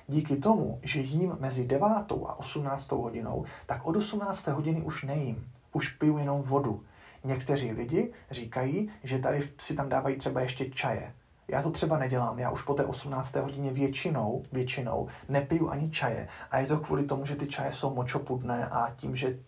Díky 0.08 0.36
tomu, 0.36 0.78
že 0.82 1.00
jím 1.00 1.36
mezi 1.40 1.66
9 1.66 1.82
a 2.26 2.38
18 2.38 2.92
hodinou, 2.92 3.44
tak 3.66 3.86
od 3.86 3.96
18 3.96 4.46
hodiny 4.46 4.82
už 4.82 5.02
nejím. 5.02 5.46
Už 5.72 5.88
piju 5.88 6.18
jenom 6.18 6.42
vodu. 6.42 6.82
Někteří 7.24 7.72
lidi 7.72 8.12
říkají, 8.30 8.90
že 9.02 9.18
tady 9.18 9.42
si 9.58 9.74
tam 9.74 9.88
dávají 9.88 10.16
třeba 10.16 10.40
ještě 10.40 10.70
čaje. 10.70 11.14
Já 11.48 11.62
to 11.62 11.70
třeba 11.70 11.98
nedělám, 11.98 12.38
já 12.38 12.50
už 12.50 12.62
po 12.62 12.74
té 12.74 12.84
18. 12.84 13.36
hodině 13.36 13.72
většinou, 13.72 14.42
většinou 14.52 15.08
nepiju 15.28 15.70
ani 15.70 15.90
čaje. 15.90 16.28
A 16.50 16.58
je 16.58 16.66
to 16.66 16.78
kvůli 16.78 17.04
tomu, 17.04 17.26
že 17.26 17.36
ty 17.36 17.46
čaje 17.46 17.72
jsou 17.72 17.94
močopudné 17.94 18.68
a 18.68 18.90
tím, 18.96 19.16
že 19.16 19.38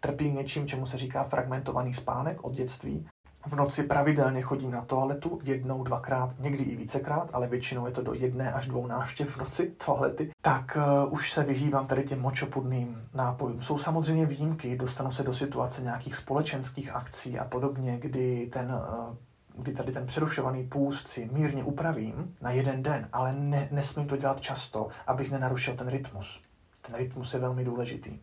trpím 0.00 0.34
něčím, 0.34 0.66
čemu 0.66 0.86
se 0.86 0.96
říká 0.96 1.24
fragmentovaný 1.24 1.94
spánek 1.94 2.44
od 2.44 2.54
dětství. 2.54 3.06
V 3.46 3.56
noci 3.56 3.82
pravidelně 3.82 4.42
chodím 4.42 4.70
na 4.70 4.82
toaletu, 4.82 5.38
jednou, 5.42 5.84
dvakrát, 5.84 6.34
někdy 6.38 6.64
i 6.64 6.76
vícekrát, 6.76 7.30
ale 7.32 7.46
většinou 7.46 7.86
je 7.86 7.92
to 7.92 8.02
do 8.02 8.14
jedné 8.14 8.52
až 8.52 8.66
dvou 8.66 8.86
návštěv 8.86 9.28
v 9.30 9.36
noci 9.36 9.72
toalety. 9.86 10.30
Tak 10.42 10.76
uh, 11.06 11.12
už 11.12 11.32
se 11.32 11.42
vyhýbám 11.42 11.86
tady 11.86 12.04
těm 12.04 12.20
močopudným 12.20 13.02
nápojům. 13.14 13.62
Jsou 13.62 13.78
samozřejmě 13.78 14.26
výjimky, 14.26 14.76
dostanu 14.76 15.10
se 15.10 15.22
do 15.22 15.32
situace 15.32 15.82
nějakých 15.82 16.16
společenských 16.16 16.94
akcí 16.94 17.38
a 17.38 17.44
podobně, 17.44 17.98
kdy 17.98 18.46
ten 18.52 18.72
uh, 18.72 19.16
kdy 19.60 19.72
tady 19.72 19.92
ten 19.92 20.06
přerušovaný 20.06 20.64
půst 20.64 21.08
si 21.08 21.30
mírně 21.32 21.64
upravím 21.64 22.36
na 22.40 22.50
jeden 22.50 22.82
den, 22.82 23.08
ale 23.12 23.32
ne, 23.32 23.68
nesmím 23.70 24.06
to 24.06 24.16
dělat 24.16 24.40
často, 24.40 24.88
abych 25.06 25.30
nenarušil 25.30 25.74
ten 25.74 25.88
rytmus. 25.88 26.40
Ten 26.80 26.94
rytmus 26.94 27.34
je 27.34 27.40
velmi 27.40 27.64
důležitý. 27.64 28.18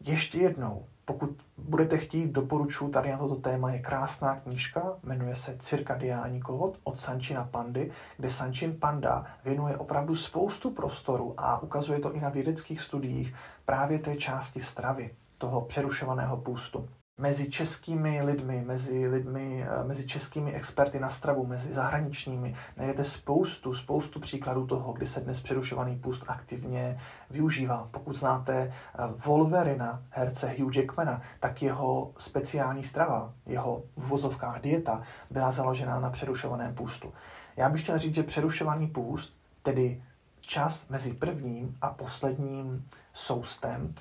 Ještě 0.00 0.38
jednou, 0.38 0.86
pokud 1.04 1.30
budete 1.58 1.98
chtít, 1.98 2.32
doporučuji, 2.32 2.88
tady 2.88 3.10
na 3.10 3.18
toto 3.18 3.36
téma 3.36 3.72
je 3.72 3.78
krásná 3.78 4.36
knížka, 4.40 4.96
jmenuje 5.02 5.34
se 5.34 5.56
Cirkadiální 5.58 6.40
kód 6.40 6.78
od 6.84 6.98
Sančina 6.98 7.44
Pandy, 7.44 7.90
kde 8.16 8.30
Sančin 8.30 8.76
Panda 8.78 9.26
věnuje 9.44 9.76
opravdu 9.76 10.14
spoustu 10.14 10.70
prostoru 10.70 11.34
a 11.36 11.62
ukazuje 11.62 11.98
to 11.98 12.12
i 12.12 12.20
na 12.20 12.28
vědeckých 12.28 12.80
studiích 12.80 13.34
právě 13.64 13.98
té 13.98 14.16
části 14.16 14.60
stravy, 14.60 15.10
toho 15.38 15.60
přerušovaného 15.60 16.36
půstu 16.36 16.88
mezi 17.18 17.50
českými 17.50 18.22
lidmi, 18.22 18.62
mezi 18.66 19.08
lidmi, 19.08 19.66
eh, 19.68 19.84
mezi 19.84 20.06
českými 20.06 20.52
experty 20.52 21.00
na 21.00 21.08
stravu, 21.08 21.46
mezi 21.46 21.72
zahraničními, 21.72 22.54
najdete 22.76 23.04
spoustu, 23.04 23.74
spoustu 23.74 24.20
příkladů 24.20 24.66
toho, 24.66 24.92
kdy 24.92 25.06
se 25.06 25.20
dnes 25.20 25.40
přerušovaný 25.40 25.96
půst 25.96 26.24
aktivně 26.28 26.98
využívá. 27.30 27.88
Pokud 27.90 28.12
znáte 28.12 28.54
eh, 28.62 29.02
Wolverina, 29.26 30.02
herce 30.10 30.54
Hugh 30.58 30.76
Jackmana, 30.76 31.22
tak 31.40 31.62
jeho 31.62 32.12
speciální 32.18 32.84
strava, 32.84 33.32
jeho 33.46 33.82
v 33.96 34.08
vozovkách 34.08 34.60
dieta, 34.60 35.02
byla 35.30 35.50
založena 35.50 36.00
na 36.00 36.10
přerušovaném 36.10 36.74
půstu. 36.74 37.12
Já 37.56 37.68
bych 37.68 37.82
chtěl 37.82 37.98
říct, 37.98 38.14
že 38.14 38.22
přerušovaný 38.22 38.86
půst, 38.86 39.36
tedy 39.62 40.02
čas 40.40 40.84
mezi 40.88 41.12
prvním 41.12 41.76
a 41.80 41.88
posledním 41.88 42.84
soustem, 43.12 43.94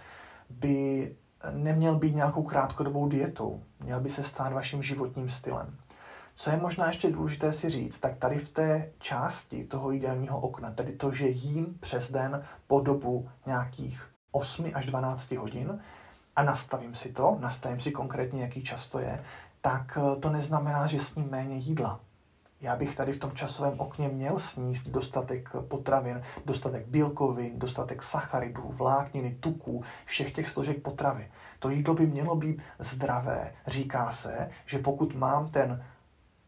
by 0.49 1.15
neměl 1.51 1.95
být 1.95 2.15
nějakou 2.15 2.43
krátkodobou 2.43 3.07
dietou, 3.07 3.63
měl 3.79 3.99
by 3.99 4.09
se 4.09 4.23
stát 4.23 4.53
vaším 4.53 4.83
životním 4.83 5.29
stylem. 5.29 5.77
Co 6.33 6.49
je 6.49 6.57
možná 6.57 6.87
ještě 6.87 7.11
důležité 7.11 7.53
si 7.53 7.69
říct, 7.69 7.99
tak 7.99 8.17
tady 8.17 8.37
v 8.37 8.49
té 8.49 8.91
části 8.99 9.63
toho 9.63 9.91
jídelního 9.91 10.39
okna, 10.39 10.71
tedy 10.71 10.91
to, 10.91 11.11
že 11.11 11.27
jím 11.27 11.77
přes 11.79 12.11
den 12.11 12.43
po 12.67 12.79
dobu 12.81 13.29
nějakých 13.45 14.07
8 14.31 14.71
až 14.73 14.85
12 14.85 15.31
hodin 15.31 15.79
a 16.35 16.43
nastavím 16.43 16.95
si 16.95 17.09
to, 17.09 17.37
nastavím 17.39 17.79
si 17.79 17.91
konkrétně, 17.91 18.41
jaký 18.41 18.63
čas 18.63 18.87
to 18.87 18.99
je, 18.99 19.23
tak 19.61 19.97
eh, 19.97 20.19
to 20.19 20.29
neznamená, 20.29 20.87
že 20.87 20.99
sním 20.99 21.29
méně 21.29 21.57
jídla 21.57 21.99
já 22.61 22.75
bych 22.75 22.95
tady 22.95 23.13
v 23.13 23.19
tom 23.19 23.31
časovém 23.31 23.79
okně 23.79 24.09
měl 24.09 24.39
sníst 24.39 24.89
dostatek 24.89 25.49
potravin, 25.67 26.21
dostatek 26.45 26.87
bílkovin, 26.87 27.59
dostatek 27.59 28.03
sacharidů, 28.03 28.61
vlákniny, 28.61 29.37
tuků, 29.39 29.83
všech 30.05 30.31
těch 30.31 30.49
složek 30.49 30.81
potravy. 30.81 31.31
To 31.59 31.69
jídlo 31.69 31.93
by 31.93 32.05
mělo 32.05 32.35
být 32.35 32.61
zdravé. 32.79 33.53
Říká 33.67 34.11
se, 34.11 34.49
že 34.65 34.79
pokud 34.79 35.15
mám 35.15 35.49
ten 35.49 35.85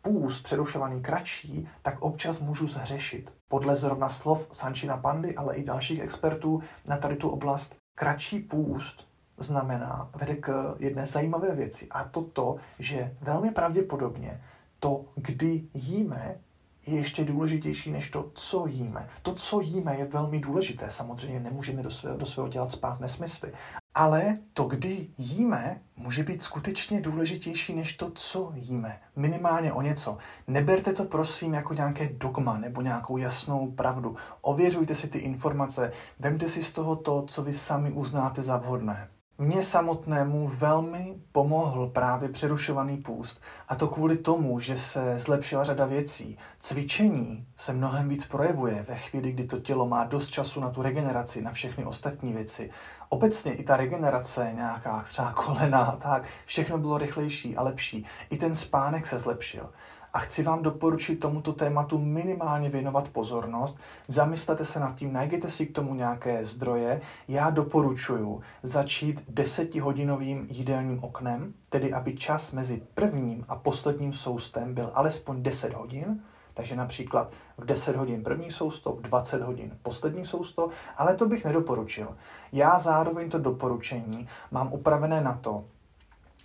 půst 0.01 0.43
přerušovaný 0.43 1.01
kratší, 1.01 1.67
tak 1.81 2.01
občas 2.01 2.39
můžu 2.39 2.67
zhřešit. 2.67 3.33
Podle 3.47 3.75
zrovna 3.75 4.09
slov 4.09 4.47
Sančina 4.51 4.97
Pandy, 4.97 5.35
ale 5.35 5.55
i 5.55 5.63
dalších 5.63 5.99
expertů 5.99 6.61
na 6.87 6.97
tady 6.97 7.15
tu 7.15 7.29
oblast, 7.29 7.75
kratší 7.95 8.39
půst 8.39 9.07
znamená, 9.37 10.09
vede 10.15 10.35
k 10.35 10.75
jedné 10.79 11.05
zajímavé 11.05 11.55
věci 11.55 11.87
a 11.89 12.03
to 12.03 12.21
to, 12.21 12.55
že 12.79 13.15
velmi 13.21 13.51
pravděpodobně 13.51 14.41
to, 14.79 15.05
kdy 15.15 15.63
jíme, 15.73 16.39
je 16.87 16.95
ještě 16.95 17.23
důležitější 17.25 17.91
než 17.91 18.09
to, 18.09 18.31
co 18.33 18.67
jíme. 18.67 19.09
To, 19.21 19.33
co 19.33 19.61
jíme, 19.61 19.95
je 19.95 20.05
velmi 20.05 20.39
důležité. 20.39 20.89
Samozřejmě 20.89 21.39
nemůžeme 21.39 21.83
do 21.83 21.89
svého, 21.89 22.17
do 22.17 22.25
svého 22.25 22.49
dělat 22.49 22.71
spát 22.71 22.99
nesmysly. 22.99 23.51
Ale 23.95 24.37
to, 24.53 24.63
kdy 24.63 25.07
jíme, 25.17 25.81
může 25.97 26.23
být 26.23 26.41
skutečně 26.41 27.01
důležitější 27.01 27.75
než 27.75 27.93
to, 27.93 28.11
co 28.11 28.51
jíme. 28.55 28.99
Minimálně 29.15 29.73
o 29.73 29.81
něco. 29.81 30.17
Neberte 30.47 30.93
to 30.93 31.05
prosím 31.05 31.53
jako 31.53 31.73
nějaké 31.73 32.09
dogma 32.13 32.57
nebo 32.57 32.81
nějakou 32.81 33.17
jasnou 33.17 33.71
pravdu. 33.71 34.15
Ověřujte 34.41 34.95
si 34.95 35.07
ty 35.07 35.17
informace, 35.17 35.91
vemte 36.19 36.49
si 36.49 36.63
z 36.63 36.71
toho 36.71 36.95
to, 36.95 37.25
co 37.27 37.43
vy 37.43 37.53
sami 37.53 37.91
uznáte 37.91 38.43
za 38.43 38.57
vhodné. 38.57 39.09
Mně 39.41 39.63
samotnému 39.63 40.47
velmi 40.47 41.15
pomohl 41.31 41.87
právě 41.87 42.29
přerušovaný 42.29 42.97
půst 42.97 43.41
a 43.67 43.75
to 43.75 43.87
kvůli 43.87 44.17
tomu, 44.17 44.59
že 44.59 44.77
se 44.77 45.19
zlepšila 45.19 45.63
řada 45.63 45.85
věcí. 45.85 46.37
Cvičení 46.59 47.45
se 47.55 47.73
mnohem 47.73 48.09
víc 48.09 48.25
projevuje 48.25 48.85
ve 48.87 48.95
chvíli, 48.95 49.31
kdy 49.31 49.43
to 49.43 49.59
tělo 49.59 49.87
má 49.87 50.03
dost 50.03 50.27
času 50.27 50.59
na 50.59 50.69
tu 50.69 50.81
regeneraci, 50.81 51.41
na 51.41 51.51
všechny 51.51 51.85
ostatní 51.85 52.33
věci. 52.33 52.69
Obecně 53.09 53.53
i 53.53 53.63
ta 53.63 53.77
regenerace, 53.77 54.51
nějaká 54.55 55.01
třeba 55.01 55.31
kolena, 55.31 55.97
tak 56.01 56.23
všechno 56.45 56.77
bylo 56.77 56.97
rychlejší 56.97 57.57
a 57.57 57.63
lepší. 57.63 58.05
I 58.29 58.37
ten 58.37 58.55
spánek 58.55 59.07
se 59.07 59.19
zlepšil 59.19 59.69
a 60.13 60.19
chci 60.19 60.43
vám 60.43 60.63
doporučit 60.63 61.15
tomuto 61.15 61.53
tématu 61.53 61.97
minimálně 61.97 62.69
věnovat 62.69 63.09
pozornost. 63.09 63.77
Zamyslete 64.07 64.65
se 64.65 64.79
nad 64.79 64.95
tím, 64.95 65.13
najděte 65.13 65.49
si 65.49 65.65
k 65.65 65.75
tomu 65.75 65.93
nějaké 65.93 66.45
zdroje. 66.45 67.01
Já 67.27 67.49
doporučuji 67.49 68.41
začít 68.63 69.23
desetihodinovým 69.29 70.47
jídelním 70.49 71.03
oknem, 71.03 71.53
tedy 71.69 71.93
aby 71.93 72.15
čas 72.15 72.51
mezi 72.51 72.81
prvním 72.93 73.45
a 73.47 73.55
posledním 73.55 74.13
soustem 74.13 74.73
byl 74.73 74.91
alespoň 74.93 75.43
10 75.43 75.73
hodin, 75.73 76.19
takže 76.53 76.75
například 76.75 77.33
v 77.57 77.65
10 77.65 77.95
hodin 77.95 78.23
první 78.23 78.51
sousto, 78.51 78.91
v 78.91 79.01
20 79.01 79.41
hodin 79.41 79.77
poslední 79.81 80.25
sousto, 80.25 80.69
ale 80.97 81.15
to 81.15 81.25
bych 81.27 81.45
nedoporučil. 81.45 82.17
Já 82.51 82.79
zároveň 82.79 83.29
to 83.29 83.39
doporučení 83.39 84.27
mám 84.51 84.73
upravené 84.73 85.21
na 85.21 85.33
to, 85.33 85.65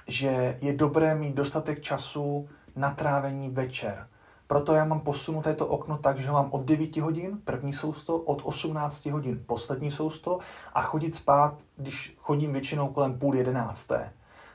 že 0.07 0.59
je 0.61 0.73
dobré 0.73 1.15
mít 1.15 1.35
dostatek 1.35 1.81
času 1.81 2.49
na 2.77 2.91
trávení 2.91 3.51
večer. 3.51 4.09
Proto 4.47 4.75
já 4.75 4.85
mám 4.85 5.01
posunuté 5.01 5.55
to 5.55 5.67
okno 5.67 5.99
tak, 5.99 6.19
že 6.19 6.31
mám 6.31 6.49
od 6.51 6.65
9 6.65 6.97
hodin 6.97 7.39
první 7.45 7.73
sousto, 7.73 8.17
od 8.17 8.43
18 8.45 9.07
hodin 9.07 9.45
poslední 9.47 9.91
sousto 9.91 10.39
a 10.75 10.83
chodit 10.83 11.15
spát, 11.15 11.55
když 11.77 12.17
chodím 12.19 12.53
většinou 12.53 12.89
kolem 12.89 13.19
půl 13.19 13.35
jedenácté. 13.35 14.13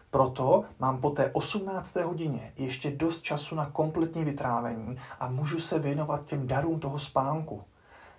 Proto 0.09 0.63
mám 0.79 1.01
po 1.01 1.09
té 1.09 1.31
18. 1.31 1.95
hodině 1.95 2.53
ještě 2.57 2.91
dost 2.91 3.21
času 3.21 3.55
na 3.55 3.69
kompletní 3.69 4.23
vytrávení 4.23 4.97
a 5.19 5.29
můžu 5.29 5.59
se 5.59 5.79
věnovat 5.79 6.25
těm 6.25 6.47
darům 6.47 6.79
toho 6.79 6.99
spánku. 6.99 7.63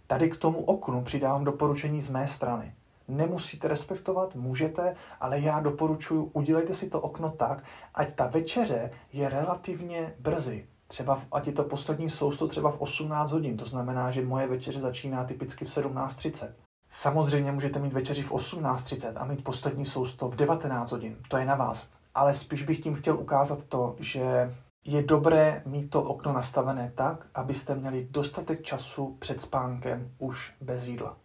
Tady 0.06 0.30
k 0.30 0.36
tomu 0.36 0.58
oknu 0.64 1.02
přidávám 1.02 1.44
doporučení 1.44 2.00
z 2.00 2.10
mé 2.10 2.26
strany. 2.26 2.74
Nemusíte 3.10 3.68
respektovat, 3.68 4.34
můžete, 4.34 4.94
ale 5.20 5.40
já 5.40 5.60
doporučuji, 5.60 6.30
udělejte 6.32 6.74
si 6.74 6.88
to 6.88 7.00
okno 7.00 7.30
tak, 7.30 7.64
ať 7.94 8.14
ta 8.14 8.26
večeře 8.26 8.90
je 9.12 9.28
relativně 9.28 10.14
brzy. 10.18 10.66
Třeba, 10.86 11.14
v, 11.14 11.26
ať 11.32 11.46
je 11.46 11.52
to 11.52 11.64
poslední 11.64 12.08
sousto 12.08 12.48
třeba 12.48 12.70
v 12.70 12.80
18 12.80 13.32
hodin, 13.32 13.56
to 13.56 13.64
znamená, 13.64 14.10
že 14.10 14.22
moje 14.22 14.46
večeře 14.46 14.80
začíná 14.80 15.24
typicky 15.24 15.64
v 15.64 15.68
17.30. 15.68 16.52
Samozřejmě 16.90 17.52
můžete 17.52 17.78
mít 17.78 17.92
večeři 17.92 18.22
v 18.22 18.32
18.30 18.32 19.12
a 19.16 19.24
mít 19.24 19.44
poslední 19.44 19.84
sousto 19.84 20.28
v 20.28 20.36
19 20.36 20.92
hodin, 20.92 21.16
to 21.28 21.36
je 21.36 21.44
na 21.44 21.54
vás. 21.54 21.88
Ale 22.14 22.34
spíš 22.34 22.62
bych 22.62 22.80
tím 22.80 22.94
chtěl 22.94 23.18
ukázat 23.18 23.62
to, 23.62 23.96
že 23.98 24.54
je 24.84 25.02
dobré 25.02 25.62
mít 25.66 25.90
to 25.90 26.02
okno 26.02 26.32
nastavené 26.32 26.92
tak, 26.94 27.26
abyste 27.34 27.74
měli 27.74 28.08
dostatek 28.10 28.62
času 28.62 29.16
před 29.18 29.40
spánkem 29.40 30.10
už 30.18 30.54
bez 30.60 30.86
jídla. 30.86 31.19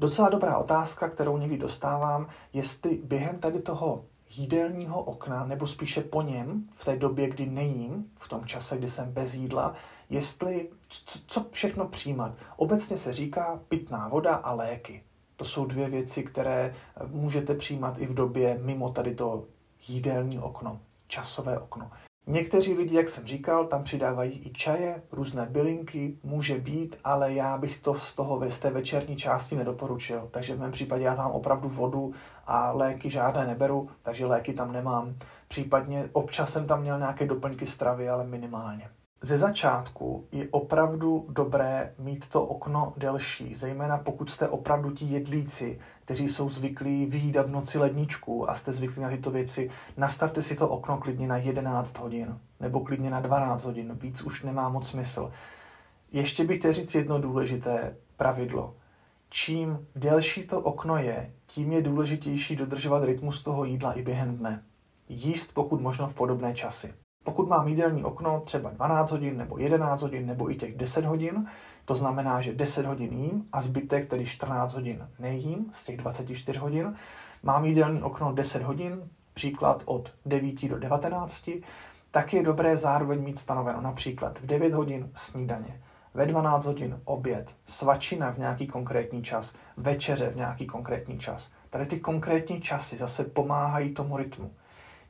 Docela 0.00 0.28
dobrá 0.28 0.58
otázka, 0.58 1.08
kterou 1.08 1.38
někdy 1.38 1.58
dostávám, 1.58 2.26
jestli 2.52 3.00
během 3.04 3.38
tady 3.38 3.62
toho 3.62 4.04
jídelního 4.30 5.02
okna, 5.02 5.44
nebo 5.44 5.66
spíše 5.66 6.00
po 6.00 6.22
něm, 6.22 6.68
v 6.74 6.84
té 6.84 6.96
době, 6.96 7.28
kdy 7.28 7.46
nejím, 7.46 8.10
v 8.18 8.28
tom 8.28 8.44
čase, 8.44 8.78
kdy 8.78 8.88
jsem 8.88 9.12
bez 9.12 9.34
jídla, 9.34 9.74
jestli, 10.10 10.70
co, 10.88 11.18
co 11.26 11.46
všechno 11.50 11.88
přijímat. 11.88 12.32
Obecně 12.56 12.96
se 12.96 13.12
říká 13.12 13.60
pitná 13.68 14.08
voda 14.08 14.34
a 14.34 14.52
léky. 14.52 15.02
To 15.36 15.44
jsou 15.44 15.66
dvě 15.66 15.88
věci, 15.88 16.22
které 16.22 16.74
můžete 17.06 17.54
přijímat 17.54 17.98
i 17.98 18.06
v 18.06 18.14
době 18.14 18.58
mimo 18.62 18.90
tady 18.90 19.14
to 19.14 19.44
jídelní 19.88 20.38
okno, 20.38 20.80
časové 21.06 21.58
okno. 21.58 21.90
Někteří 22.30 22.74
lidi, 22.74 22.96
jak 22.96 23.08
jsem 23.08 23.24
říkal, 23.24 23.66
tam 23.66 23.82
přidávají 23.82 24.46
i 24.46 24.52
čaje, 24.52 25.02
různé 25.12 25.46
bylinky, 25.46 26.18
může 26.22 26.58
být, 26.58 26.96
ale 27.04 27.32
já 27.32 27.58
bych 27.58 27.78
to 27.78 27.94
z 27.94 28.14
toho 28.14 28.50
z 28.50 28.58
té 28.58 28.70
večerní 28.70 29.16
části 29.16 29.56
nedoporučil. 29.56 30.28
Takže 30.30 30.54
v 30.54 30.60
mém 30.60 30.70
případě 30.70 31.04
já 31.04 31.14
tam 31.16 31.30
opravdu 31.30 31.68
vodu 31.68 32.12
a 32.46 32.72
léky 32.72 33.10
žádné 33.10 33.46
neberu, 33.46 33.88
takže 34.02 34.26
léky 34.26 34.52
tam 34.52 34.72
nemám. 34.72 35.14
Případně 35.48 36.08
občas 36.12 36.52
jsem 36.52 36.66
tam 36.66 36.80
měl 36.80 36.98
nějaké 36.98 37.26
doplňky 37.26 37.66
stravy, 37.66 38.08
ale 38.08 38.26
minimálně. 38.26 38.90
Ze 39.20 39.38
začátku 39.38 40.28
je 40.32 40.48
opravdu 40.50 41.26
dobré 41.28 41.94
mít 41.98 42.28
to 42.28 42.44
okno 42.44 42.92
delší, 42.96 43.54
zejména 43.56 43.98
pokud 43.98 44.30
jste 44.30 44.48
opravdu 44.48 44.90
ti 44.90 45.04
jedlíci, 45.04 45.78
kteří 46.04 46.28
jsou 46.28 46.48
zvyklí 46.48 47.06
výjídat 47.06 47.46
v 47.46 47.50
noci 47.50 47.78
ledničku 47.78 48.50
a 48.50 48.54
jste 48.54 48.72
zvyklí 48.72 49.02
na 49.02 49.08
tyto 49.08 49.30
věci. 49.30 49.70
Nastavte 49.96 50.42
si 50.42 50.56
to 50.56 50.68
okno 50.68 50.98
klidně 50.98 51.28
na 51.28 51.36
11 51.36 51.98
hodin 51.98 52.38
nebo 52.60 52.80
klidně 52.80 53.10
na 53.10 53.20
12 53.20 53.64
hodin, 53.64 53.98
víc 54.00 54.22
už 54.22 54.42
nemá 54.42 54.68
moc 54.68 54.88
smysl. 54.88 55.32
Ještě 56.12 56.44
bych 56.44 56.58
chtěl 56.58 56.72
říct 56.72 56.94
jedno 56.94 57.20
důležité 57.20 57.96
pravidlo. 58.16 58.74
Čím 59.30 59.86
delší 59.96 60.46
to 60.46 60.60
okno 60.60 60.98
je, 60.98 61.32
tím 61.46 61.72
je 61.72 61.82
důležitější 61.82 62.56
dodržovat 62.56 63.04
rytmus 63.04 63.42
toho 63.42 63.64
jídla 63.64 63.92
i 63.92 64.02
během 64.02 64.36
dne. 64.36 64.62
Jíst 65.08 65.54
pokud 65.54 65.80
možno 65.80 66.06
v 66.06 66.14
podobné 66.14 66.54
časy. 66.54 66.94
Pokud 67.28 67.48
mám 67.48 67.68
jídelní 67.68 68.04
okno 68.04 68.42
třeba 68.44 68.70
12 68.70 69.10
hodin 69.10 69.36
nebo 69.36 69.58
11 69.58 70.02
hodin 70.02 70.26
nebo 70.26 70.50
i 70.50 70.54
těch 70.54 70.76
10 70.76 71.04
hodin, 71.04 71.46
to 71.84 71.94
znamená, 71.94 72.40
že 72.40 72.54
10 72.54 72.86
hodin 72.86 73.12
jím 73.12 73.44
a 73.52 73.60
zbytek, 73.60 74.08
tedy 74.08 74.26
14 74.26 74.74
hodin 74.74 75.08
nejím 75.18 75.66
z 75.72 75.84
těch 75.84 75.96
24 75.96 76.58
hodin, 76.58 76.94
mám 77.42 77.64
jídelní 77.64 78.02
okno 78.02 78.32
10 78.32 78.62
hodin, 78.62 79.10
příklad 79.34 79.82
od 79.84 80.12
9 80.26 80.68
do 80.68 80.78
19, 80.78 81.50
tak 82.10 82.32
je 82.32 82.42
dobré 82.42 82.76
zároveň 82.76 83.22
mít 83.22 83.38
stanoveno 83.38 83.80
například 83.80 84.38
v 84.38 84.46
9 84.46 84.72
hodin 84.72 85.10
snídaně, 85.14 85.82
ve 86.14 86.26
12 86.26 86.66
hodin 86.66 87.00
oběd, 87.04 87.56
svačina 87.64 88.32
v 88.32 88.38
nějaký 88.38 88.66
konkrétní 88.66 89.22
čas, 89.22 89.54
večeře 89.76 90.30
v 90.30 90.36
nějaký 90.36 90.66
konkrétní 90.66 91.18
čas. 91.18 91.50
Tady 91.70 91.86
ty 91.86 92.00
konkrétní 92.00 92.60
časy 92.60 92.96
zase 92.96 93.24
pomáhají 93.24 93.94
tomu 93.94 94.16
rytmu. 94.16 94.50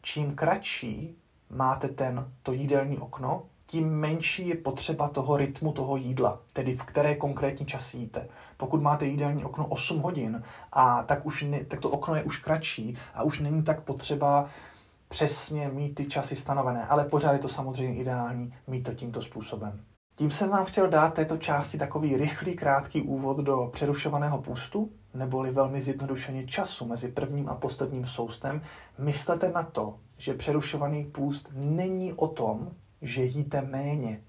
Čím 0.02 0.35
kratší 0.35 1.16
máte 1.50 1.88
ten, 1.88 2.32
to 2.42 2.52
jídelní 2.52 2.98
okno, 2.98 3.42
tím 3.66 3.90
menší 3.90 4.48
je 4.48 4.54
potřeba 4.54 5.08
toho 5.08 5.37
rytmu 5.37 5.72
toho 5.72 5.96
jídla, 5.96 6.40
tedy 6.52 6.76
v 6.76 6.82
které 6.82 7.14
konkrétní 7.14 7.66
čas 7.66 7.94
jíte. 7.94 8.28
Pokud 8.56 8.82
máte 8.82 9.06
jídelní 9.06 9.44
okno 9.44 9.66
8 9.66 10.00
hodin, 10.00 10.42
a 10.72 11.02
tak, 11.02 11.26
už 11.26 11.42
ne, 11.42 11.64
tak 11.64 11.80
to 11.80 11.90
okno 11.90 12.14
je 12.14 12.22
už 12.22 12.38
kratší 12.38 12.96
a 13.14 13.22
už 13.22 13.40
není 13.40 13.62
tak 13.62 13.80
potřeba 13.80 14.48
přesně 15.08 15.68
mít 15.68 15.94
ty 15.94 16.06
časy 16.06 16.37
stanovené, 16.37 16.87
ale 16.87 17.04
pořád 17.04 17.32
je 17.32 17.38
to 17.38 17.48
samozřejmě 17.48 18.00
ideální 18.00 18.54
mít 18.66 18.82
to 18.82 18.94
tímto 18.94 19.20
způsobem. 19.20 19.80
Tím 20.14 20.30
jsem 20.30 20.50
vám 20.50 20.64
chtěl 20.64 20.88
dát 20.88 21.14
této 21.14 21.37
části 21.37 21.78
takový 21.78 22.16
rychlý, 22.16 22.56
krátký 22.56 23.02
úvod 23.02 23.37
do 23.37 23.68
přerušovaného 23.72 24.38
půstu, 24.38 24.90
neboli 25.18 25.50
velmi 25.50 25.81
zjednodušeně 25.81 26.46
času 26.46 26.87
mezi 26.87 27.09
prvním 27.09 27.48
a 27.48 27.54
posledním 27.54 28.07
soustem. 28.07 28.62
Myslete 28.98 29.50
na 29.50 29.62
to, 29.62 29.98
že 30.16 30.35
přerušovaný 30.35 31.04
půst 31.04 31.48
není 31.52 32.12
o 32.12 32.28
tom, 32.28 32.70
že 33.02 33.22
jíte 33.22 33.62
méně. 33.62 34.20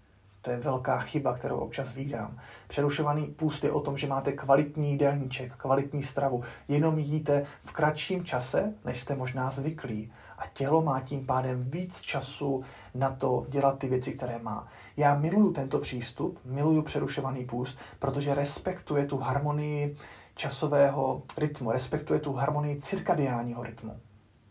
To 0.41 0.51
je 0.51 0.57
velká 0.57 0.99
chyba, 0.99 1.33
kterou 1.33 1.57
občas 1.57 1.95
vídám. 1.95 2.37
Přerušovaný 2.67 3.25
půst 3.27 3.63
je 3.63 3.71
o 3.71 3.79
tom, 3.79 3.97
že 3.97 4.07
máte 4.07 4.31
kvalitní 4.31 4.91
jídelníček, 4.91 5.53
kvalitní 5.55 6.03
stravu, 6.03 6.43
jenom 6.67 6.99
jíte 6.99 7.45
v 7.61 7.71
kratším 7.71 8.25
čase, 8.25 8.73
než 8.85 8.99
jste 8.99 9.15
možná 9.15 9.49
zvyklí. 9.49 10.11
A 10.37 10.47
tělo 10.53 10.81
má 10.81 10.99
tím 11.01 11.25
pádem 11.25 11.63
víc 11.63 12.01
času 12.01 12.63
na 12.95 13.09
to 13.09 13.45
dělat 13.49 13.79
ty 13.79 13.87
věci, 13.87 14.13
které 14.13 14.39
má. 14.39 14.67
Já 14.97 15.15
miluju 15.15 15.51
tento 15.51 15.79
přístup, 15.79 16.39
miluju 16.45 16.81
přerušovaný 16.81 17.45
půst, 17.45 17.77
protože 17.99 18.33
respektuje 18.33 19.05
tu 19.05 19.17
harmonii 19.17 19.95
časového 20.39 21.21
rytmu, 21.37 21.71
respektuje 21.71 22.19
tu 22.19 22.33
harmonii 22.33 22.81
cirkadiálního 22.81 23.63
rytmu. 23.63 23.99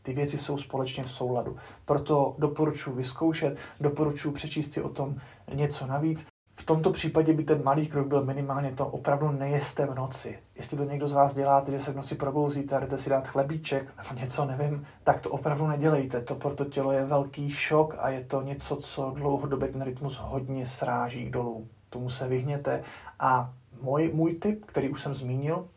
Ty 0.02 0.12
věci 0.12 0.38
jsou 0.38 0.56
společně 0.56 1.04
v 1.04 1.10
souladu. 1.10 1.56
Proto 1.84 2.34
doporučuji 2.38 2.96
vyzkoušet, 2.96 3.58
doporučuji 3.80 4.32
přečíst 4.32 4.72
si 4.72 4.82
o 4.82 4.88
tom 4.88 5.16
něco 5.54 5.86
navíc. 5.86 6.26
V 6.54 6.62
tomto 6.64 6.90
případě 6.90 7.32
by 7.32 7.44
ten 7.44 7.64
malý 7.64 7.86
krok 7.86 8.06
byl 8.06 8.24
minimálně 8.24 8.72
to 8.72 8.86
opravdu 8.86 9.30
nejeste 9.30 9.86
v 9.86 9.94
noci. 9.94 10.38
Jestli 10.54 10.76
to 10.76 10.84
někdo 10.84 11.08
z 11.08 11.12
vás 11.12 11.34
děláte, 11.34 11.72
že 11.72 11.78
se 11.78 11.92
v 11.92 11.96
noci 11.96 12.14
probouzíte 12.14 12.76
a 12.76 12.80
jdete 12.80 12.98
si 12.98 13.10
dát 13.10 13.28
chlebíček 13.28 13.88
nebo 13.96 14.20
něco, 14.20 14.44
nevím, 14.44 14.86
tak 15.04 15.20
to 15.20 15.30
opravdu 15.30 15.66
nedělejte. 15.66 16.20
To 16.20 16.34
pro 16.34 16.54
to 16.54 16.64
tělo 16.64 16.92
je 16.92 17.04
velký 17.04 17.50
šok 17.50 17.96
a 17.98 18.10
je 18.10 18.24
to 18.24 18.42
něco, 18.42 18.76
co 18.76 19.10
dlouhodobě 19.10 19.68
ten 19.68 19.82
rytmus 19.82 20.20
hodně 20.22 20.66
sráží 20.66 21.30
dolů. 21.30 21.68
Tomu 21.90 22.08
se 22.08 22.28
vyhněte. 22.28 22.82
A 23.20 23.52
můj, 23.80 24.10
můj 24.14 24.32
tip, 24.32 24.64
který 24.64 24.88
už 24.88 25.02
jsem 25.02 25.14
zmínil, 25.14 25.68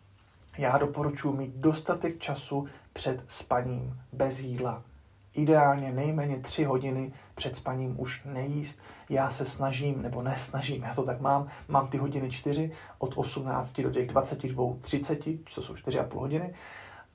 já 0.58 0.78
doporučuji 0.78 1.34
mít 1.34 1.56
dostatek 1.56 2.20
času 2.20 2.68
před 2.94 3.24
spaním 3.28 4.00
bez 4.14 4.40
jídla. 4.40 4.84
Ideálně 5.34 5.92
nejméně 5.92 6.40
3 6.40 6.64
hodiny 6.64 7.14
před 7.36 7.56
spaním 7.56 8.00
už 8.00 8.24
nejíst. 8.26 8.80
Já 9.10 9.30
se 9.30 9.46
snažím, 9.46 10.02
nebo 10.02 10.22
nesnažím, 10.22 10.84
já 10.84 10.94
to 10.94 11.04
tak 11.04 11.22
mám, 11.22 11.48
mám 11.68 11.88
ty 11.88 11.98
hodiny 11.98 12.32
4 12.32 12.72
od 12.98 13.14
18 13.18 13.82
do 13.82 13.90
těch 13.90 14.08
22, 14.08 14.74
30, 14.82 15.26
to 15.56 15.62
jsou 15.62 15.74
4,5 15.74 16.20
hodiny. 16.20 16.54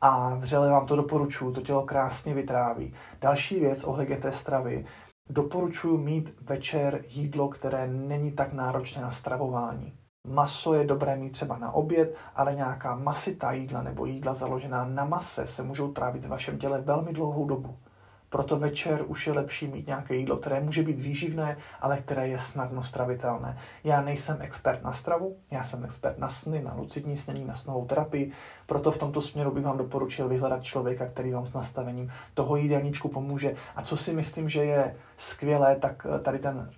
A 0.00 0.34
vřele 0.34 0.70
vám 0.70 0.86
to 0.86 0.96
doporučuji, 0.96 1.52
to 1.52 1.60
tělo 1.60 1.82
krásně 1.82 2.34
vytráví. 2.34 2.94
Další 3.20 3.60
věc 3.60 3.84
ohledně 3.84 4.16
té 4.16 4.32
stravy, 4.32 4.84
doporučuji 5.30 5.98
mít 5.98 6.34
večer 6.40 7.04
jídlo, 7.08 7.48
které 7.48 7.86
není 7.86 8.32
tak 8.32 8.52
náročné 8.52 9.02
na 9.02 9.10
stravování. 9.10 9.95
Maso 10.26 10.74
je 10.74 10.84
dobré 10.84 11.16
mít 11.16 11.30
třeba 11.30 11.58
na 11.58 11.72
oběd, 11.72 12.14
ale 12.36 12.54
nějaká 12.54 12.96
masitá 12.96 13.52
jídla 13.52 13.82
nebo 13.82 14.06
jídla 14.06 14.34
založená 14.34 14.84
na 14.84 15.04
mase 15.04 15.46
se 15.46 15.62
můžou 15.62 15.92
trávit 15.92 16.24
v 16.24 16.28
vašem 16.28 16.58
těle 16.58 16.80
velmi 16.80 17.12
dlouhou 17.12 17.46
dobu. 17.46 17.76
Proto 18.28 18.56
večer 18.56 19.04
už 19.06 19.26
je 19.26 19.32
lepší 19.32 19.68
mít 19.68 19.86
nějaké 19.86 20.14
jídlo, 20.14 20.36
které 20.36 20.60
může 20.60 20.82
být 20.82 20.98
výživné, 20.98 21.56
ale 21.80 21.98
které 21.98 22.28
je 22.28 22.38
snadno 22.38 22.82
stravitelné. 22.82 23.58
Já 23.84 24.00
nejsem 24.00 24.36
expert 24.40 24.82
na 24.82 24.92
stravu, 24.92 25.36
já 25.50 25.64
jsem 25.64 25.84
expert 25.84 26.18
na 26.18 26.28
sny, 26.28 26.62
na 26.62 26.74
lucidní 26.74 27.16
snění, 27.16 27.44
na 27.44 27.54
snovou 27.54 27.84
terapii, 27.84 28.32
proto 28.66 28.90
v 28.90 28.98
tomto 28.98 29.20
směru 29.20 29.50
bych 29.50 29.64
vám 29.64 29.78
doporučil 29.78 30.28
vyhledat 30.28 30.62
člověka, 30.62 31.06
který 31.06 31.32
vám 31.32 31.46
s 31.46 31.52
nastavením 31.52 32.12
toho 32.34 32.56
jídelníčku 32.56 33.08
pomůže. 33.08 33.54
A 33.76 33.82
co 33.82 33.96
si 33.96 34.12
myslím, 34.12 34.48
že 34.48 34.64
je 34.64 34.96
skvělé, 35.16 35.76
tak 35.76 36.06
tady, 36.22 36.38
ten, 36.38 36.70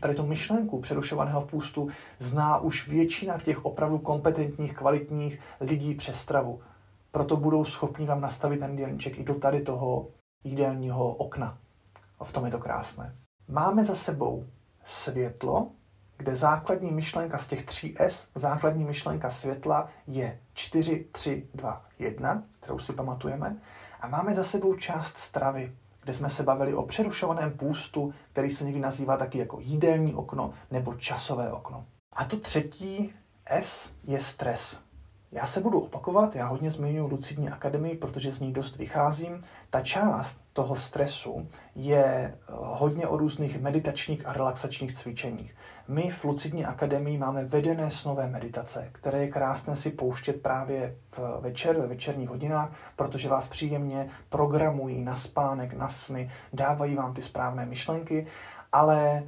tady 0.00 0.14
tu 0.14 0.26
myšlenku 0.26 0.80
přerušovaného 0.80 1.42
půstu 1.42 1.88
zná 2.18 2.58
už 2.58 2.88
většina 2.88 3.38
těch 3.38 3.64
opravdu 3.64 3.98
kompetentních, 3.98 4.74
kvalitních 4.74 5.38
lidí 5.60 5.94
přes 5.94 6.16
stravu. 6.16 6.60
Proto 7.10 7.36
budou 7.36 7.64
schopni 7.64 8.06
vám 8.06 8.20
nastavit 8.20 8.60
ten 8.60 8.70
jídelníček 8.70 9.18
i 9.18 9.24
do 9.24 9.34
tady 9.34 9.60
toho 9.60 10.08
jídelního 10.44 11.14
okna. 11.14 11.58
A 12.18 12.24
v 12.24 12.32
tom 12.32 12.44
je 12.44 12.50
to 12.50 12.58
krásné. 12.58 13.16
Máme 13.48 13.84
za 13.84 13.94
sebou 13.94 14.46
světlo, 14.84 15.70
kde 16.16 16.34
základní 16.34 16.92
myšlenka 16.92 17.38
z 17.38 17.46
těch 17.46 17.62
tří 17.62 17.94
S, 17.98 18.28
základní 18.34 18.84
myšlenka 18.84 19.30
světla 19.30 19.88
je 20.06 20.40
4, 20.54 21.06
3, 21.12 21.48
2, 21.54 21.84
1, 21.98 22.42
kterou 22.60 22.78
si 22.78 22.92
pamatujeme. 22.92 23.56
A 24.00 24.08
máme 24.08 24.34
za 24.34 24.44
sebou 24.44 24.74
část 24.74 25.16
stravy, 25.16 25.76
kde 26.02 26.12
jsme 26.14 26.28
se 26.28 26.42
bavili 26.42 26.74
o 26.74 26.82
přerušovaném 26.82 27.52
půstu, 27.52 28.14
který 28.32 28.50
se 28.50 28.64
někdy 28.64 28.80
nazývá 28.80 29.16
taky 29.16 29.38
jako 29.38 29.60
jídelní 29.60 30.14
okno 30.14 30.52
nebo 30.70 30.94
časové 30.94 31.52
okno. 31.52 31.84
A 32.12 32.24
to 32.24 32.36
třetí 32.36 33.14
S 33.46 33.92
je 34.04 34.20
stres. 34.20 34.80
Já 35.32 35.46
se 35.46 35.60
budu 35.60 35.80
opakovat, 35.80 36.36
já 36.36 36.46
hodně 36.46 36.70
zmiňuji 36.70 37.10
Lucidní 37.10 37.48
akademii, 37.48 37.96
protože 37.96 38.32
z 38.32 38.40
ní 38.40 38.52
dost 38.52 38.76
vycházím. 38.76 39.40
Ta 39.74 39.80
část 39.80 40.36
toho 40.52 40.76
stresu 40.76 41.48
je 41.74 42.04
eh, 42.04 42.34
hodně 42.48 43.06
o 43.06 43.16
různých 43.16 43.60
meditačních 43.60 44.26
a 44.26 44.32
relaxačních 44.32 44.92
cvičeních. 44.92 45.54
My 45.88 46.10
v 46.10 46.24
Lucidní 46.24 46.64
akademii 46.64 47.18
máme 47.18 47.44
vedené 47.44 47.90
snové 47.90 48.26
meditace, 48.26 48.88
které 48.92 49.18
je 49.18 49.28
krásné 49.28 49.76
si 49.76 49.90
pouštět 49.90 50.42
právě 50.42 50.96
v 51.10 51.40
večer, 51.40 51.76
ve 51.78 51.86
večerních 51.86 52.28
hodinách, 52.28 52.70
protože 52.96 53.28
vás 53.28 53.48
příjemně 53.48 54.08
programují 54.28 55.00
na 55.00 55.16
spánek, 55.16 55.72
na 55.72 55.88
sny, 55.88 56.30
dávají 56.52 56.94
vám 56.94 57.14
ty 57.14 57.22
správné 57.22 57.66
myšlenky 57.66 58.26
ale 58.74 58.98
e, 59.16 59.22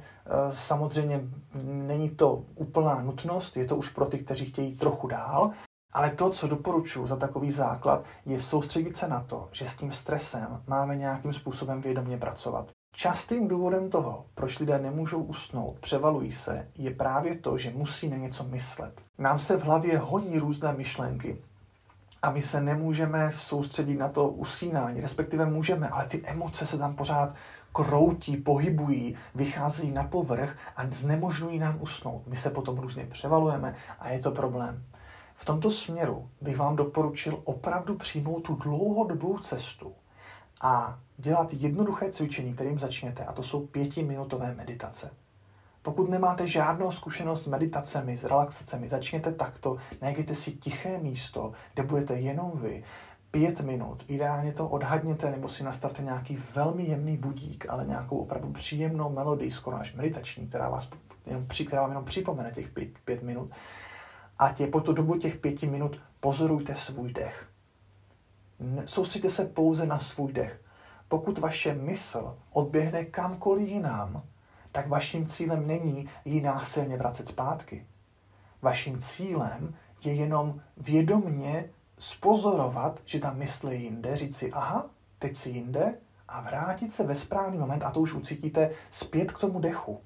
samozřejmě 0.53 1.21
není 1.63 2.09
to 2.09 2.43
úplná 2.55 3.01
nutnost, 3.01 3.57
je 3.57 3.65
to 3.65 3.75
už 3.75 3.89
pro 3.89 4.05
ty, 4.05 4.17
kteří 4.17 4.45
chtějí 4.45 4.75
trochu 4.75 5.07
dál 5.07 5.51
ale 5.97 6.09
to, 6.09 6.29
co 6.29 6.47
doporučuji 6.47 7.07
za 7.07 7.15
takový 7.15 7.51
základ, 7.51 8.03
je 8.25 8.39
soustředit 8.39 8.97
se 8.97 9.07
na 9.07 9.21
to, 9.21 9.49
že 9.51 9.67
s 9.67 9.75
tím 9.75 9.91
stresem 9.91 10.61
máme 10.67 10.95
nějakým 10.95 11.33
způsobem 11.33 11.81
vědomě 11.81 12.17
pracovat. 12.17 12.71
Častým 12.91 13.47
důvodem 13.47 13.89
toho, 13.89 14.25
proč 14.35 14.59
lidé 14.59 14.79
nemůžou 14.79 15.23
usnout, 15.23 15.79
převalují 15.79 16.31
se, 16.31 16.67
je 16.75 16.91
právě 16.91 17.35
to, 17.35 17.57
že 17.57 17.71
musí 17.75 18.07
na 18.09 18.17
něco 18.17 18.43
myslet. 18.43 19.01
Nám 19.17 19.39
se 19.39 19.57
v 19.57 19.63
hlavě 19.63 19.97
hodí 19.97 20.39
různé 20.39 20.73
myšlenky 20.73 21.37
a 22.21 22.31
my 22.31 22.41
se 22.41 22.61
nemůžeme 22.61 23.31
soustředit 23.31 23.97
na 23.97 24.09
to 24.09 24.29
usínání, 24.29 25.01
respektive 25.01 25.45
můžeme, 25.45 25.89
ale 25.89 26.05
ty 26.05 26.21
emoce 26.25 26.65
se 26.65 26.77
tam 26.77 26.95
pořád 26.95 27.35
kroutí, 27.73 28.37
pohybují, 28.37 29.15
vycházejí 29.35 29.91
na 29.91 30.03
povrch 30.03 30.57
a 30.75 30.83
znemožňují 30.91 31.59
nám 31.59 31.77
usnout. 31.81 32.27
My 32.27 32.35
se 32.35 32.49
potom 32.49 32.79
různě 32.79 33.05
převalujeme 33.05 33.75
a 33.99 34.09
je 34.09 34.19
to 34.19 34.31
problém. 34.31 34.83
V 35.39 35.45
tomto 35.45 35.69
směru 35.69 36.29
bych 36.41 36.57
vám 36.57 36.75
doporučil 36.75 37.41
opravdu 37.43 37.95
přijmout 37.95 38.39
tu 38.39 38.55
dlouhodobou 38.55 39.37
cestu 39.37 39.93
a 40.61 40.99
dělat 41.17 41.53
jednoduché 41.53 42.11
cvičení, 42.11 42.53
kterým 42.53 42.79
začněte, 42.79 43.25
a 43.25 43.33
to 43.33 43.43
jsou 43.43 43.67
pětiminutové 43.67 44.55
meditace. 44.55 45.11
Pokud 45.81 46.09
nemáte 46.09 46.47
žádnou 46.47 46.91
zkušenost 46.91 47.43
s 47.43 47.47
meditacemi, 47.47 48.17
s 48.17 48.23
relaxacemi, 48.23 48.89
začněte 48.89 49.31
takto, 49.31 49.77
najděte 50.01 50.35
si 50.35 50.51
tiché 50.51 50.97
místo, 50.97 51.51
kde 51.73 51.83
budete 51.83 52.13
jenom 52.13 52.51
vy, 52.55 52.83
pět 53.31 53.61
minut, 53.61 54.03
ideálně 54.07 54.53
to 54.53 54.67
odhadněte 54.67 55.31
nebo 55.31 55.47
si 55.47 55.63
nastavte 55.63 56.03
nějaký 56.03 56.37
velmi 56.55 56.83
jemný 56.83 57.17
budík, 57.17 57.65
ale 57.69 57.85
nějakou 57.85 58.17
opravdu 58.17 58.51
příjemnou 58.51 59.09
melodii, 59.09 59.51
skoro 59.51 59.77
až 59.77 59.93
meditační, 59.93 60.47
která, 60.47 60.69
vás 60.69 60.89
jenom, 61.25 62.05
připomene 62.05 62.51
těch 62.51 62.69
pět, 62.69 62.89
pět 63.05 63.23
minut 63.23 63.51
a 64.39 64.49
tě 64.49 64.67
po 64.67 64.81
tu 64.81 64.93
dobu 64.93 65.17
těch 65.17 65.37
pěti 65.37 65.67
minut 65.67 66.01
pozorujte 66.19 66.75
svůj 66.75 67.13
dech. 67.13 67.49
Soustřeďte 68.85 69.29
se 69.29 69.45
pouze 69.45 69.85
na 69.85 69.99
svůj 69.99 70.33
dech. 70.33 70.61
pokud 71.07 71.37
vaše 71.37 71.73
mysl 71.73 72.37
odběhne 72.51 73.05
kamkoliv 73.05 73.67
jinam, 73.67 74.23
tak 74.71 74.87
vaším 74.87 75.25
cílem 75.25 75.67
není 75.67 76.09
ji 76.25 76.41
násilně 76.41 76.97
vracet 76.97 77.27
zpátky. 77.27 77.85
Vaším 78.61 78.99
cílem 78.99 79.75
je 80.03 80.13
jenom 80.13 80.61
vědomně 80.77 81.69
spozorovat, 81.97 82.99
že 83.05 83.19
ta 83.19 83.33
mysl 83.33 83.69
je 83.69 83.77
jinde, 83.77 84.15
říct 84.15 84.37
si, 84.37 84.51
aha, 84.51 84.89
teď 85.19 85.35
si 85.35 85.49
jinde 85.49 85.97
a 86.27 86.41
vrátit 86.41 86.91
se 86.91 87.03
ve 87.03 87.15
správný 87.15 87.57
moment 87.57 87.83
a 87.83 87.91
to 87.91 87.99
už 87.99 88.13
ucítíte 88.13 88.71
zpět 88.89 89.31
k 89.31 89.37
tomu 89.37 89.59
dechu. 89.59 90.01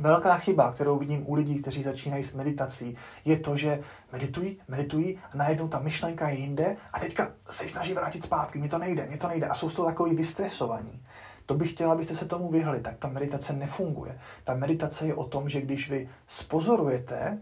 Velká 0.00 0.38
chyba, 0.38 0.72
kterou 0.72 0.98
vidím 0.98 1.24
u 1.26 1.34
lidí, 1.34 1.54
kteří 1.54 1.82
začínají 1.82 2.22
s 2.22 2.34
meditací, 2.34 2.96
je 3.24 3.36
to, 3.36 3.56
že 3.56 3.80
meditují, 4.12 4.58
meditují 4.68 5.18
a 5.32 5.36
najednou 5.36 5.68
ta 5.68 5.78
myšlenka 5.78 6.28
je 6.28 6.38
jinde 6.38 6.76
a 6.92 7.00
teďka 7.00 7.32
se 7.48 7.68
snaží 7.68 7.92
vrátit 7.92 8.22
zpátky, 8.22 8.58
mně 8.58 8.68
to 8.68 8.78
nejde, 8.78 9.06
mně 9.06 9.16
to 9.16 9.28
nejde 9.28 9.46
a 9.46 9.54
jsou 9.54 9.70
to 9.70 9.84
takový 9.84 10.14
vystresovaní. 10.14 11.02
To 11.46 11.54
bych 11.54 11.70
chtěla, 11.70 11.92
abyste 11.92 12.14
se 12.14 12.24
tomu 12.24 12.48
vyhli, 12.48 12.80
tak 12.80 12.96
ta 12.96 13.08
meditace 13.08 13.52
nefunguje. 13.52 14.18
Ta 14.44 14.54
meditace 14.54 15.06
je 15.06 15.14
o 15.14 15.24
tom, 15.24 15.48
že 15.48 15.60
když 15.60 15.90
vy 15.90 16.08
spozorujete, 16.26 17.38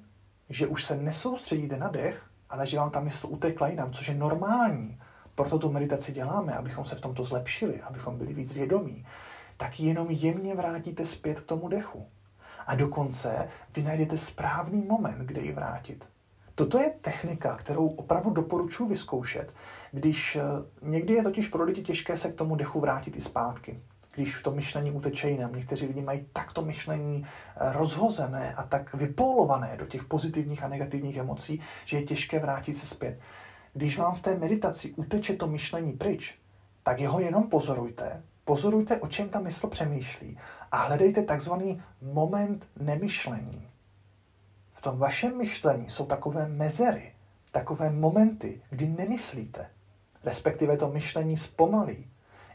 že 0.49 0.67
už 0.67 0.85
se 0.85 0.97
nesoustředíte 0.97 1.77
na 1.77 1.89
dech, 1.89 2.23
ale 2.51 2.67
že 2.67 2.79
vám 2.79 2.91
ta 2.91 3.01
mysl 3.01 3.27
utekla 3.31 3.69
jinam, 3.69 3.93
což 3.93 4.09
je 4.09 4.15
normální. 4.15 5.01
Proto 5.35 5.59
tu 5.59 5.73
meditaci 5.73 6.13
děláme, 6.13 6.53
abychom 6.53 6.85
se 6.85 6.95
v 6.95 7.01
tomto 7.01 7.25
zlepšili, 7.25 7.81
abychom 7.81 8.19
byli 8.19 8.35
víc 8.35 8.53
vědomí. 8.53 9.07
Tak 9.57 9.81
jenom 9.81 10.11
jemně 10.11 10.55
vrátíte 10.55 11.05
zpět 11.05 11.41
k 11.41 11.47
tomu 11.47 11.69
dechu. 11.69 12.07
A 12.73 12.75
dokonce 12.75 13.49
vy 13.77 13.83
najdete 13.83 14.19
správný 14.19 14.83
moment, 14.83 15.19
kde 15.19 15.41
ji 15.41 15.53
vrátit. 15.53 16.09
Toto 16.55 16.79
je 16.79 16.91
technika, 17.01 17.57
kterou 17.57 17.89
opravdu 17.89 18.31
doporučuji 18.31 18.87
vyzkoušet, 18.87 19.55
když 19.91 20.37
eh, 20.37 20.43
někdy 20.83 21.15
je 21.15 21.23
totiž 21.23 21.49
pro 21.49 21.65
lidi 21.65 21.83
těžké 21.83 22.17
se 22.17 22.33
k 22.33 22.35
tomu 22.35 22.57
dechu 22.57 22.81
vrátit 22.81 23.17
i 23.17 23.21
zpátky 23.21 23.81
když 24.15 24.43
to 24.43 24.51
myšlení 24.51 24.91
uteče 24.91 25.31
jinam. 25.31 25.53
Někteří 25.53 25.87
lidi 25.87 26.01
mají 26.01 26.27
takto 26.33 26.63
myšlení 26.63 27.25
eh, 27.25 27.73
rozhozené 27.73 28.55
a 28.55 28.63
tak 28.63 28.95
vypolované 28.95 29.77
do 29.77 29.87
těch 29.87 30.05
pozitivních 30.05 30.63
a 30.63 30.69
negativních 30.69 31.17
emocí, 31.17 31.61
že 31.85 31.97
je 31.97 32.03
těžké 32.03 32.39
vrátit 32.39 32.77
se 32.77 32.87
zpět. 32.87 33.21
Když 33.73 33.99
vám 33.99 34.15
v 34.15 34.21
té 34.21 34.39
meditaci 34.39 34.93
uteče 34.97 35.33
to 35.33 35.47
myšlení 35.47 35.93
pryč, 35.93 36.39
tak 36.83 37.01
jeho 37.01 37.21
jenom 37.21 37.49
pozorujte. 37.49 38.23
Pozorujte, 38.45 39.01
o 39.01 39.09
čem 39.09 39.29
ta 39.29 39.41
mysl 39.41 39.67
přemýšlí 39.67 40.39
a 40.73 40.77
hledejte 40.77 41.23
takzvaný 41.23 41.83
moment 42.03 42.69
nemyšlení. 42.81 43.69
V 44.71 44.81
tom 44.81 44.99
vašem 44.99 45.39
myšlení 45.39 45.91
jsou 45.91 46.07
takové 46.07 46.49
mezery, 46.49 47.15
takové 47.51 47.91
momenty, 47.91 48.63
kdy 48.71 48.89
nemyslíte, 48.89 49.71
respektive 50.25 50.77
to 50.77 50.89
myšlení 50.89 51.37
zpomalí, 51.37 52.11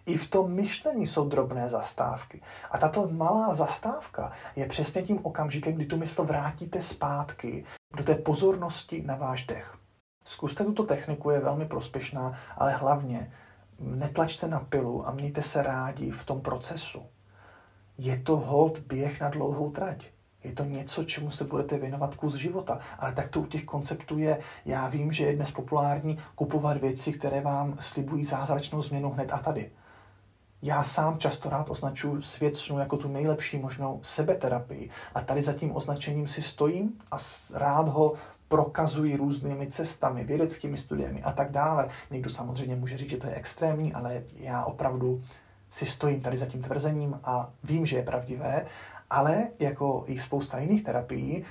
i 0.06 0.18
v 0.18 0.30
tom 0.30 0.52
myšlení 0.52 1.06
jsou 1.06 1.28
drobné 1.30 1.70
zastávky. 1.70 2.42
A 2.72 2.78
tato 2.78 3.08
malá 3.08 3.54
zastávka 3.54 4.32
je 4.56 4.66
přesně 4.66 5.02
tím 5.02 5.20
okamžikem, 5.24 5.74
kdy 5.74 5.86
tu 5.86 5.98
mysl 5.98 6.24
vrátíte 6.24 6.82
zpátky 6.82 7.64
do 7.98 8.04
té 8.04 8.16
pozornosti 8.16 9.02
na 9.02 9.16
váš 9.16 9.46
dech. 9.46 9.78
Zkuste 10.24 10.64
tuto 10.64 10.84
techniku, 10.84 11.30
je 11.30 11.40
velmi 11.40 11.66
prospěšná, 11.66 12.34
ale 12.58 12.72
hlavně 12.72 13.34
netlačte 13.80 14.48
na 14.48 14.60
pilu 14.60 15.08
a 15.08 15.12
mějte 15.12 15.42
se 15.42 15.64
rádi 15.64 16.12
v 16.12 16.24
tom 16.24 16.42
procesu. 16.42 17.06
Je 17.98 18.18
to 18.18 18.38
hold 18.38 18.80
běh 18.80 19.22
na 19.22 19.30
dlouhou 19.30 19.72
trať. 19.72 20.08
Je 20.44 20.52
to 20.52 20.64
něco, 20.64 21.04
čemu 21.04 21.32
se 21.32 21.44
budete 21.44 21.78
věnovat 21.78 22.16
kus 22.16 22.36
života. 22.36 22.80
Ale 23.00 23.14
tak 23.14 23.28
to 23.28 23.40
u 23.40 23.46
těch 23.46 23.64
konceptů 23.64 24.18
je, 24.18 24.40
já 24.66 24.88
vím, 24.88 25.12
že 25.12 25.26
je 25.26 25.36
dnes 25.36 25.52
populární 25.52 26.18
kupovat 26.36 26.78
věci, 26.78 27.14
které 27.14 27.42
vám 27.42 27.76
slibují 27.80 28.24
zázračnou 28.24 28.82
změnu 28.82 29.10
hned 29.10 29.34
a 29.34 29.38
tady. 29.38 29.72
Já 30.62 30.84
sám 30.84 31.18
často 31.18 31.50
rád 31.50 31.70
označuji 31.70 32.22
svět 32.22 32.56
snu 32.56 32.80
jako 32.80 32.98
tu 32.98 33.08
nejlepší 33.08 33.58
možnou 33.58 34.00
sebeterapii. 34.02 34.90
A 35.16 35.22
tady 35.22 35.42
za 35.42 35.54
tím 35.54 35.76
označením 35.76 36.28
si 36.28 36.42
stojím 36.42 36.94
a 37.12 37.18
rád 37.54 37.88
ho 37.90 38.14
prokazují 38.48 39.16
různými 39.16 39.68
cestami, 39.68 40.24
vědeckými 40.24 40.78
studiemi 40.78 41.24
a 41.24 41.32
tak 41.32 41.52
dále. 41.52 41.90
Někdo 42.12 42.30
samozřejmě 42.30 42.76
může 42.76 42.98
říct, 42.98 43.10
že 43.10 43.18
to 43.18 43.28
je 43.28 43.36
extrémní, 43.36 43.94
ale 43.94 44.24
já 44.36 44.64
opravdu 44.64 45.22
si 45.70 45.86
stojím 45.86 46.22
tady 46.22 46.38
za 46.38 46.46
tím 46.46 46.62
tvrzením 46.62 47.20
a 47.24 47.52
vím, 47.64 47.86
že 47.86 47.98
je 47.98 48.04
pravdivé, 48.04 48.66
ale 49.10 49.48
jako 49.60 50.04
i 50.08 50.18
spousta 50.18 50.60
jiných 50.60 50.84
terapií, 50.84 51.44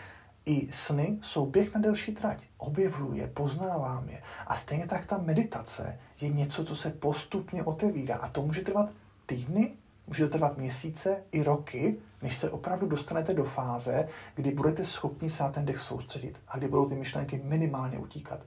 i 0.46 0.72
sny 0.72 1.18
jsou 1.20 1.46
běh 1.46 1.74
na 1.74 1.80
delší 1.80 2.14
trať. 2.14 2.46
Objevuju 2.58 3.14
je, 3.14 3.26
poznávám 3.26 4.08
je. 4.08 4.22
A 4.46 4.54
stejně 4.54 4.86
tak 4.86 5.04
ta 5.04 5.18
meditace 5.18 5.98
je 6.20 6.28
něco, 6.28 6.64
co 6.64 6.76
se 6.76 6.90
postupně 6.90 7.62
otevírá. 7.62 8.16
A 8.16 8.28
to 8.28 8.42
může 8.42 8.60
trvat 8.60 8.88
týdny, 9.26 9.74
může 10.06 10.24
to 10.24 10.32
trvat 10.32 10.58
měsíce 10.58 11.22
i 11.32 11.42
roky, 11.42 11.96
než 12.22 12.36
se 12.36 12.50
opravdu 12.50 12.86
dostanete 12.86 13.34
do 13.34 13.44
fáze, 13.44 14.08
kdy 14.34 14.52
budete 14.52 14.84
schopni 14.84 15.30
se 15.30 15.42
na 15.42 15.50
ten 15.50 15.64
dech 15.64 15.78
soustředit 15.78 16.40
a 16.48 16.58
kdy 16.58 16.68
budou 16.68 16.88
ty 16.88 16.94
myšlenky 16.94 17.40
minimálně 17.44 17.98
utíkat. 17.98 18.40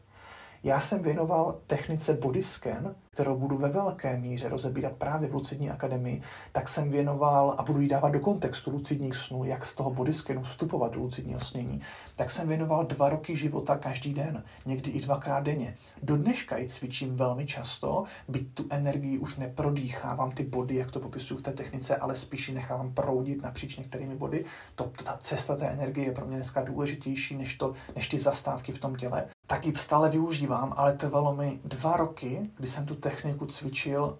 Já 0.63 0.79
jsem 0.79 1.01
věnoval 1.01 1.59
technice 1.67 2.13
body 2.13 2.41
scan, 2.41 2.95
kterou 3.11 3.37
budu 3.37 3.57
ve 3.57 3.69
velké 3.69 4.17
míře 4.17 4.49
rozebírat 4.49 4.93
právě 4.93 5.29
v 5.29 5.33
Lucidní 5.33 5.69
akademii, 5.69 6.21
tak 6.51 6.67
jsem 6.67 6.89
věnoval 6.89 7.55
a 7.57 7.63
budu 7.63 7.81
ji 7.81 7.87
dávat 7.87 8.09
do 8.09 8.19
kontextu 8.19 8.71
lucidních 8.71 9.15
snů, 9.15 9.43
jak 9.43 9.65
z 9.65 9.75
toho 9.75 9.91
body 9.91 10.13
scanu 10.13 10.41
vstupovat 10.41 10.93
do 10.93 10.99
lucidního 10.99 11.39
snění, 11.39 11.81
tak 12.15 12.31
jsem 12.31 12.47
věnoval 12.47 12.85
dva 12.85 13.09
roky 13.09 13.35
života 13.35 13.77
každý 13.77 14.13
den, 14.13 14.43
někdy 14.65 14.91
i 14.91 15.01
dvakrát 15.01 15.39
denně. 15.39 15.75
Do 16.03 16.17
dneška 16.17 16.57
ji 16.57 16.69
cvičím 16.69 17.15
velmi 17.15 17.45
často, 17.45 18.03
byť 18.27 18.53
tu 18.53 18.65
energii 18.69 19.17
už 19.17 19.35
neprodýchávám 19.35 20.31
ty 20.31 20.43
body, 20.43 20.75
jak 20.75 20.91
to 20.91 20.99
popisuju 20.99 21.39
v 21.39 21.43
té 21.43 21.51
technice, 21.51 21.95
ale 21.95 22.15
spíš 22.15 22.49
ji 22.49 22.55
nechávám 22.55 22.93
proudit 22.93 23.41
napříč 23.41 23.77
některými 23.77 24.15
body. 24.15 24.45
To, 24.75 24.91
ta 25.03 25.17
cesta 25.21 25.55
té 25.55 25.67
energie 25.67 26.07
je 26.07 26.13
pro 26.13 26.25
mě 26.25 26.35
dneska 26.35 26.61
důležitější 26.61 27.35
než, 27.35 27.55
to, 27.55 27.73
než 27.95 28.07
ty 28.07 28.19
zastávky 28.19 28.71
v 28.71 28.79
tom 28.79 28.95
těle 28.95 29.27
tak 29.49 29.65
ji 29.65 29.75
stále 29.75 30.09
využívám, 30.09 30.73
ale 30.77 30.93
trvalo 30.93 31.35
mi 31.35 31.59
dva 31.65 31.97
roky, 31.97 32.49
kdy 32.57 32.67
jsem 32.67 32.85
tu 32.85 32.95
techniku 32.95 33.45
cvičil 33.45 34.17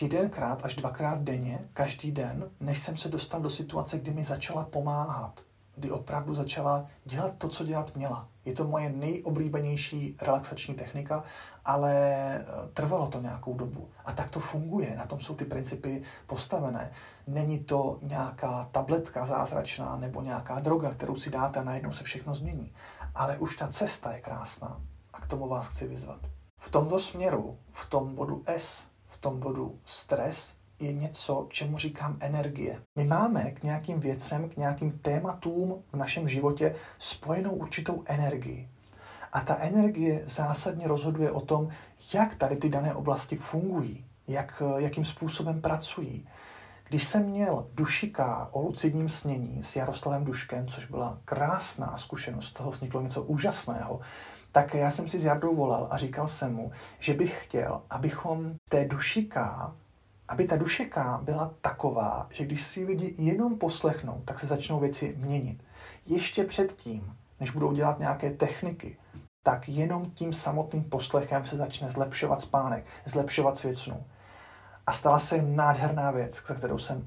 jedenkrát 0.00 0.64
až 0.64 0.74
dvakrát 0.74 1.20
denně, 1.20 1.58
každý 1.72 2.12
den, 2.12 2.50
než 2.60 2.78
jsem 2.78 2.96
se 2.96 3.08
dostal 3.08 3.40
do 3.40 3.50
situace, 3.50 3.98
kdy 3.98 4.10
mi 4.10 4.22
začala 4.22 4.64
pomáhat. 4.64 5.40
Kdy 5.76 5.90
opravdu 5.90 6.34
začala 6.34 6.86
dělat 7.04 7.32
to, 7.38 7.48
co 7.48 7.64
dělat 7.64 7.96
měla. 7.96 8.28
Je 8.44 8.52
to 8.52 8.64
moje 8.64 8.92
nejoblíbenější 8.92 10.16
relaxační 10.22 10.74
technika, 10.74 11.24
ale 11.64 11.94
eh, 11.94 12.44
trvalo 12.74 13.06
to 13.06 13.20
nějakou 13.20 13.54
dobu. 13.54 13.88
A 14.04 14.12
tak 14.12 14.30
to 14.30 14.40
funguje, 14.40 14.96
na 14.96 15.06
tom 15.06 15.20
jsou 15.20 15.34
ty 15.34 15.44
principy 15.44 16.02
postavené. 16.26 16.90
Není 17.26 17.58
to 17.58 17.98
nějaká 18.02 18.68
tabletka 18.72 19.26
zázračná 19.26 19.96
nebo 19.96 20.22
nějaká 20.22 20.60
droga, 20.60 20.90
kterou 20.90 21.16
si 21.16 21.30
dáte 21.30 21.60
a 21.60 21.64
najednou 21.64 21.92
se 21.92 22.04
všechno 22.04 22.34
změní 22.34 22.72
ale 23.16 23.38
už 23.38 23.56
ta 23.56 23.68
cesta 23.68 24.12
je 24.12 24.20
krásná 24.20 24.80
a 25.12 25.20
k 25.20 25.26
tomu 25.26 25.48
vás 25.48 25.68
chci 25.68 25.86
vyzvat. 25.86 26.20
V 26.58 26.70
tomto 26.70 26.98
směru, 26.98 27.58
v 27.70 27.90
tom 27.90 28.14
bodu 28.14 28.42
S, 28.46 28.88
v 29.06 29.16
tom 29.16 29.40
bodu 29.40 29.78
stres, 29.84 30.54
je 30.80 30.92
něco, 30.92 31.46
čemu 31.50 31.78
říkám 31.78 32.16
energie. 32.20 32.82
My 32.96 33.04
máme 33.04 33.50
k 33.50 33.62
nějakým 33.62 34.00
věcem, 34.00 34.48
k 34.48 34.56
nějakým 34.56 34.98
tématům 34.98 35.84
v 35.92 35.96
našem 35.96 36.28
životě 36.28 36.74
spojenou 36.98 37.50
určitou 37.50 38.02
energii. 38.06 38.68
A 39.32 39.40
ta 39.40 39.56
energie 39.56 40.22
zásadně 40.26 40.88
rozhoduje 40.88 41.30
o 41.30 41.40
tom, 41.40 41.68
jak 42.14 42.34
tady 42.34 42.56
ty 42.56 42.68
dané 42.68 42.94
oblasti 42.94 43.36
fungují, 43.36 44.04
jak, 44.28 44.62
jakým 44.76 45.04
způsobem 45.04 45.60
pracují, 45.60 46.28
když 46.88 47.04
jsem 47.04 47.26
měl 47.26 47.66
dušika 47.74 48.48
o 48.52 48.60
lucidním 48.60 49.08
snění 49.08 49.62
s 49.62 49.76
Jaroslavem 49.76 50.24
Duškem, 50.24 50.66
což 50.66 50.84
byla 50.84 51.18
krásná 51.24 51.96
zkušenost, 51.96 52.46
z 52.46 52.52
toho 52.52 52.70
vzniklo 52.70 53.00
něco 53.00 53.22
úžasného, 53.22 54.00
tak 54.52 54.74
já 54.74 54.90
jsem 54.90 55.08
si 55.08 55.18
s 55.18 55.24
Jardou 55.24 55.56
volal 55.56 55.88
a 55.90 55.96
říkal 55.96 56.28
jsem 56.28 56.54
mu, 56.54 56.72
že 56.98 57.14
bych 57.14 57.44
chtěl, 57.44 57.82
abychom 57.90 58.54
té 58.70 58.84
dušika, 58.84 59.74
aby 60.28 60.44
ta 60.44 60.56
dušika 60.56 61.20
byla 61.22 61.54
taková, 61.60 62.26
že 62.30 62.44
když 62.44 62.62
si 62.62 62.84
lidi 62.84 63.14
jenom 63.18 63.58
poslechnou, 63.58 64.22
tak 64.24 64.38
se 64.38 64.46
začnou 64.46 64.80
věci 64.80 65.14
měnit. 65.18 65.64
Ještě 66.06 66.44
předtím, 66.44 67.16
než 67.40 67.50
budou 67.50 67.72
dělat 67.72 67.98
nějaké 67.98 68.30
techniky, 68.30 68.96
tak 69.42 69.68
jenom 69.68 70.10
tím 70.10 70.32
samotným 70.32 70.84
poslechem 70.84 71.46
se 71.46 71.56
začne 71.56 71.88
zlepšovat 71.88 72.40
spánek, 72.40 72.86
zlepšovat 73.04 73.56
svět. 73.56 73.76
A 74.86 74.92
stala 74.92 75.18
se 75.18 75.42
nádherná 75.42 76.10
věc, 76.10 76.42
za 76.46 76.54
kterou 76.54 76.78
jsem 76.78 77.06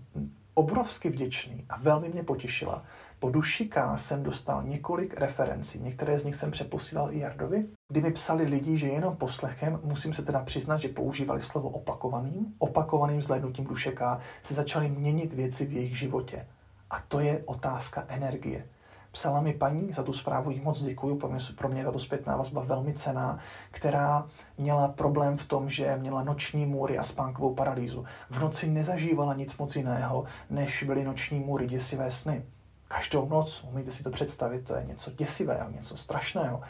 obrovsky 0.54 1.10
vděčný 1.10 1.66
a 1.70 1.78
velmi 1.78 2.10
mě 2.10 2.24
potěšila. 2.24 2.84
Po 3.20 3.30
dušika 3.30 3.98
jsem 3.98 4.24
dostal 4.24 4.64
několik 4.64 5.20
referencí, 5.20 5.80
některé 5.80 6.20
z 6.20 6.26
nich 6.26 6.36
jsem 6.36 6.52
přeposílal 6.52 7.14
i 7.14 7.20
Jardovi, 7.20 7.66
kdy 7.88 8.02
mi 8.02 8.12
psali 8.12 8.44
lidi, 8.44 8.78
že 8.78 8.88
jenom 8.88 9.16
poslechem, 9.16 9.80
musím 9.84 10.14
se 10.14 10.24
teda 10.24 10.44
přiznat, 10.44 10.78
že 10.78 10.88
používali 10.88 11.42
slovo 11.42 11.70
opakovaným, 11.70 12.54
opakovaným 12.58 13.22
zhlédnutím 13.22 13.66
dušeka 13.66 14.20
se 14.42 14.54
začaly 14.54 14.90
měnit 14.90 15.34
věci 15.34 15.66
v 15.66 15.72
jejich 15.72 15.98
životě. 15.98 16.48
A 16.90 17.00
to 17.08 17.20
je 17.20 17.44
otázka 17.46 18.06
energie. 18.08 18.66
Psala 19.12 19.42
mi 19.42 19.54
paní, 19.54 19.92
za 19.92 20.04
tu 20.04 20.14
zprávu 20.14 20.52
jí 20.52 20.62
moc 20.62 20.82
děkuju, 20.82 21.16
pro 21.16 21.30
mě, 21.30 21.40
pro 21.58 21.70
mě 21.70 21.84
tato 21.84 22.00
zpětná 22.00 22.38
vazba 22.38 22.64
velmi 22.64 22.94
cená, 22.94 23.40
která 23.72 24.26
měla 24.58 24.88
problém 24.88 25.38
v 25.38 25.44
tom, 25.44 25.70
že 25.70 25.98
měla 25.98 26.24
noční 26.24 26.66
můry 26.66 26.98
a 26.98 27.04
spánkovou 27.04 27.54
paralýzu. 27.54 28.06
V 28.30 28.40
noci 28.40 28.68
nezažívala 28.68 29.34
nic 29.34 29.58
moc 29.58 29.76
jiného, 29.76 30.26
než 30.50 30.84
byly 30.84 31.04
noční 31.04 31.40
můry, 31.40 31.66
děsivé 31.66 32.12
sny. 32.12 32.46
Každou 32.88 33.30
noc, 33.30 33.66
umíte 33.72 33.92
si 33.92 34.04
to 34.04 34.10
představit, 34.10 34.68
to 34.68 34.76
je 34.76 34.86
něco 34.86 35.12
děsivého, 35.12 35.72
něco 35.72 35.98
strašného. 35.98 36.62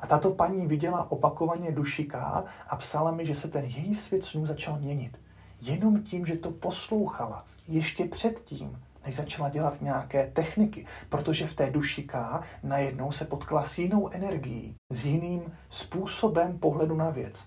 A 0.00 0.06
tato 0.06 0.30
paní 0.30 0.66
viděla 0.66 1.10
opakovaně 1.10 1.72
dušiká 1.72 2.44
a 2.68 2.76
psala 2.76 3.10
mi, 3.10 3.26
že 3.26 3.34
se 3.34 3.48
ten 3.48 3.64
její 3.64 3.94
svět 3.94 4.24
snů 4.24 4.46
začal 4.46 4.78
měnit. 4.78 5.20
Jenom 5.60 6.02
tím, 6.02 6.26
že 6.26 6.36
to 6.36 6.50
poslouchala. 6.50 7.44
Ještě 7.68 8.04
předtím, 8.04 8.82
než 9.06 9.14
začala 9.14 9.48
dělat 9.48 9.82
nějaké 9.82 10.26
techniky, 10.26 10.86
protože 11.08 11.46
v 11.46 11.54
té 11.54 11.70
dušiká 11.70 12.42
najednou 12.62 13.12
se 13.12 13.24
potkala 13.24 13.64
s 13.64 13.78
jinou 13.78 14.08
energií, 14.08 14.74
s 14.92 15.06
jiným 15.06 15.52
způsobem 15.68 16.58
pohledu 16.58 16.96
na 16.96 17.10
věc. 17.10 17.44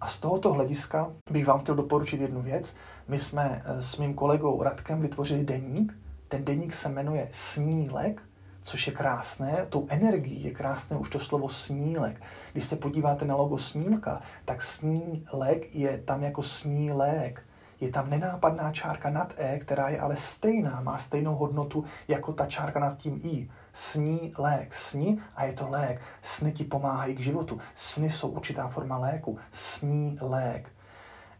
A 0.00 0.06
z 0.06 0.16
tohoto 0.16 0.52
hlediska 0.52 1.12
bych 1.30 1.46
vám 1.46 1.60
chtěl 1.60 1.74
doporučit 1.74 2.20
jednu 2.20 2.42
věc. 2.42 2.74
My 3.08 3.18
jsme 3.18 3.62
eh, 3.64 3.82
s 3.82 3.96
mým 3.96 4.14
kolegou 4.14 4.62
Radkem 4.62 5.00
vytvořili 5.00 5.44
deník. 5.44 5.98
Ten 6.28 6.44
deník 6.44 6.74
se 6.74 6.88
jmenuje 6.88 7.28
Snílek, 7.30 8.22
což 8.62 8.86
je 8.86 8.92
krásné. 8.92 9.66
Tou 9.68 9.86
energií 9.88 10.44
je 10.44 10.50
krásné 10.50 10.96
už 10.96 11.10
to 11.10 11.18
slovo 11.18 11.48
snílek. 11.48 12.22
Když 12.52 12.64
se 12.64 12.76
podíváte 12.76 13.24
na 13.24 13.36
logo 13.36 13.58
snílka, 13.58 14.20
tak 14.44 14.62
snílek 14.62 15.74
je 15.74 15.98
tam 15.98 16.22
jako 16.22 16.42
snílek 16.42 17.42
je 17.80 17.90
tam 17.90 18.10
nenápadná 18.10 18.72
čárka 18.72 19.10
nad 19.10 19.34
E, 19.36 19.58
která 19.58 19.88
je 19.88 20.00
ale 20.00 20.16
stejná, 20.16 20.80
má 20.80 20.98
stejnou 20.98 21.34
hodnotu 21.34 21.84
jako 22.08 22.32
ta 22.32 22.46
čárka 22.46 22.80
nad 22.80 22.96
tím 22.96 23.20
I. 23.24 23.48
Sní 23.72 24.32
lék, 24.38 24.74
sní 24.74 25.20
a 25.36 25.44
je 25.44 25.52
to 25.52 25.68
lék. 25.68 26.00
Sny 26.22 26.52
ti 26.52 26.64
pomáhají 26.64 27.14
k 27.14 27.20
životu. 27.20 27.58
Sny 27.74 28.10
jsou 28.10 28.28
určitá 28.28 28.68
forma 28.68 28.96
léku. 28.96 29.38
Sní 29.50 30.18
lék. 30.20 30.72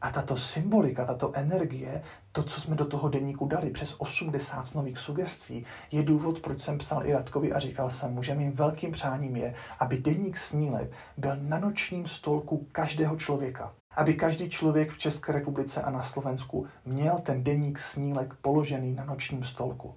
A 0.01 0.11
tato 0.11 0.37
symbolika, 0.37 1.05
tato 1.05 1.33
energie, 1.35 2.03
to, 2.33 2.43
co 2.43 2.61
jsme 2.61 2.77
do 2.77 2.85
toho 2.85 3.09
deníku 3.09 3.47
dali, 3.47 3.71
přes 3.71 3.95
80 3.99 4.75
nových 4.75 4.99
sugestí, 4.99 5.65
je 5.91 6.03
důvod, 6.03 6.41
proč 6.41 6.61
jsem 6.61 6.79
psal 6.79 7.07
i 7.07 7.13
Radkovi 7.13 7.53
a 7.53 7.59
říkal 7.59 7.91
jsem 7.91 8.15
mu, 8.15 8.23
že 8.23 8.35
mým 8.35 8.53
velkým 8.53 8.93
přáním 8.93 9.37
je, 9.37 9.55
aby 9.79 9.99
deník 9.99 10.37
snílek 10.37 10.91
byl 11.17 11.37
na 11.37 11.59
nočním 11.59 12.07
stolku 12.07 12.67
každého 12.73 13.17
člověka 13.17 13.73
aby 13.99 14.15
každý 14.15 14.49
člověk 14.49 14.91
v 14.91 14.99
České 14.99 15.33
republice 15.33 15.83
a 15.83 15.91
na 15.91 16.03
Slovensku 16.03 16.67
měl 16.85 17.19
ten 17.19 17.45
deník 17.45 17.79
snílek 17.79 18.35
položený 18.35 18.95
na 18.95 19.05
nočním 19.05 19.45
stolku. 19.45 19.95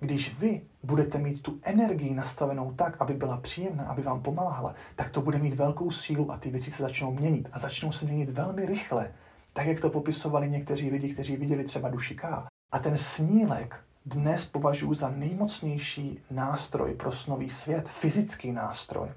Když 0.00 0.38
vy 0.38 0.60
budete 0.82 1.18
mít 1.18 1.42
tu 1.42 1.58
energii 1.62 2.14
nastavenou 2.14 2.72
tak, 2.72 2.96
aby 3.00 3.14
byla 3.14 3.36
příjemná, 3.36 3.84
aby 3.84 4.02
vám 4.02 4.22
pomáhala, 4.22 4.74
tak 4.96 5.10
to 5.10 5.20
bude 5.20 5.38
mít 5.38 5.54
velkou 5.54 5.90
sílu 5.90 6.32
a 6.32 6.36
ty 6.36 6.50
věci 6.50 6.70
se 6.70 6.82
začnou 6.82 7.12
měnit. 7.12 7.48
A 7.52 7.58
začnou 7.58 7.92
se 7.92 8.06
měnit 8.06 8.28
velmi 8.28 8.66
rychle, 8.66 9.12
tak 9.52 9.66
jak 9.66 9.80
to 9.80 9.90
popisovali 9.90 10.48
někteří 10.48 10.90
lidi, 10.90 11.12
kteří 11.12 11.36
viděli 11.36 11.64
třeba 11.64 11.88
dušiká. 11.88 12.46
A 12.72 12.78
ten 12.78 12.96
snílek 12.96 13.80
dnes 14.06 14.44
považuji 14.44 14.94
za 14.94 15.10
nejmocnější 15.10 16.20
nástroj 16.30 16.94
pro 16.94 17.12
snový 17.12 17.48
svět, 17.48 17.88
fyzický 17.88 18.52
nástroj 18.52 19.08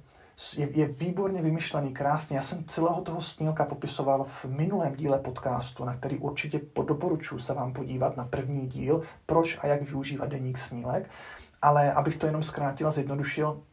je, 0.58 0.70
je 0.72 0.88
výborně 0.88 1.42
vymyšlený, 1.42 1.94
krásně. 1.94 2.36
Já 2.36 2.42
jsem 2.42 2.64
celého 2.66 3.02
toho 3.02 3.22
snílka 3.22 3.66
popisoval 3.66 4.24
v 4.24 4.46
minulém 4.46 4.96
díle 4.96 5.20
podcastu, 5.20 5.86
na 5.86 5.94
který 5.94 6.18
určitě 6.18 6.62
doporučuji 6.86 7.40
se 7.40 7.54
vám 7.54 7.74
podívat 7.74 8.18
na 8.18 8.26
první 8.26 8.68
díl, 8.68 9.02
proč 9.26 9.60
a 9.62 9.68
jak 9.68 9.82
využívat 9.82 10.30
deník 10.30 10.58
snílek. 10.58 11.10
Ale 11.62 11.94
abych 11.94 12.16
to 12.16 12.26
jenom 12.26 12.44
zkrátil 12.44 12.88
a 12.88 12.92
zjednodušil, 12.92 13.64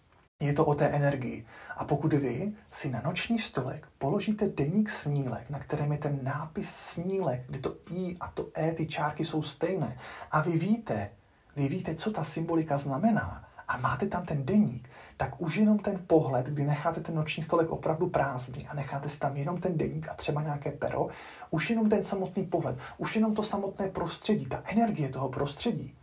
je 0.40 0.52
to 0.52 0.64
o 0.64 0.74
té 0.74 0.86
energii. 0.86 1.46
A 1.76 1.84
pokud 1.84 2.12
vy 2.12 2.52
si 2.70 2.90
na 2.90 3.00
noční 3.04 3.38
stolek 3.38 3.88
položíte 3.98 4.48
deník 4.48 4.88
snílek, 4.88 5.50
na 5.50 5.58
kterém 5.58 5.92
je 5.92 5.98
ten 5.98 6.18
nápis 6.22 6.70
snílek, 6.70 7.42
kde 7.48 7.58
to 7.58 7.76
I 7.90 8.16
a 8.20 8.28
to 8.28 8.48
E, 8.58 8.72
ty 8.72 8.86
čárky 8.86 9.24
jsou 9.24 9.42
stejné, 9.42 9.96
a 10.30 10.40
vy 10.40 10.58
víte, 10.58 11.10
vy 11.56 11.68
víte, 11.68 11.94
co 11.94 12.10
ta 12.10 12.24
symbolika 12.24 12.78
znamená, 12.78 13.44
a 13.68 13.76
máte 13.76 14.06
tam 14.06 14.26
ten 14.26 14.46
deník, 14.46 14.88
tak 15.18 15.40
už 15.40 15.56
jenom 15.56 15.78
ten 15.78 16.00
pohled, 16.06 16.46
kdy 16.46 16.64
necháte 16.64 17.00
ten 17.00 17.14
noční 17.14 17.42
stolek 17.42 17.70
opravdu 17.70 18.08
prázdný 18.08 18.68
a 18.68 18.74
necháte 18.74 19.08
si 19.08 19.18
tam 19.18 19.36
jenom 19.36 19.60
ten 19.60 19.78
deník 19.78 20.08
a 20.08 20.14
třeba 20.14 20.42
nějaké 20.42 20.70
pero, 20.70 21.08
už 21.50 21.70
jenom 21.70 21.88
ten 21.88 22.04
samotný 22.04 22.46
pohled, 22.46 22.76
už 22.98 23.16
jenom 23.16 23.34
to 23.34 23.42
samotné 23.42 23.88
prostředí, 23.88 24.46
ta 24.46 24.62
energie 24.64 25.08
toho 25.08 25.28
prostředí, 25.28 25.94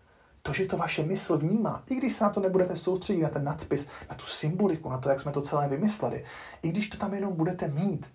to, 0.42 0.54
že 0.54 0.66
to 0.66 0.78
vaše 0.78 1.04
mysl 1.04 1.38
vnímá, 1.38 1.84
i 1.90 1.96
když 1.96 2.14
se 2.14 2.24
na 2.24 2.30
to 2.30 2.40
nebudete 2.40 2.76
soustředit, 2.76 3.22
na 3.22 3.30
ten 3.30 3.44
nadpis, 3.44 3.88
na 4.10 4.16
tu 4.16 4.26
symboliku, 4.26 4.90
na 4.90 4.98
to, 4.98 5.10
jak 5.10 5.20
jsme 5.20 5.32
to 5.32 5.42
celé 5.42 5.68
vymysleli, 5.68 6.24
i 6.62 6.70
když 6.70 6.90
to 6.90 6.98
tam 6.98 7.14
jenom 7.14 7.34
budete 7.36 7.68
mít, 7.68 8.10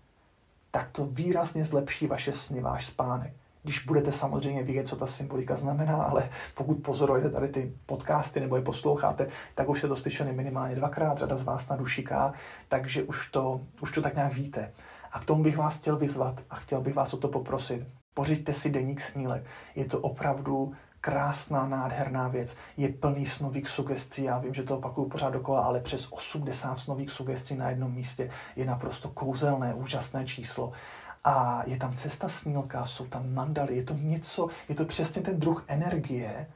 tak 0.70 0.90
to 0.90 1.06
výrazně 1.06 1.64
zlepší 1.64 2.06
vaše 2.06 2.32
sny, 2.32 2.60
váš 2.60 2.86
spánek 2.86 3.32
když 3.62 3.84
budete 3.84 4.12
samozřejmě 4.12 4.62
vědět, 4.62 4.88
co 4.88 4.96
ta 4.96 5.06
symbolika 5.06 5.56
znamená, 5.56 6.02
ale 6.02 6.28
pokud 6.54 6.74
pozorujete 6.74 7.30
tady 7.30 7.48
ty 7.48 7.72
podcasty 7.86 8.40
nebo 8.40 8.56
je 8.56 8.62
posloucháte, 8.62 9.26
tak 9.54 9.68
už 9.68 9.80
se 9.80 9.88
to 9.88 9.96
slyšeli 9.96 10.32
minimálně 10.32 10.74
dvakrát, 10.74 11.18
řada 11.18 11.36
z 11.36 11.42
vás 11.42 11.68
na 11.68 11.76
dušiká, 11.76 12.32
takže 12.68 13.02
už 13.02 13.30
to, 13.30 13.60
už 13.80 13.92
to 13.92 14.02
tak 14.02 14.14
nějak 14.14 14.34
víte. 14.34 14.72
A 15.12 15.20
k 15.20 15.24
tomu 15.24 15.42
bych 15.42 15.58
vás 15.58 15.76
chtěl 15.76 15.96
vyzvat 15.96 16.40
a 16.50 16.54
chtěl 16.54 16.80
bych 16.80 16.94
vás 16.94 17.14
o 17.14 17.16
to 17.16 17.28
poprosit. 17.28 17.86
Pořiďte 18.14 18.52
si 18.52 18.70
deník 18.70 19.00
snílek. 19.00 19.44
Je 19.74 19.84
to 19.84 19.98
opravdu 20.00 20.72
krásná, 21.00 21.66
nádherná 21.66 22.28
věc. 22.28 22.56
Je 22.76 22.88
plný 22.88 23.26
snových 23.26 23.68
sugestí. 23.68 24.22
Já 24.22 24.38
vím, 24.38 24.54
že 24.54 24.62
to 24.62 24.78
opakuju 24.78 25.08
pořád 25.08 25.30
dokola, 25.30 25.60
ale 25.60 25.80
přes 25.80 26.08
80 26.10 26.78
snových 26.78 27.10
sugestí 27.10 27.54
na 27.54 27.70
jednom 27.70 27.92
místě 27.92 28.30
je 28.56 28.66
naprosto 28.66 29.08
kouzelné, 29.08 29.74
úžasné 29.74 30.26
číslo 30.26 30.72
a 31.24 31.62
je 31.66 31.76
tam 31.76 31.94
cesta 31.94 32.28
snílka, 32.28 32.84
jsou 32.84 33.06
tam 33.06 33.34
mandaly, 33.34 33.76
je 33.76 33.82
to 33.82 33.94
něco, 33.94 34.48
je 34.68 34.74
to 34.74 34.84
přesně 34.84 35.22
ten 35.22 35.40
druh 35.40 35.64
energie, 35.66 36.46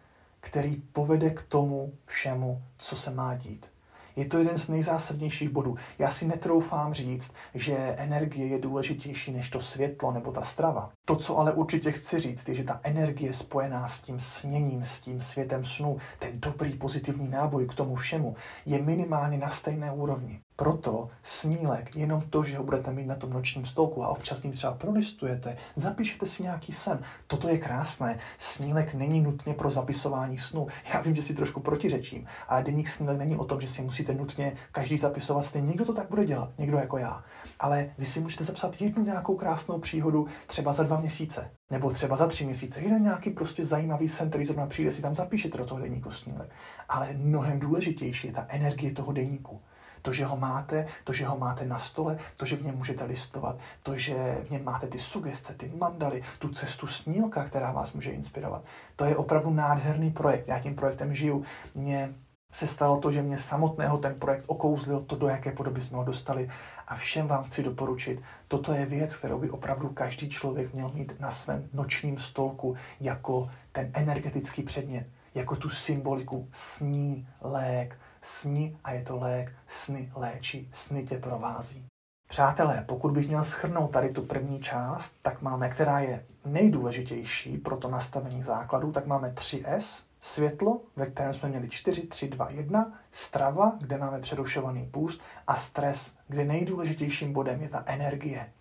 který 0.41 0.77
povede 0.77 1.31
k 1.31 1.43
tomu 1.43 1.93
všemu, 2.07 2.63
co 2.79 2.97
se 2.97 3.11
má 3.11 3.35
dít. 3.35 3.75
Je 4.17 4.25
to 4.25 4.39
jeden 4.39 4.59
z 4.59 4.69
nejzásadnějších 4.69 5.49
bodů. 5.49 5.77
Já 5.99 6.11
si 6.11 6.27
netroufám 6.27 6.95
říct, 6.95 7.33
že 7.55 7.77
energie 7.77 8.47
je 8.47 8.59
důležitější 8.59 9.33
než 9.33 9.49
to 9.49 9.61
světlo 9.61 10.13
nebo 10.13 10.33
ta 10.33 10.43
strava. 10.43 10.91
To, 11.05 11.17
co 11.17 11.39
ale 11.39 11.53
určitě 11.53 11.93
chci 11.93 12.21
říct, 12.21 12.49
je, 12.49 12.55
že 12.55 12.65
ta 12.65 12.81
energie 12.83 13.33
spojená 13.33 13.89
s 13.89 14.01
tím 14.01 14.21
sněním, 14.21 14.85
s 14.85 15.01
tím 15.01 15.21
světem 15.21 15.65
snu, 15.65 15.99
ten 16.19 16.41
dobrý 16.41 16.73
pozitivní 16.73 17.29
náboj 17.29 17.67
k 17.67 17.75
tomu 17.75 17.95
všemu, 17.95 18.37
je 18.67 18.83
minimálně 18.83 19.39
na 19.39 19.51
stejné 19.51 19.93
úrovni. 19.93 20.41
Proto 20.57 21.09
snílek, 21.23 21.97
jenom 21.97 22.21
to, 22.21 22.45
že 22.45 22.59
ho 22.59 22.65
budete 22.65 22.93
mít 22.93 23.07
na 23.07 23.15
tom 23.15 23.31
nočním 23.31 23.65
stolku 23.65 24.05
a 24.05 24.09
občas 24.09 24.43
ním 24.43 24.53
třeba 24.53 24.75
prolistujete, 24.75 25.57
zapíšete 25.77 26.27
si 26.27 26.43
nějaký 26.43 26.73
sen. 26.73 27.03
Toto 27.27 27.49
je 27.49 27.59
krásné. 27.59 28.19
Snílek 28.39 28.95
není 28.95 29.21
nutně 29.21 29.55
pro 29.55 29.71
zapisování 29.71 30.39
snu. 30.39 30.67
Já 30.95 31.01
vím, 31.01 31.15
že 31.15 31.23
si 31.23 31.35
trošku 31.35 31.61
protiřečím, 31.61 32.27
ale 32.49 32.63
deník 32.63 32.89
snílek 32.89 33.19
není 33.19 33.37
o 33.37 33.45
tom, 33.45 33.61
že 33.61 33.67
si 33.67 33.83
musíte 33.83 34.15
nutně 34.15 34.53
každý 34.73 34.99
zapisovat 34.99 35.43
sny. 35.43 35.63
Někdo 35.63 35.85
to 35.85 35.93
tak 35.93 36.11
bude 36.11 36.25
dělat, 36.25 36.51
někdo 36.59 36.79
jako 36.79 36.99
já. 36.99 37.25
Ale 37.61 37.91
vy 37.99 38.05
si 38.05 38.21
můžete 38.21 38.45
zapsat 38.45 38.81
jednu 38.81 39.05
nějakou 39.05 39.37
krásnou 39.37 39.79
příhodu 39.79 40.27
třeba 40.47 40.73
za 40.73 40.83
dva 40.83 41.01
měsíce, 41.01 41.51
nebo 41.71 41.91
třeba 41.91 42.17
za 42.17 42.27
tři 42.27 42.45
měsíce. 42.45 42.81
Jeden 42.81 43.03
nějaký 43.03 43.31
prostě 43.31 43.65
zajímavý 43.65 44.09
sen, 44.09 44.29
který 44.29 44.45
zrovna 44.45 44.67
přijde, 44.67 44.91
si 44.91 45.03
tam 45.03 45.15
zapíšete 45.15 45.59
do 45.59 45.65
toho 45.65 45.81
deníku 45.81 46.11
snílek. 46.11 46.51
Ale 46.89 47.15
mnohem 47.15 47.59
důležitější 47.59 48.27
je 48.27 48.33
ta 48.33 48.47
energie 48.49 48.93
toho 48.93 49.13
deníku. 49.13 49.61
To, 50.05 50.13
že 50.13 50.25
ho 50.25 50.37
máte, 50.37 50.87
to, 51.05 51.13
že 51.13 51.27
ho 51.27 51.39
máte 51.39 51.65
na 51.65 51.79
stole, 51.79 52.19
to, 52.37 52.47
že 52.47 52.57
v 52.57 52.65
něm 52.65 52.77
můžete 52.77 53.05
listovat, 53.05 53.57
to, 53.83 53.97
že 53.97 54.15
v 54.45 54.51
něm 54.51 54.65
máte 54.65 54.87
ty 54.87 54.99
sugestce, 54.99 55.55
ty 55.55 55.73
mandaly, 55.77 56.23
tu 56.39 56.49
cestu 56.49 56.87
snílka, 56.87 57.45
která 57.45 57.73
vás 57.73 57.93
může 57.93 58.11
inspirovat. 58.11 58.65
To 58.97 59.05
je 59.05 59.17
opravdu 59.17 59.51
nádherný 59.51 60.11
projekt. 60.11 60.49
Já 60.49 60.59
tím 60.59 60.75
projektem 60.75 61.15
žiju. 61.15 61.45
Mně 61.75 62.15
se 62.53 62.67
stalo 62.67 63.01
to, 63.01 63.11
že 63.11 63.23
mě 63.23 63.39
samotného 63.39 63.99
ten 63.99 64.15
projekt 64.15 64.45
okouzlil, 64.47 65.01
to, 65.01 65.17
do 65.17 65.29
jaké 65.29 65.53
podoby 65.53 65.81
jsme 65.81 65.97
ho 65.97 66.05
dostali. 66.05 66.51
A 66.87 66.95
všem 66.95 67.27
vám 67.27 67.45
chci 67.45 67.63
doporučit, 67.63 68.23
toto 68.49 68.73
je 68.73 68.87
věc, 68.87 69.17
kterou 69.17 69.39
by 69.39 69.51
opravdu 69.51 69.89
každý 69.89 70.29
člověk 70.29 70.75
měl 70.75 70.91
mít 70.95 71.21
na 71.21 71.31
svém 71.31 71.69
nočním 71.73 72.19
stolku 72.19 72.77
jako 73.01 73.51
ten 73.73 73.91
energetický 73.95 74.63
předmět, 74.63 75.07
jako 75.35 75.57
tu 75.57 75.69
symboliku 75.69 76.49
sní, 76.53 77.29
lék, 77.43 77.99
sní 78.25 78.79
a 78.85 78.93
je 78.93 79.03
to 79.03 79.17
lék, 79.17 79.53
sny 79.67 80.13
léčí, 80.15 80.69
sny 80.73 81.05
tě 81.05 81.19
provází. 81.19 81.87
Přátelé, 82.29 82.85
pokud 82.89 83.13
bych 83.13 83.29
měl 83.29 83.45
schrnout 83.45 83.91
tady 83.91 84.09
tu 84.09 84.23
první 84.23 84.61
část, 84.61 85.13
tak 85.23 85.43
máme, 85.43 85.69
která 85.69 86.01
je 86.01 86.27
nejdůležitější 86.45 87.59
pro 87.59 87.77
to 87.77 87.89
nastavení 87.89 88.43
základu, 88.43 88.93
tak 88.93 89.07
máme 89.07 89.31
3S, 89.31 90.03
světlo, 90.21 90.81
ve 90.97 91.07
kterém 91.07 91.35
jsme 91.35 91.49
měli 91.49 91.69
4, 91.69 92.03
3, 92.03 92.29
2, 92.29 92.51
1, 92.51 92.93
strava, 93.11 93.73
kde 93.81 93.99
máme 93.99 94.21
přerušovaný 94.21 94.89
půst 94.91 95.21
a 95.47 95.57
stres, 95.57 96.13
kde 96.29 96.45
nejdůležitějším 96.45 97.33
bodem 97.33 97.63
je 97.63 97.69
ta 97.69 97.83
energie. 97.87 98.53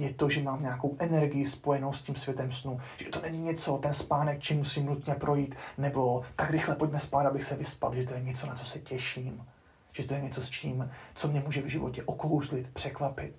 Je 0.00 0.14
to, 0.14 0.28
že 0.28 0.42
mám 0.42 0.62
nějakou 0.62 0.96
energii 0.98 1.46
spojenou 1.46 1.92
s 1.92 2.02
tím 2.02 2.14
světem 2.14 2.52
snu. 2.52 2.80
Že 2.96 3.08
to 3.08 3.20
není 3.20 3.38
něco, 3.38 3.78
ten 3.78 3.92
spánek, 3.92 4.42
čím 4.42 4.58
musím 4.58 4.86
nutně 4.86 5.14
projít, 5.14 5.54
nebo 5.78 6.22
tak 6.36 6.50
rychle 6.50 6.76
pojďme 6.76 6.98
spát, 6.98 7.26
abych 7.26 7.44
se 7.44 7.56
vyspal, 7.56 7.94
že 7.94 8.06
to 8.06 8.14
je 8.14 8.20
něco, 8.20 8.46
na 8.46 8.54
co 8.54 8.64
se 8.64 8.78
těším. 8.78 9.46
Že 9.92 10.04
to 10.04 10.14
je 10.14 10.20
něco 10.20 10.42
s 10.42 10.48
čím, 10.48 10.90
co 11.14 11.28
mě 11.28 11.40
může 11.40 11.62
v 11.62 11.66
životě 11.66 12.02
okouzlit, 12.02 12.70
překvapit. 12.72 13.34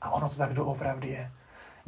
A 0.00 0.10
ono 0.10 0.28
to 0.28 0.34
tak 0.34 0.52
doopravdy 0.52 1.08
je. 1.08 1.32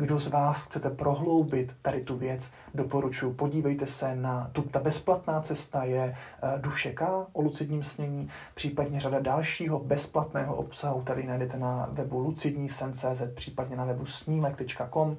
Kdo 0.01 0.19
z 0.19 0.29
vás 0.29 0.65
chcete 0.65 0.91
prohloubit 0.91 1.77
tady 1.83 2.01
tu 2.01 2.17
věc, 2.17 2.51
doporučuji, 2.75 3.33
podívejte 3.33 3.87
se 3.87 4.17
na, 4.17 4.51
tu, 4.53 4.63
ta 4.63 4.81
bezplatná 4.81 5.41
cesta 5.41 5.85
je 5.85 6.17
uh, 6.43 6.61
Dušeka 6.61 7.27
o 7.33 7.43
lucidním 7.43 7.83
snění, 7.83 8.29
případně 8.55 9.01
řada 9.01 9.21
dalšího 9.21 9.79
bezplatného 9.79 10.57
obsahu, 10.57 11.01
který 11.01 11.27
najdete 11.27 11.59
na 11.59 11.89
webu 11.93 12.19
lucidní.cz, 12.19 13.23
případně 13.35 13.77
na 13.77 13.85
webu 13.85 14.07
snímek.com. 14.07 15.17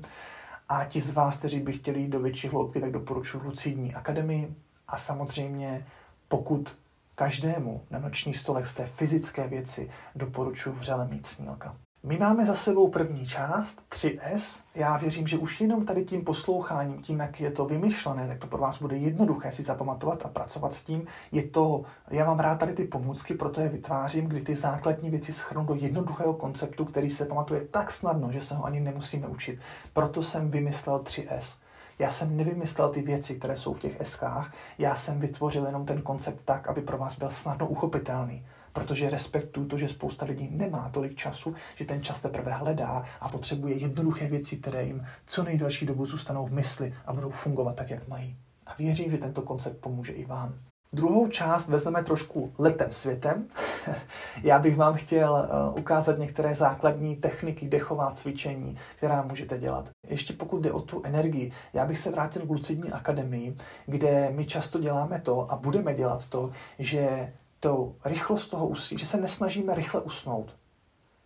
A 0.69 0.85
ti 0.85 1.01
z 1.01 1.09
vás, 1.09 1.37
kteří 1.37 1.59
by 1.59 1.73
chtěli 1.73 1.99
jít 1.99 2.09
do 2.09 2.19
větší 2.19 2.47
hloubky, 2.47 2.81
tak 2.81 2.91
doporučuji 2.91 3.43
Lucidní 3.43 3.95
akademii. 3.95 4.55
A 4.87 4.97
samozřejmě, 4.97 5.85
pokud 6.27 6.77
každému 7.15 7.83
na 7.89 7.99
noční 7.99 8.33
stolek 8.33 8.67
z 8.67 8.73
té 8.73 8.85
fyzické 8.85 9.47
věci 9.47 9.89
doporučuji 10.15 10.71
vřele 10.71 11.07
mít 11.07 11.25
snílka. 11.25 11.75
My 12.03 12.17
máme 12.17 12.45
za 12.45 12.53
sebou 12.53 12.87
první 12.87 13.25
část, 13.25 13.83
3S. 13.89 14.59
Já 14.75 14.97
věřím, 14.97 15.27
že 15.27 15.37
už 15.37 15.61
jenom 15.61 15.85
tady 15.85 16.05
tím 16.05 16.23
posloucháním, 16.23 17.01
tím, 17.01 17.19
jak 17.19 17.41
je 17.41 17.51
to 17.51 17.65
vymyšlené, 17.65 18.27
tak 18.27 18.37
to 18.37 18.47
pro 18.47 18.57
vás 18.57 18.81
bude 18.81 18.97
jednoduché 18.97 19.51
si 19.51 19.63
zapamatovat 19.63 20.25
a 20.25 20.29
pracovat 20.29 20.73
s 20.73 20.83
tím. 20.83 21.07
Je 21.31 21.43
to, 21.43 21.83
já 22.11 22.25
mám 22.25 22.39
rád 22.39 22.55
tady 22.55 22.73
ty 22.73 22.83
pomůcky, 22.85 23.33
proto 23.33 23.61
je 23.61 23.69
vytvářím, 23.69 24.25
kdy 24.25 24.41
ty 24.41 24.55
základní 24.55 25.09
věci 25.09 25.33
schrnu 25.33 25.65
do 25.65 25.75
jednoduchého 25.75 26.33
konceptu, 26.33 26.85
který 26.85 27.09
se 27.09 27.25
pamatuje 27.25 27.61
tak 27.71 27.91
snadno, 27.91 28.31
že 28.31 28.41
se 28.41 28.55
ho 28.55 28.65
ani 28.65 28.79
nemusíme 28.79 29.27
učit. 29.27 29.59
Proto 29.93 30.23
jsem 30.23 30.49
vymyslel 30.49 30.99
3S. 30.99 31.57
Já 31.99 32.09
jsem 32.09 32.37
nevymyslel 32.37 32.89
ty 32.89 33.01
věci, 33.01 33.35
které 33.35 33.55
jsou 33.55 33.73
v 33.73 33.79
těch 33.79 33.97
SKách, 34.03 34.53
já 34.77 34.95
jsem 34.95 35.19
vytvořil 35.19 35.65
jenom 35.65 35.85
ten 35.85 36.01
koncept 36.01 36.41
tak, 36.45 36.67
aby 36.67 36.81
pro 36.81 36.97
vás 36.97 37.17
byl 37.17 37.29
snadno 37.29 37.67
uchopitelný 37.67 38.45
protože 38.73 39.09
respektuju 39.09 39.67
to, 39.67 39.77
že 39.77 39.87
spousta 39.87 40.25
lidí 40.25 40.49
nemá 40.51 40.89
tolik 40.89 41.15
času, 41.15 41.55
že 41.75 41.85
ten 41.85 42.03
čas 42.03 42.19
teprve 42.19 42.51
hledá 42.51 43.03
a 43.21 43.29
potřebuje 43.29 43.75
jednoduché 43.75 44.27
věci, 44.27 44.57
které 44.57 44.83
jim 44.83 45.05
co 45.25 45.43
nejdelší 45.43 45.85
dobu 45.85 46.05
zůstanou 46.05 46.45
v 46.45 46.51
mysli 46.51 46.93
a 47.05 47.13
budou 47.13 47.29
fungovat 47.29 47.75
tak, 47.75 47.89
jak 47.89 48.07
mají. 48.07 48.35
A 48.65 48.75
věřím, 48.79 49.11
že 49.11 49.17
tento 49.17 49.41
koncept 49.41 49.77
pomůže 49.81 50.13
i 50.13 50.25
vám. 50.25 50.55
Druhou 50.93 51.27
část 51.27 51.67
vezmeme 51.67 52.03
trošku 52.03 52.53
letem 52.57 52.91
světem. 52.91 53.47
Já 54.43 54.59
bych 54.59 54.77
vám 54.77 54.93
chtěl 54.93 55.37
eh, 55.37 55.79
ukázat 55.79 56.17
některé 56.17 56.55
základní 56.55 57.15
techniky, 57.15 57.67
dechová 57.67 58.11
cvičení, 58.11 58.77
která 58.95 59.21
můžete 59.21 59.57
dělat. 59.57 59.89
Ještě 60.07 60.33
pokud 60.33 60.61
jde 60.61 60.71
o 60.71 60.79
tu 60.79 61.01
energii, 61.03 61.51
já 61.73 61.85
bych 61.85 61.99
se 61.99 62.11
vrátil 62.11 62.41
k 62.41 62.49
Lucidní 62.49 62.91
akademii, 62.91 63.55
kde 63.85 64.31
my 64.31 64.45
často 64.45 64.79
děláme 64.79 65.19
to 65.19 65.51
a 65.51 65.55
budeme 65.55 65.93
dělat 65.93 66.25
to, 66.27 66.51
že 66.79 67.33
to 67.59 67.95
rychlost 68.05 68.47
toho 68.47 68.67
usí, 68.67 68.97
že 68.97 69.05
se 69.05 69.17
nesnažíme 69.17 69.75
rychle 69.75 70.01
usnout. 70.01 70.55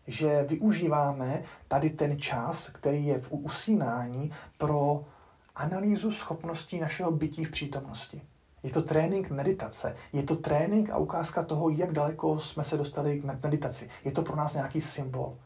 Že 0.08 0.44
využíváme 0.44 1.44
tady 1.68 1.90
ten 1.90 2.20
čas, 2.20 2.70
který 2.70 3.06
je 3.06 3.22
v 3.22 3.32
usínání, 3.32 4.32
pro 4.58 5.06
analýzu 5.56 6.12
schopností 6.12 6.80
našeho 6.80 7.12
bytí 7.12 7.44
v 7.44 7.52
přítomnosti. 7.52 8.22
Je 8.64 8.72
to 8.72 8.82
trénink 8.82 9.30
meditace, 9.30 9.96
je 10.14 10.24
to 10.24 10.36
trénink 10.36 10.90
a 10.90 10.98
ukázka 10.98 11.44
toho, 11.44 11.70
jak 11.70 11.92
daleko 11.92 12.40
jsme 12.40 12.64
se 12.64 12.78
dostali 12.78 13.20
k 13.20 13.44
meditaci. 13.44 13.90
Je 14.06 14.12
to 14.12 14.22
pro 14.22 14.36
nás 14.36 14.54
nějaký 14.54 14.82
symbol. 14.82 15.38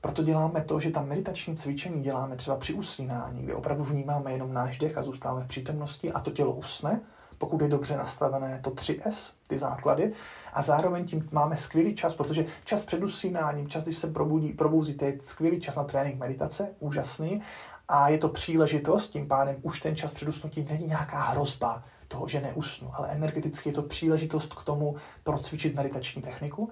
Proto 0.00 0.22
děláme 0.22 0.60
to, 0.60 0.80
že 0.80 0.90
ta 0.90 1.02
meditační 1.02 1.56
cvičení 1.56 2.02
děláme 2.02 2.36
třeba 2.36 2.56
při 2.56 2.74
usínání, 2.74 3.42
kde 3.42 3.54
opravdu 3.54 3.84
vnímáme 3.84 4.32
jenom 4.32 4.52
náš 4.52 4.78
dech 4.78 4.98
a 4.98 5.02
zůstáváme 5.02 5.44
v 5.44 5.48
přítomnosti 5.48 6.12
a 6.12 6.20
to 6.20 6.30
tělo 6.30 6.52
usne 6.52 7.00
pokud 7.38 7.60
je 7.60 7.68
dobře 7.68 7.96
nastavené 7.96 8.60
to 8.62 8.70
3S, 8.70 9.32
ty 9.46 9.58
základy. 9.58 10.12
A 10.52 10.62
zároveň 10.62 11.04
tím 11.04 11.28
máme 11.32 11.56
skvělý 11.56 11.94
čas, 11.94 12.14
protože 12.14 12.44
čas 12.64 12.84
před 12.84 13.02
usínáním, 13.02 13.68
čas, 13.68 13.82
když 13.82 13.96
se 13.96 14.06
probudí, 14.06 14.52
probouzíte, 14.52 15.06
je 15.06 15.18
skvělý 15.22 15.60
čas 15.60 15.76
na 15.76 15.84
trénink 15.84 16.18
meditace, 16.18 16.68
úžasný. 16.78 17.42
A 17.88 18.08
je 18.08 18.18
to 18.18 18.28
příležitost, 18.28 19.08
tím 19.08 19.28
pádem 19.28 19.56
už 19.62 19.80
ten 19.80 19.96
čas 19.96 20.12
před 20.12 20.28
usnutím 20.28 20.66
není 20.70 20.86
nějaká 20.86 21.22
hrozba 21.22 21.82
toho, 22.08 22.28
že 22.28 22.40
neusnu, 22.40 22.90
ale 22.94 23.08
energeticky 23.08 23.68
je 23.68 23.72
to 23.72 23.82
příležitost 23.82 24.54
k 24.54 24.64
tomu 24.64 24.96
procvičit 25.24 25.74
meditační 25.74 26.22
techniku. 26.22 26.70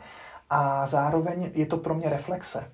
A 0.50 0.86
zároveň 0.86 1.50
je 1.54 1.66
to 1.66 1.76
pro 1.76 1.94
mě 1.94 2.08
reflexe 2.08 2.70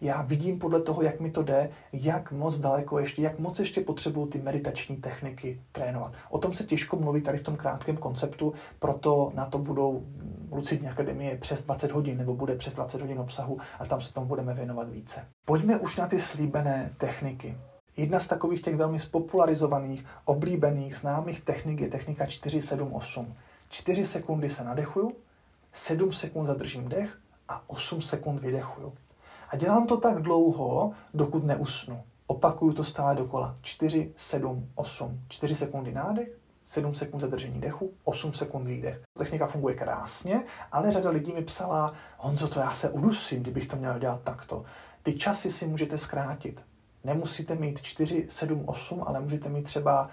já 0.00 0.22
vidím 0.22 0.58
podle 0.58 0.80
toho, 0.80 1.02
jak 1.02 1.20
mi 1.20 1.30
to 1.30 1.42
jde, 1.42 1.70
jak 1.92 2.32
moc 2.32 2.58
daleko 2.58 2.98
ještě, 2.98 3.22
jak 3.22 3.38
moc 3.38 3.58
ještě 3.58 3.80
potřebuju 3.80 4.26
ty 4.26 4.38
meditační 4.38 4.96
techniky 4.96 5.60
trénovat. 5.72 6.12
O 6.30 6.38
tom 6.38 6.52
se 6.52 6.64
těžko 6.64 6.96
mluví 6.96 7.20
tady 7.20 7.38
v 7.38 7.42
tom 7.42 7.56
krátkém 7.56 7.96
konceptu, 7.96 8.52
proto 8.78 9.32
na 9.34 9.46
to 9.46 9.58
budou 9.58 10.04
Lucidní 10.52 10.88
akademie 10.88 11.36
přes 11.36 11.64
20 11.64 11.92
hodin, 11.92 12.18
nebo 12.18 12.34
bude 12.34 12.54
přes 12.54 12.72
20 12.74 13.00
hodin 13.00 13.18
obsahu 13.18 13.58
a 13.78 13.86
tam 13.86 14.00
se 14.00 14.12
tomu 14.12 14.26
budeme 14.26 14.54
věnovat 14.54 14.90
více. 14.90 15.26
Pojďme 15.44 15.78
už 15.78 15.96
na 15.96 16.06
ty 16.06 16.18
slíbené 16.18 16.94
techniky. 16.98 17.56
Jedna 17.96 18.20
z 18.20 18.26
takových 18.26 18.62
těch 18.62 18.76
velmi 18.76 18.98
spopularizovaných, 18.98 20.04
oblíbených, 20.24 20.96
známých 20.96 21.40
technik 21.40 21.80
je 21.80 21.88
technika 21.88 22.26
478. 22.26 23.34
4 23.68 24.04
sekundy 24.04 24.48
se 24.48 24.64
nadechuju, 24.64 25.12
7 25.72 26.12
sekund 26.12 26.46
zadržím 26.46 26.88
dech 26.88 27.18
a 27.48 27.62
8 27.66 28.02
sekund 28.02 28.40
vydechuju. 28.40 28.92
A 29.50 29.56
dělám 29.56 29.86
to 29.86 29.96
tak 29.96 30.22
dlouho, 30.22 30.92
dokud 31.14 31.44
neusnu. 31.44 32.02
Opakuju 32.26 32.72
to 32.72 32.84
stále 32.84 33.14
dokola. 33.14 33.56
4, 33.60 34.12
7, 34.16 34.68
8. 34.74 35.20
4 35.28 35.54
sekundy 35.54 35.92
nádech, 35.92 36.38
7 36.64 36.94
sekund 36.94 37.20
zadržení 37.20 37.60
dechu, 37.60 37.92
8 38.04 38.32
sekund 38.32 38.64
výdech. 38.66 39.00
Technika 39.18 39.46
funguje 39.46 39.74
krásně, 39.74 40.44
ale 40.72 40.92
řada 40.92 41.10
lidí 41.10 41.32
mi 41.32 41.42
psala, 41.42 41.94
Honzo, 42.18 42.48
to 42.48 42.60
já 42.60 42.70
se 42.70 42.90
udusím, 42.90 43.42
kdybych 43.42 43.66
to 43.66 43.76
měl 43.76 43.98
dělat 43.98 44.20
takto. 44.22 44.64
Ty 45.02 45.14
časy 45.14 45.50
si 45.50 45.66
můžete 45.66 45.98
zkrátit. 45.98 46.64
Nemusíte 47.04 47.54
mít 47.54 47.82
4, 47.82 48.26
7, 48.28 48.62
8, 48.66 49.04
ale 49.06 49.20
můžete 49.20 49.48
mít 49.48 49.62
třeba 49.62 50.08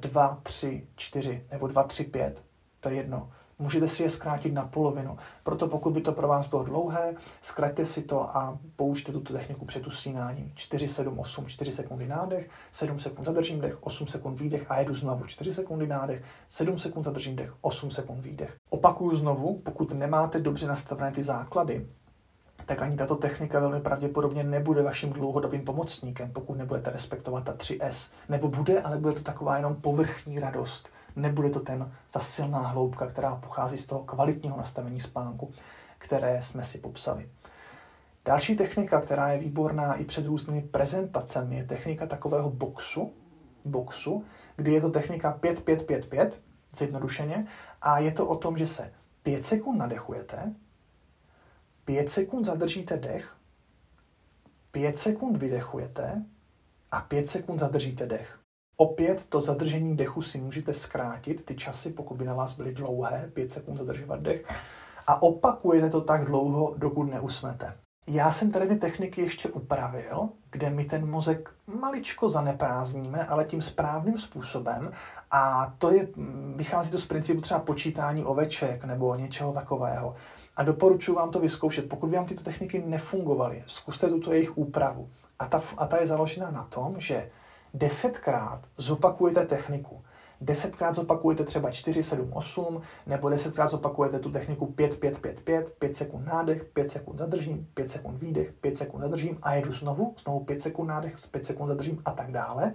2, 0.00 0.38
3, 0.42 0.88
4 0.96 1.46
nebo 1.50 1.66
2, 1.66 1.82
3, 1.82 2.04
5. 2.04 2.44
To 2.80 2.88
je 2.88 2.94
jedno 2.96 3.30
můžete 3.60 3.88
si 3.88 4.02
je 4.02 4.10
zkrátit 4.10 4.54
na 4.54 4.64
polovinu. 4.64 5.16
Proto 5.42 5.68
pokud 5.68 5.90
by 5.90 6.00
to 6.00 6.12
pro 6.12 6.28
vás 6.28 6.46
bylo 6.46 6.64
dlouhé, 6.64 7.14
zkraťte 7.40 7.84
si 7.84 8.02
to 8.02 8.36
a 8.36 8.58
použijte 8.76 9.12
tuto 9.12 9.32
techniku 9.32 9.64
před 9.64 9.86
usínáním. 9.86 10.52
4, 10.54 10.88
7, 10.88 11.18
8, 11.18 11.46
4 11.46 11.72
sekundy 11.72 12.06
nádech, 12.06 12.50
7 12.70 12.98
sekund 12.98 13.24
zadržím 13.24 13.60
dech, 13.60 13.82
8 13.82 14.06
sekund 14.06 14.38
výdech 14.38 14.70
a 14.70 14.78
jedu 14.78 14.94
znovu 14.94 15.24
4 15.24 15.52
sekundy 15.52 15.86
nádech, 15.86 16.22
7 16.48 16.78
sekund 16.78 17.02
zadržím 17.02 17.36
dech, 17.36 17.52
8 17.60 17.90
sekund 17.90 18.20
výdech. 18.20 18.56
Opakuju 18.70 19.14
znovu, 19.14 19.60
pokud 19.64 19.92
nemáte 19.92 20.40
dobře 20.40 20.66
nastavené 20.66 21.12
ty 21.12 21.22
základy, 21.22 21.86
tak 22.66 22.82
ani 22.82 22.96
tato 22.96 23.16
technika 23.16 23.60
velmi 23.60 23.80
pravděpodobně 23.80 24.44
nebude 24.44 24.82
vaším 24.82 25.12
dlouhodobým 25.12 25.64
pomocníkem, 25.64 26.32
pokud 26.32 26.58
nebudete 26.58 26.90
respektovat 26.90 27.44
ta 27.44 27.52
3S. 27.52 28.12
Nebo 28.28 28.48
bude, 28.48 28.82
ale 28.82 28.98
bude 28.98 29.14
to 29.14 29.20
taková 29.20 29.56
jenom 29.56 29.74
povrchní 29.74 30.40
radost 30.40 30.88
nebude 31.20 31.50
to 31.50 31.60
ten, 31.60 31.92
ta 32.10 32.20
silná 32.20 32.58
hloubka, 32.58 33.06
která 33.06 33.34
pochází 33.34 33.78
z 33.78 33.86
toho 33.86 34.04
kvalitního 34.04 34.56
nastavení 34.56 35.00
spánku, 35.00 35.50
které 35.98 36.42
jsme 36.42 36.64
si 36.64 36.78
popsali. 36.78 37.30
Další 38.24 38.56
technika, 38.56 39.00
která 39.00 39.32
je 39.32 39.38
výborná 39.38 39.94
i 39.94 40.04
před 40.04 40.26
různými 40.26 40.62
prezentacemi, 40.62 41.56
je 41.56 41.64
technika 41.64 42.06
takového 42.06 42.50
boxu, 42.50 43.12
boxu, 43.64 44.24
kdy 44.56 44.72
je 44.72 44.80
to 44.80 44.90
technika 44.90 45.38
5-5-5-5, 45.40 46.30
zjednodušeně, 46.76 47.46
a 47.82 47.98
je 47.98 48.12
to 48.12 48.28
o 48.28 48.36
tom, 48.36 48.58
že 48.58 48.66
se 48.66 48.92
5 49.22 49.44
sekund 49.44 49.78
nadechujete, 49.78 50.54
5 51.84 52.10
sekund 52.10 52.44
zadržíte 52.44 52.96
dech, 52.96 53.36
5 54.72 54.98
sekund 54.98 55.36
vydechujete 55.36 56.24
a 56.90 57.00
5 57.00 57.28
sekund 57.28 57.58
zadržíte 57.58 58.06
dech. 58.06 58.39
Opět 58.80 59.26
to 59.28 59.40
zadržení 59.40 59.96
dechu 59.96 60.22
si 60.22 60.40
můžete 60.40 60.74
zkrátit, 60.74 61.44
ty 61.44 61.54
časy, 61.54 61.90
pokud 61.90 62.14
by 62.14 62.24
na 62.24 62.34
vás 62.34 62.52
byly 62.52 62.72
dlouhé, 62.72 63.30
5 63.34 63.50
sekund 63.50 63.76
zadržovat 63.76 64.20
dech, 64.20 64.44
a 65.06 65.22
opakujete 65.22 65.90
to 65.90 66.00
tak 66.00 66.24
dlouho, 66.24 66.74
dokud 66.76 67.02
neusnete. 67.02 67.74
Já 68.06 68.30
jsem 68.30 68.50
tady 68.50 68.66
ty 68.66 68.76
techniky 68.76 69.20
ještě 69.20 69.48
upravil, 69.48 70.28
kde 70.50 70.70
my 70.70 70.84
ten 70.84 71.10
mozek 71.10 71.50
maličko 71.80 72.28
zaneprázdníme, 72.28 73.24
ale 73.26 73.44
tím 73.44 73.62
správným 73.62 74.18
způsobem. 74.18 74.92
A 75.30 75.74
to 75.78 75.90
je, 75.90 76.08
vychází 76.56 76.90
to 76.90 76.98
z 76.98 77.06
principu 77.06 77.40
třeba 77.40 77.60
počítání 77.60 78.24
oveček 78.24 78.84
nebo 78.84 79.14
něčeho 79.14 79.52
takového. 79.52 80.14
A 80.56 80.62
doporučuji 80.62 81.14
vám 81.14 81.30
to 81.30 81.40
vyzkoušet. 81.40 81.88
Pokud 81.88 82.10
by 82.10 82.16
vám 82.16 82.26
tyto 82.26 82.44
techniky 82.44 82.82
nefungovaly, 82.86 83.62
zkuste 83.66 84.08
tuto 84.08 84.32
jejich 84.32 84.58
úpravu. 84.58 85.08
A 85.38 85.46
ta, 85.46 85.62
a 85.76 85.86
ta 85.86 86.00
je 86.00 86.06
založena 86.06 86.50
na 86.50 86.64
tom, 86.64 86.94
že 86.98 87.30
desetkrát 87.74 88.66
zopakujete 88.76 89.46
techniku. 89.46 90.02
desetkrát 90.40 90.94
zopakujete 90.94 91.44
třeba 91.44 91.70
4, 91.70 92.02
7, 92.02 92.32
8, 92.32 92.80
nebo 93.06 93.28
desetkrát 93.28 93.70
zopakujete 93.70 94.18
tu 94.18 94.30
techniku 94.30 94.66
5, 94.66 94.96
5, 94.96 95.18
5, 95.18 95.40
5, 95.40 95.74
5 95.78 95.96
sekund 95.96 96.26
nádech, 96.26 96.64
5 96.64 96.90
sekund 96.90 97.18
zadržím, 97.18 97.68
5 97.74 97.90
sekund 97.90 98.18
výdech, 98.18 98.52
5 98.52 98.76
sekund 98.76 99.00
zadržím 99.00 99.38
a 99.42 99.54
jedu 99.54 99.72
znovu, 99.72 100.14
znovu 100.24 100.44
5 100.44 100.60
sekund 100.60 100.86
nádech, 100.86 101.14
5 101.30 101.44
sekund 101.44 101.68
zadržím 101.68 102.02
a 102.04 102.10
tak 102.10 102.32
dále. 102.32 102.74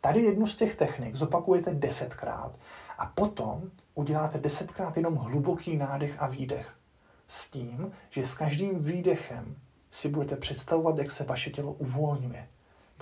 Tady 0.00 0.20
jednu 0.22 0.46
z 0.46 0.56
těch 0.56 0.74
technik 0.74 1.16
zopakujete 1.16 1.74
desetkrát 1.74 2.58
a 2.98 3.06
potom 3.06 3.62
uděláte 3.94 4.38
desetkrát 4.38 4.96
jenom 4.96 5.16
hluboký 5.16 5.76
nádech 5.76 6.14
a 6.18 6.26
výdech. 6.26 6.74
S 7.26 7.50
tím, 7.50 7.92
že 8.10 8.26
s 8.26 8.34
každým 8.34 8.78
výdechem 8.78 9.56
si 9.90 10.08
budete 10.08 10.36
představovat, 10.36 10.98
jak 10.98 11.10
se 11.10 11.24
vaše 11.24 11.50
tělo 11.50 11.72
uvolňuje. 11.72 12.48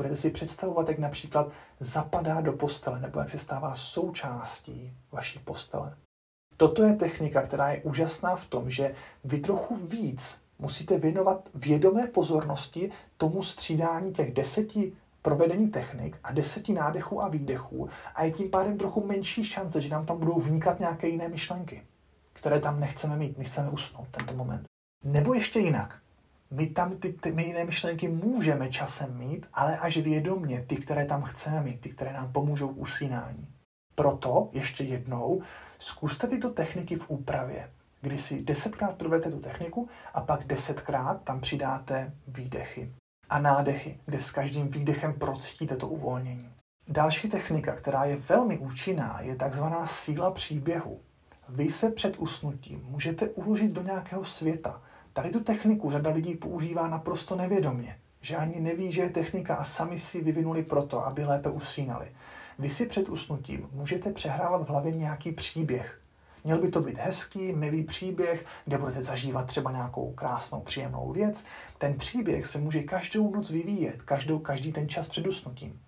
Budete 0.01 0.17
si 0.17 0.31
představovat, 0.31 0.89
jak 0.89 0.99
například 0.99 1.49
zapadá 1.81 2.41
do 2.41 2.53
postele 2.53 3.01
nebo 3.01 3.19
jak 3.19 3.29
se 3.29 3.39
stává 3.39 3.75
součástí 3.75 4.93
vaší 5.13 5.39
postele. 5.39 5.97
Toto 6.57 6.83
je 6.83 6.95
technika, 6.95 7.43
která 7.43 7.73
je 7.73 7.83
úžasná 7.83 8.37
v 8.37 8.45
tom, 8.45 8.71
že 8.71 8.95
vy 9.25 9.39
trochu 9.39 9.77
víc 9.77 10.43
musíte 10.59 10.99
věnovat 10.99 11.49
vědomé 11.55 12.07
pozornosti 12.07 12.91
tomu 13.17 13.43
střídání 13.43 14.13
těch 14.13 14.35
deseti 14.35 14.93
provedení 15.23 15.69
technik 15.69 16.17
a 16.25 16.33
deseti 16.33 16.73
nádechů 16.73 17.23
a 17.23 17.29
výdechů 17.29 17.89
a 18.15 18.25
je 18.25 18.31
tím 18.31 18.51
pádem 18.51 18.79
trochu 18.79 19.07
menší 19.07 19.45
šance, 19.45 19.81
že 19.81 19.89
nám 19.89 20.07
tam 20.07 20.19
budou 20.19 20.41
vnikat 20.41 20.81
nějaké 20.81 21.09
jiné 21.09 21.29
myšlenky, 21.29 21.83
které 22.33 22.61
tam 22.61 22.81
nechceme 22.81 23.17
mít, 23.17 23.39
my 23.39 23.45
chceme 23.45 23.71
usnout 23.71 24.09
tento 24.11 24.35
moment. 24.35 24.65
Nebo 25.05 25.35
ještě 25.35 25.59
jinak, 25.59 26.01
my 26.51 26.67
tam 26.67 26.97
ty, 26.97 27.13
ty 27.13 27.33
my 27.33 27.45
jiné 27.45 27.65
myšlenky 27.65 28.09
můžeme 28.09 28.69
časem 28.69 29.19
mít, 29.19 29.47
ale 29.55 29.79
až 29.79 29.97
vědomně 29.97 30.65
ty, 30.67 30.77
které 30.77 31.05
tam 31.05 31.23
chceme 31.23 31.63
mít, 31.63 31.81
ty, 31.81 31.89
které 31.89 32.13
nám 32.13 32.33
pomůžou 32.33 32.69
usínání. 32.69 33.49
Proto 33.95 34.49
ještě 34.53 34.85
jednou 34.85 35.43
zkuste 35.79 36.27
tyto 36.27 36.51
techniky 36.51 36.97
v 36.97 37.11
úpravě, 37.11 37.71
kdy 38.01 38.19
si 38.19 38.43
desetkrát 38.43 38.97
provedete 38.97 39.31
tu 39.31 39.39
techniku 39.39 39.89
a 40.15 40.21
pak 40.21 40.45
desetkrát 40.45 41.23
tam 41.23 41.41
přidáte 41.41 42.13
výdechy 42.29 42.93
a 43.31 43.39
nádechy, 43.39 44.01
kde 44.07 44.19
s 44.19 44.31
každým 44.31 44.69
výdechem 44.69 45.15
procítíte 45.15 45.77
to 45.77 45.89
uvolnění. 45.89 46.51
Další 46.89 47.29
technika, 47.29 47.75
která 47.75 48.05
je 48.05 48.17
velmi 48.17 48.59
účinná, 48.59 49.21
je 49.21 49.37
takzvaná 49.37 49.87
síla 49.87 50.31
příběhu. 50.31 51.01
Vy 51.49 51.69
se 51.69 51.91
před 51.91 52.17
usnutím 52.19 52.83
můžete 52.85 53.29
uložit 53.29 53.73
do 53.73 53.83
nějakého 53.83 54.25
světa, 54.25 54.83
Tady 55.13 55.31
tu 55.31 55.41
techniku 55.41 55.91
řada 55.91 56.11
lidí 56.11 56.35
používá 56.35 56.89
naprosto 56.89 57.37
nevědomě, 57.37 57.99
že 58.21 58.37
ani 58.37 58.61
neví, 58.61 58.93
že 58.93 59.03
je 59.03 59.11
technika 59.11 59.55
a 59.55 59.65
sami 59.65 59.99
si 59.99 60.21
vyvinuli 60.21 60.63
proto, 60.63 61.07
aby 61.07 61.25
lépe 61.25 61.51
usínali. 61.51 62.13
Vy 62.59 62.69
si 62.69 62.87
před 62.87 63.09
usnutím 63.09 63.69
můžete 63.73 64.13
přehrávat 64.13 64.63
v 64.63 64.69
hlavě 64.69 64.93
nějaký 64.93 65.33
příběh. 65.33 66.01
Měl 66.45 66.61
by 66.61 66.69
to 66.69 66.81
být 66.81 66.99
hezký, 66.99 67.53
milý 67.53 67.83
příběh, 67.83 68.45
kde 68.65 68.79
budete 68.79 69.03
zažívat 69.03 69.47
třeba 69.47 69.73
nějakou 69.73 70.13
krásnou, 70.13 70.61
příjemnou 70.61 71.13
věc. 71.13 71.45
Ten 71.79 71.95
příběh 71.95 72.47
se 72.47 72.59
může 72.59 72.83
každou 72.83 73.35
noc 73.35 73.51
vyvíjet, 73.51 74.03
každou, 74.03 74.39
každý 74.39 74.73
ten 74.73 74.89
čas 74.89 75.09
před 75.09 75.27
usnutím. 75.27 75.81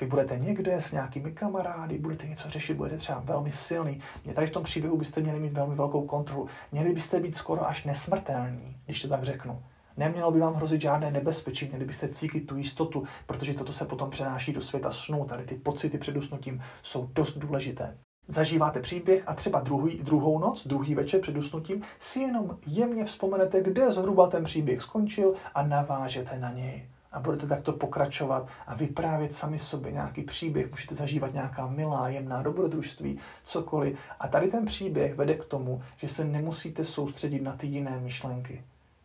Vy 0.00 0.06
budete 0.06 0.38
někde 0.38 0.80
s 0.80 0.92
nějakými 0.92 1.32
kamarády, 1.32 1.98
budete 1.98 2.26
něco 2.26 2.50
řešit, 2.50 2.74
budete 2.74 2.96
třeba 2.96 3.20
velmi 3.24 3.52
silný. 3.52 4.00
Mě 4.24 4.34
tady 4.34 4.46
v 4.46 4.50
tom 4.50 4.62
příběhu 4.62 4.96
byste 4.96 5.20
měli 5.20 5.40
mít 5.40 5.52
velmi 5.52 5.74
velkou 5.74 6.06
kontrolu. 6.06 6.48
Měli 6.72 6.92
byste 6.92 7.20
být 7.20 7.36
skoro 7.36 7.68
až 7.68 7.84
nesmrtelní, 7.84 8.76
když 8.84 9.02
to 9.02 9.08
tak 9.08 9.22
řeknu. 9.22 9.62
Nemělo 9.96 10.30
by 10.30 10.40
vám 10.40 10.54
hrozit 10.54 10.80
žádné 10.80 11.10
nebezpečí, 11.10 11.68
měli 11.68 11.84
byste 11.84 12.08
cítit 12.08 12.40
tu 12.40 12.56
jistotu, 12.56 13.04
protože 13.26 13.54
toto 13.54 13.72
se 13.72 13.84
potom 13.84 14.10
přenáší 14.10 14.52
do 14.52 14.60
světa 14.60 14.90
snů. 14.90 15.24
Tady 15.24 15.44
ty 15.44 15.54
pocity 15.54 15.98
před 15.98 16.16
usnutím 16.16 16.62
jsou 16.82 17.08
dost 17.14 17.38
důležité. 17.38 17.98
Zažíváte 18.28 18.80
příběh 18.80 19.22
a 19.26 19.34
třeba 19.34 19.60
druhý, 19.60 19.98
druhou 20.02 20.38
noc, 20.38 20.66
druhý 20.66 20.94
večer 20.94 21.20
před 21.20 21.36
usnutím 21.36 21.82
si 21.98 22.20
jenom 22.20 22.58
jemně 22.66 23.04
vzpomenete, 23.04 23.62
kde 23.62 23.90
zhruba 23.90 24.26
ten 24.26 24.44
příběh 24.44 24.82
skončil 24.82 25.34
a 25.54 25.62
navážete 25.62 26.38
na 26.38 26.52
něj 26.52 26.88
a 27.18 27.20
budete 27.20 27.46
takto 27.46 27.72
pokračovat 27.72 28.46
a 28.66 28.74
vyprávět 28.74 29.34
sami 29.34 29.58
sobě 29.58 29.92
nějaký 29.92 30.22
příběh, 30.22 30.70
můžete 30.70 30.94
zažívat 30.94 31.34
nějaká 31.34 31.66
milá, 31.66 32.08
jemná 32.08 32.42
dobrodružství, 32.42 33.18
cokoliv. 33.44 33.98
A 34.20 34.28
tady 34.28 34.48
ten 34.48 34.64
příběh 34.64 35.14
vede 35.14 35.34
k 35.34 35.44
tomu, 35.44 35.82
že 35.96 36.08
se 36.08 36.24
nemusíte 36.24 36.84
soustředit 36.84 37.42
na 37.42 37.52
ty 37.52 37.66
jiné 37.66 38.00
myšlenky. 38.00 38.62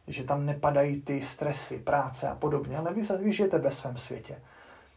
Že 0.08 0.24
tam 0.24 0.46
nepadají 0.46 1.02
ty 1.02 1.22
stresy, 1.22 1.80
práce 1.80 2.28
a 2.28 2.36
podobně, 2.36 2.78
ale 2.78 2.94
vy, 2.94 3.02
vy 3.24 3.34
žijete 3.34 3.60
ve 3.60 3.72
svém 3.72 3.98
světě. 3.98 4.36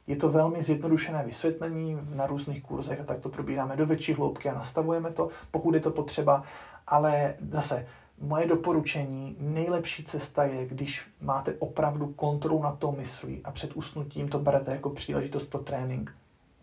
Je 0.07 0.17
to 0.17 0.29
velmi 0.29 0.62
zjednodušené 0.62 1.23
vysvětlení 1.25 1.99
na 2.14 2.27
různých 2.27 2.62
kurzech 2.62 3.01
a 3.01 3.05
tak 3.05 3.19
to 3.19 3.29
probíráme 3.29 3.77
do 3.77 3.87
větší 3.87 4.12
hloubky 4.12 4.49
a 4.49 4.55
nastavujeme 4.55 5.11
to, 5.11 5.29
pokud 5.51 5.75
je 5.75 5.81
to 5.81 5.91
potřeba, 5.91 6.43
ale 6.87 7.35
zase 7.51 7.87
Moje 8.21 8.47
doporučení, 8.47 9.37
nejlepší 9.41 10.05
cesta 10.05 10.45
je, 10.45 10.67
když 10.67 11.07
máte 11.21 11.55
opravdu 11.59 12.07
kontrolu 12.07 12.62
na 12.62 12.73
to 12.73 12.93
myslí 12.93 13.41
a 13.45 13.51
před 13.51 13.77
usnutím 13.77 14.29
to 14.29 14.39
berete 14.39 14.73
jako 14.73 14.91
příležitost 14.91 15.45
pro 15.45 15.61
trénink. 15.61 16.17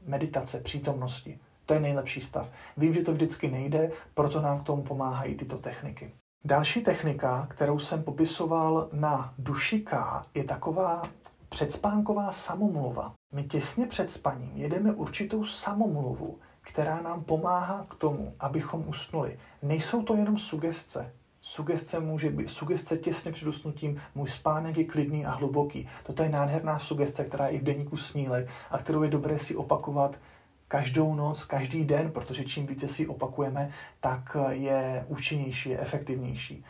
Meditace, 0.05 0.59
přítomnosti. 0.59 1.39
To 1.65 1.73
je 1.73 1.79
nejlepší 1.79 2.21
stav. 2.21 2.49
Vím, 2.77 2.93
že 2.93 3.03
to 3.03 3.11
vždycky 3.11 3.47
nejde, 3.47 3.91
proto 4.13 4.41
nám 4.41 4.59
k 4.59 4.63
tomu 4.63 4.83
pomáhají 4.83 5.35
tyto 5.35 5.57
techniky. 5.57 6.11
Další 6.45 6.81
technika, 6.81 7.47
kterou 7.49 7.79
jsem 7.79 8.03
popisoval 8.03 8.89
na 8.93 9.33
dušika, 9.37 10.25
je 10.33 10.43
taková 10.43 11.03
předspánková 11.49 12.31
samomluva. 12.31 13.13
My 13.33 13.43
těsně 13.43 13.87
před 13.87 14.09
spaním 14.09 14.51
jedeme 14.55 14.93
určitou 14.93 15.45
samomluvu, 15.45 16.39
která 16.61 17.01
nám 17.01 17.23
pomáhá 17.23 17.85
k 17.89 17.95
tomu, 17.95 18.33
abychom 18.39 18.87
usnuli. 18.87 19.39
Nejsou 19.61 20.03
to 20.03 20.15
jenom 20.15 20.37
sugestce, 20.37 21.13
Sugestce 21.45 21.99
může 21.99 22.29
být, 22.29 22.49
sugestce 22.49 22.97
těsně 22.97 23.31
před 23.31 23.47
usnutím, 23.47 24.01
můj 24.15 24.27
spánek 24.27 24.77
je 24.77 24.83
klidný 24.83 25.25
a 25.25 25.31
hluboký. 25.31 25.89
Toto 26.03 26.23
je 26.23 26.29
nádherná 26.29 26.79
sugestce, 26.79 27.25
která 27.25 27.47
je 27.47 27.53
i 27.53 27.59
v 27.59 27.63
deníku 27.63 27.97
snílek 27.97 28.47
a 28.71 28.77
kterou 28.77 29.03
je 29.03 29.09
dobré 29.09 29.39
si 29.39 29.55
opakovat 29.55 30.19
každou 30.67 31.15
noc, 31.15 31.43
každý 31.43 31.85
den, 31.85 32.11
protože 32.11 32.43
čím 32.43 32.67
více 32.67 32.87
si 32.87 33.07
opakujeme, 33.07 33.71
tak 33.99 34.37
je 34.49 35.05
účinnější, 35.07 35.69
je 35.69 35.79
efektivnější. 35.79 36.65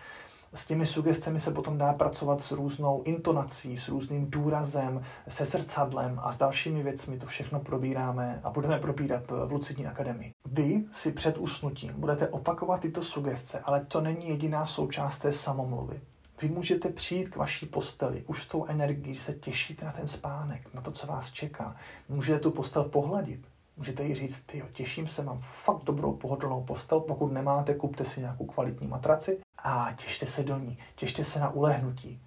S 0.54 0.66
těmi 0.66 0.86
sugestcemi 0.86 1.40
se 1.40 1.52
potom 1.52 1.78
dá 1.78 1.94
pracovat 1.94 2.42
s 2.42 2.52
různou 2.52 3.02
intonací, 3.06 3.78
s 3.78 3.88
různým 3.88 4.32
důrazem, 4.32 5.02
se 5.28 5.46
zrcadlem 5.46 6.20
a 6.24 6.32
s 6.32 6.38
dalšími 6.38 6.84
věcmi. 6.84 7.18
To 7.18 7.26
všechno 7.26 7.60
probíráme 7.60 8.40
a 8.44 8.50
budeme 8.50 8.80
probírat 8.80 9.32
v 9.32 9.52
Lucidní 9.52 9.88
akademii. 9.88 10.32
Vy 10.46 10.86
si 10.92 11.12
před 11.12 11.38
usnutím 11.38 11.94
budete 11.98 12.28
opakovat 12.28 12.82
tyto 12.82 13.02
sugestce, 13.02 13.60
ale 13.60 13.86
to 13.86 14.02
není 14.02 14.30
jediná 14.30 14.66
součást 14.66 15.18
té 15.18 15.32
samomluvy. 15.32 16.02
Vy 16.42 16.50
můžete 16.50 16.90
přijít 16.90 17.30
k 17.30 17.36
vaší 17.36 17.66
posteli 17.66 18.24
už 18.28 18.44
s 18.44 18.48
tou 18.48 18.66
energií, 18.66 19.16
se 19.16 19.34
těšíte 19.34 19.86
na 19.86 19.92
ten 19.92 20.08
spánek, 20.08 20.74
na 20.74 20.82
to, 20.82 20.92
co 20.92 21.08
vás 21.08 21.32
čeká. 21.32 21.76
Můžete 22.10 22.40
tu 22.40 22.52
postel 22.52 22.84
pohladit. 22.84 23.53
Můžete 23.78 24.04
jí 24.04 24.16
říct, 24.16 24.44
ty 24.46 24.64
těším 24.74 25.08
se, 25.08 25.24
mám 25.24 25.40
fakt 25.40 25.84
dobrou 25.84 26.14
pohodlnou 26.14 26.64
postel, 26.64 27.00
pokud 27.00 27.32
nemáte, 27.32 27.74
kupte 27.74 28.06
si 28.06 28.20
nějakou 28.20 28.46
kvalitní 28.46 28.88
matraci 28.88 29.40
a 29.64 29.94
těšte 29.96 30.26
se 30.26 30.44
do 30.44 30.58
ní, 30.58 30.78
těšte 30.96 31.24
se 31.24 31.40
na 31.40 31.50
ulehnutí. 31.50 32.20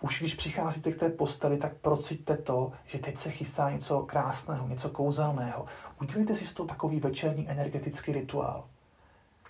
Už 0.00 0.18
když 0.18 0.34
přicházíte 0.34 0.92
k 0.92 0.98
té 0.98 1.08
posteli, 1.08 1.56
tak 1.56 1.74
prociťte 1.74 2.36
to, 2.36 2.72
že 2.86 2.98
teď 2.98 3.16
se 3.16 3.30
chystá 3.30 3.70
něco 3.70 4.02
krásného, 4.02 4.68
něco 4.68 4.90
kouzelného. 4.90 5.66
Udělejte 6.00 6.34
si 6.34 6.46
z 6.46 6.54
toho 6.54 6.66
takový 6.66 7.00
večerní 7.00 7.50
energetický 7.50 8.12
rituál. 8.12 8.64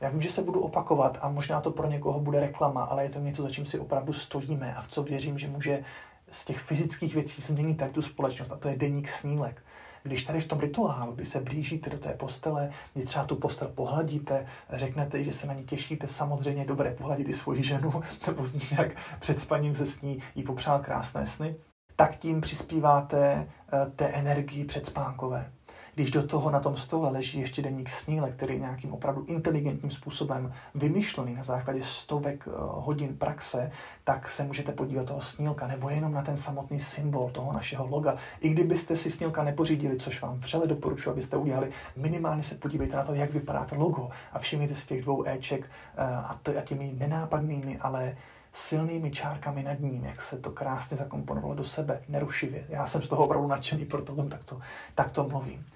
Já 0.01 0.09
vím, 0.09 0.23
že 0.23 0.31
se 0.31 0.43
budu 0.43 0.61
opakovat 0.61 1.19
a 1.21 1.29
možná 1.29 1.61
to 1.61 1.71
pro 1.71 1.87
někoho 1.87 2.21
bude 2.21 2.41
reklama, 2.41 2.83
ale 2.83 3.03
je 3.03 3.11
to 3.11 3.19
něco, 3.19 3.43
za 3.43 3.51
čím 3.51 3.65
si 3.65 3.79
opravdu 3.79 4.13
stojíme 4.13 4.75
a 4.75 4.81
v 4.81 4.89
co 4.89 5.03
věřím, 5.03 5.39
že 5.39 5.49
může 5.49 5.85
z 6.31 6.45
těch 6.45 6.59
fyzických 6.59 7.15
věcí 7.15 7.43
změnit 7.43 7.75
tady 7.75 7.93
tu 7.93 8.03
společnost 8.03 8.53
a 8.53 8.57
to 8.57 8.69
je 8.69 8.77
deník 8.77 9.09
snílek. 9.09 9.63
Když 10.03 10.23
tady 10.23 10.41
v 10.41 10.49
tom 10.49 10.61
rituálu, 10.61 11.13
kdy 11.13 11.25
se 11.25 11.41
blížíte 11.41 11.91
do 11.91 11.99
té 11.99 12.09
postele, 12.15 12.71
kdy 12.95 13.05
třeba 13.05 13.25
tu 13.25 13.37
postel 13.37 13.69
pohladíte, 13.69 14.47
řeknete, 14.71 15.25
že 15.25 15.33
se 15.33 15.47
na 15.47 15.55
ní 15.55 15.65
těšíte, 15.65 16.09
samozřejmě 16.09 16.65
dobré 16.65 16.95
pohladit 16.95 17.29
i 17.29 17.35
svoji 17.35 17.63
ženu, 17.63 18.03
nebo 18.27 18.45
s 18.45 18.55
ní 18.55 18.61
jak 18.79 18.97
před 19.19 19.41
spaním 19.41 19.75
se 19.75 19.87
s 19.87 20.03
ní 20.03 20.19
jí 20.35 20.43
popřát 20.43 20.85
krásné 20.85 21.27
sny, 21.27 21.57
tak 21.97 22.17
tím 22.17 22.41
přispíváte 22.41 23.49
eh, 23.73 23.91
té 23.97 24.09
energii 24.09 24.65
předspánkové. 24.65 25.53
Když 26.01 26.11
do 26.11 26.27
toho 26.27 26.51
na 26.51 26.61
tom 26.61 26.77
stole 26.77 27.11
leží 27.11 27.41
ještě 27.41 27.63
deník 27.63 27.91
snílek, 27.91 28.35
který 28.35 28.55
je 28.55 28.61
nějakým 28.61 28.93
opravdu 28.93 29.25
inteligentním 29.25 29.91
způsobem 29.91 30.53
vymyšlený 30.75 31.35
na 31.35 31.43
základě 31.43 31.83
stovek 31.83 32.49
eh, 32.49 32.53
hodin 32.57 33.17
praxe, 33.17 33.71
tak 34.05 34.31
se 34.31 34.45
můžete 34.45 34.73
podívat 34.73 35.07
toho 35.07 35.21
snílka 35.21 35.67
nebo 35.67 35.91
jenom 35.91 36.13
na 36.13 36.23
ten 36.23 36.37
samotný 36.37 36.81
symbol 36.81 37.31
toho 37.31 37.53
našeho 37.53 37.87
loga. 37.87 38.17
I 38.41 38.49
kdybyste 38.49 38.97
si 38.97 39.11
snílka 39.11 39.43
nepořídili, 39.43 39.97
což 39.97 40.23
vám 40.23 40.39
vřele 40.39 40.67
doporučuji, 40.67 41.11
abyste 41.11 41.37
udělali, 41.37 41.71
minimálně 41.97 42.43
se 42.43 42.55
podívejte 42.55 42.97
na 42.97 43.05
to, 43.05 43.15
jak 43.15 43.33
vypadá 43.33 43.65
to 43.65 43.77
logo 43.77 44.09
a 44.33 44.39
všimněte 44.39 44.75
si 44.75 44.87
těch 44.87 45.03
dvou 45.03 45.25
Eček 45.29 45.65
eh, 45.65 46.03
a, 46.03 46.39
to, 46.43 46.59
a 46.59 46.61
těmi 46.61 46.95
nenápadnými, 46.99 47.79
ale 47.79 48.17
silnými 48.53 49.11
čárkami 49.11 49.63
nad 49.63 49.81
ním, 49.81 50.05
jak 50.05 50.23
se 50.23 50.39
to 50.39 50.51
krásně 50.51 50.97
zakomponovalo 50.97 51.55
do 51.55 51.65
sebe, 51.65 52.03
nerušivě. 52.09 52.65
Já 52.69 52.87
jsem 52.87 53.03
z 53.03 53.09
toho 53.09 53.25
opravdu 53.25 53.49
nadšený, 53.49 53.85
proto 53.85 54.15
tom 54.15 54.29
takto, 54.29 54.61
takto 54.95 55.29
mluvím. 55.29 55.67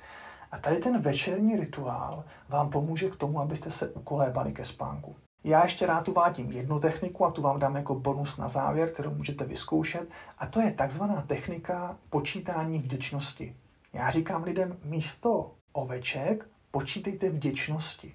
A 0.55 0.59
tady 0.59 0.76
ten 0.76 1.00
večerní 1.00 1.57
rituál 1.57 2.24
vám 2.48 2.70
pomůže 2.70 3.11
k 3.11 3.16
tomu, 3.16 3.40
abyste 3.40 3.70
se 3.70 3.88
ukolébali 3.88 4.52
ke 4.52 4.64
spánku. 4.64 5.16
Já 5.44 5.62
ještě 5.62 5.86
rád 5.86 6.09
uvádím 6.09 6.50
jednu 6.50 6.80
techniku 6.80 7.24
a 7.24 7.30
tu 7.30 7.42
vám 7.42 7.59
dám 7.59 7.76
jako 7.76 7.94
bonus 7.94 8.36
na 8.36 8.48
závěr, 8.48 8.92
kterou 8.92 9.14
můžete 9.14 9.44
vyzkoušet, 9.44 10.09
a 10.38 10.46
to 10.46 10.61
je 10.61 10.72
takzvaná 10.72 11.22
technika 11.22 11.96
počítání 12.11 12.78
vděčnosti. 12.78 13.57
Já 13.92 14.11
říkám 14.11 14.44
lidem, 14.44 14.76
místo 14.84 15.55
oveček 15.72 16.48
počítejte 16.70 17.30
vděčnosti. 17.30 18.14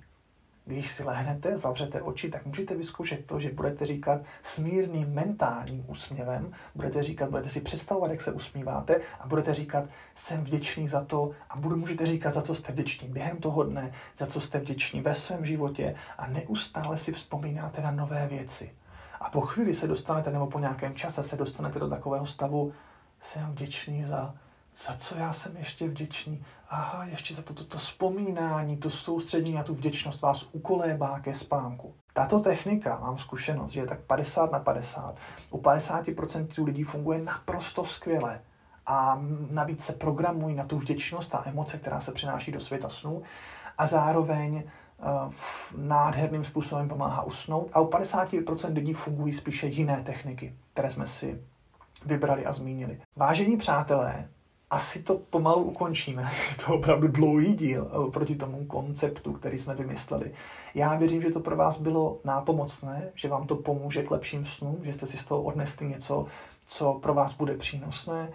Když 0.69 0.91
si 0.91 1.03
lehnete, 1.03 1.57
zavřete 1.57 2.01
oči, 2.01 2.29
tak 2.29 2.45
můžete 2.45 2.75
vyzkoušet 2.75 3.25
to, 3.25 3.39
že 3.39 3.51
budete 3.51 3.85
říkat 3.85 4.21
smírným 4.43 5.13
mentálním 5.13 5.85
úsměvem, 5.87 6.51
budete 6.75 7.03
říkat, 7.03 7.29
budete 7.29 7.49
si 7.49 7.61
představovat, 7.61 8.11
jak 8.11 8.21
se 8.21 8.31
usmíváte 8.31 9.01
a 9.19 9.27
budete 9.27 9.53
říkat, 9.53 9.83
jsem 10.15 10.43
vděčný 10.43 10.87
za 10.87 11.03
to 11.03 11.31
a 11.49 11.57
budu, 11.57 11.75
můžete 11.75 12.05
říkat, 12.05 12.33
za 12.33 12.41
co 12.41 12.55
jste 12.55 12.71
vděční 12.71 13.07
během 13.07 13.37
toho 13.37 13.63
dne, 13.63 13.91
za 14.17 14.25
co 14.25 14.41
jste 14.41 14.59
vděční 14.59 15.01
ve 15.01 15.13
svém 15.13 15.45
životě 15.45 15.95
a 16.17 16.27
neustále 16.27 16.97
si 16.97 17.11
vzpomínáte 17.11 17.81
na 17.81 17.91
nové 17.91 18.27
věci. 18.27 18.71
A 19.19 19.29
po 19.29 19.41
chvíli 19.41 19.73
se 19.73 19.87
dostanete, 19.87 20.31
nebo 20.31 20.47
po 20.47 20.59
nějakém 20.59 20.95
čase 20.95 21.23
se 21.23 21.37
dostanete 21.37 21.79
do 21.79 21.89
takového 21.89 22.25
stavu, 22.25 22.73
jsem 23.19 23.51
vděčný 23.51 24.03
za 24.03 24.35
za 24.85 24.93
co 24.93 25.17
já 25.17 25.33
jsem 25.33 25.57
ještě 25.57 25.87
vděčný. 25.87 26.45
Aha, 26.71 27.05
ještě 27.05 27.33
za 27.33 27.41
to, 27.41 27.53
toto 27.53 27.77
vzpomínání, 27.77 28.77
to 28.77 28.89
soustředění 28.89 29.57
a 29.57 29.63
tu 29.63 29.73
vděčnost 29.73 30.21
vás 30.21 30.49
ukolébá 30.51 31.19
ke 31.19 31.33
spánku. 31.33 31.93
Tato 32.13 32.39
technika, 32.39 32.99
mám 32.99 33.17
zkušenost, 33.17 33.71
že 33.71 33.79
je 33.79 33.87
tak 33.87 33.99
50 33.99 34.51
na 34.51 34.59
50. 34.59 35.15
U 35.49 35.57
50% 35.57 36.65
lidí 36.65 36.83
funguje 36.83 37.19
naprosto 37.19 37.85
skvěle 37.85 38.41
a 38.85 39.21
navíc 39.49 39.83
se 39.83 39.93
programují 39.93 40.55
na 40.55 40.65
tu 40.65 40.77
vděčnost 40.77 41.35
a 41.35 41.43
emoce, 41.45 41.77
která 41.77 41.99
se 41.99 42.11
přináší 42.11 42.51
do 42.51 42.59
světa 42.59 42.89
snů 42.89 43.21
a 43.77 43.85
zároveň 43.85 44.63
uh, 44.97 45.33
nádherným 45.77 46.43
způsobem 46.43 46.89
pomáhá 46.89 47.23
usnout. 47.23 47.69
A 47.73 47.79
u 47.79 47.89
50% 47.89 48.73
lidí 48.73 48.93
fungují 48.93 49.33
spíše 49.33 49.67
jiné 49.67 50.03
techniky, 50.03 50.55
které 50.73 50.91
jsme 50.91 51.07
si 51.07 51.41
vybrali 52.05 52.45
a 52.45 52.51
zmínili. 52.51 53.01
Vážení 53.15 53.57
přátelé, 53.57 54.29
asi 54.69 55.03
to 55.03 55.17
pomalu 55.17 55.63
ukončíme. 55.63 56.21
Je 56.49 56.65
to 56.65 56.73
opravdu 56.73 57.07
dlouhý 57.07 57.53
díl 57.53 57.91
eh, 57.91 58.11
proti 58.11 58.35
tomu 58.35 58.65
konceptu, 58.65 59.33
který 59.33 59.57
jsme 59.57 59.75
vymysleli. 59.75 60.31
Já 60.75 60.95
věřím, 60.95 61.21
že 61.21 61.29
to 61.29 61.39
pro 61.39 61.55
vás 61.55 61.77
bylo 61.77 62.19
nápomocné, 62.23 63.11
že 63.15 63.27
vám 63.27 63.47
to 63.47 63.55
pomůže 63.55 64.03
k 64.03 64.11
lepším 64.11 64.45
snům, 64.45 64.77
že 64.83 64.93
jste 64.93 65.05
si 65.05 65.17
z 65.17 65.23
toho 65.23 65.41
odnesli 65.41 65.87
něco, 65.87 66.25
co 66.67 66.93
pro 66.93 67.13
vás 67.13 67.33
bude 67.33 67.57
přínosné. 67.57 68.29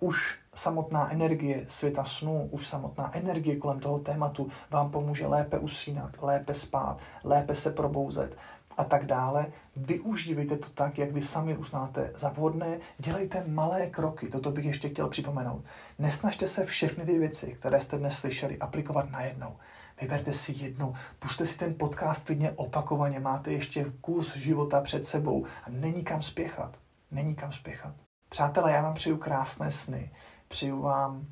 Už 0.00 0.38
samotná 0.54 1.12
energie 1.12 1.64
světa 1.66 2.04
snů, 2.04 2.48
už 2.50 2.66
samotná 2.66 3.16
energie 3.16 3.56
kolem 3.56 3.80
toho 3.80 3.98
tématu 3.98 4.48
vám 4.70 4.90
pomůže 4.90 5.26
lépe 5.26 5.58
usínat, 5.58 6.10
lépe 6.20 6.54
spát, 6.54 6.98
lépe 7.24 7.54
se 7.54 7.70
probouzet 7.70 8.36
a 8.78 8.84
tak 8.84 9.06
dále. 9.06 9.46
Využívejte 9.76 10.56
to 10.56 10.68
tak, 10.68 10.98
jak 10.98 11.12
vy 11.12 11.20
sami 11.22 11.56
uznáte 11.56 12.12
za 12.14 12.28
vhodné. 12.28 12.78
Dělejte 12.98 13.44
malé 13.48 13.86
kroky, 13.86 14.28
toto 14.28 14.50
bych 14.50 14.64
ještě 14.64 14.88
chtěl 14.88 15.08
připomenout. 15.08 15.64
Nesnažte 15.98 16.48
se 16.48 16.64
všechny 16.64 17.04
ty 17.04 17.18
věci, 17.18 17.52
které 17.52 17.80
jste 17.80 17.98
dnes 17.98 18.14
slyšeli, 18.18 18.58
aplikovat 18.58 19.10
najednou. 19.10 19.56
Vyberte 20.00 20.32
si 20.32 20.52
jednu, 20.52 20.94
puste 21.18 21.46
si 21.46 21.58
ten 21.58 21.74
podcast 21.74 22.24
klidně 22.24 22.50
opakovaně, 22.50 23.20
máte 23.20 23.52
ještě 23.52 23.86
kus 24.00 24.36
života 24.36 24.80
před 24.80 25.06
sebou 25.06 25.46
a 25.64 25.70
není 25.70 26.04
kam 26.04 26.22
spěchat. 26.22 26.78
Není 27.10 27.34
kam 27.34 27.52
spěchat. 27.52 27.94
Přátelé, 28.28 28.72
já 28.72 28.82
vám 28.82 28.94
přeju 28.94 29.16
krásné 29.16 29.70
sny, 29.70 30.10
přeju 30.48 30.82
vám 30.82 31.26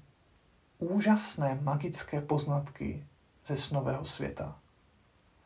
úžasné 0.79 1.59
magické 1.63 2.21
poznatky 2.21 3.07
ze 3.47 3.57
snového 3.57 4.05
světa. 4.05 4.59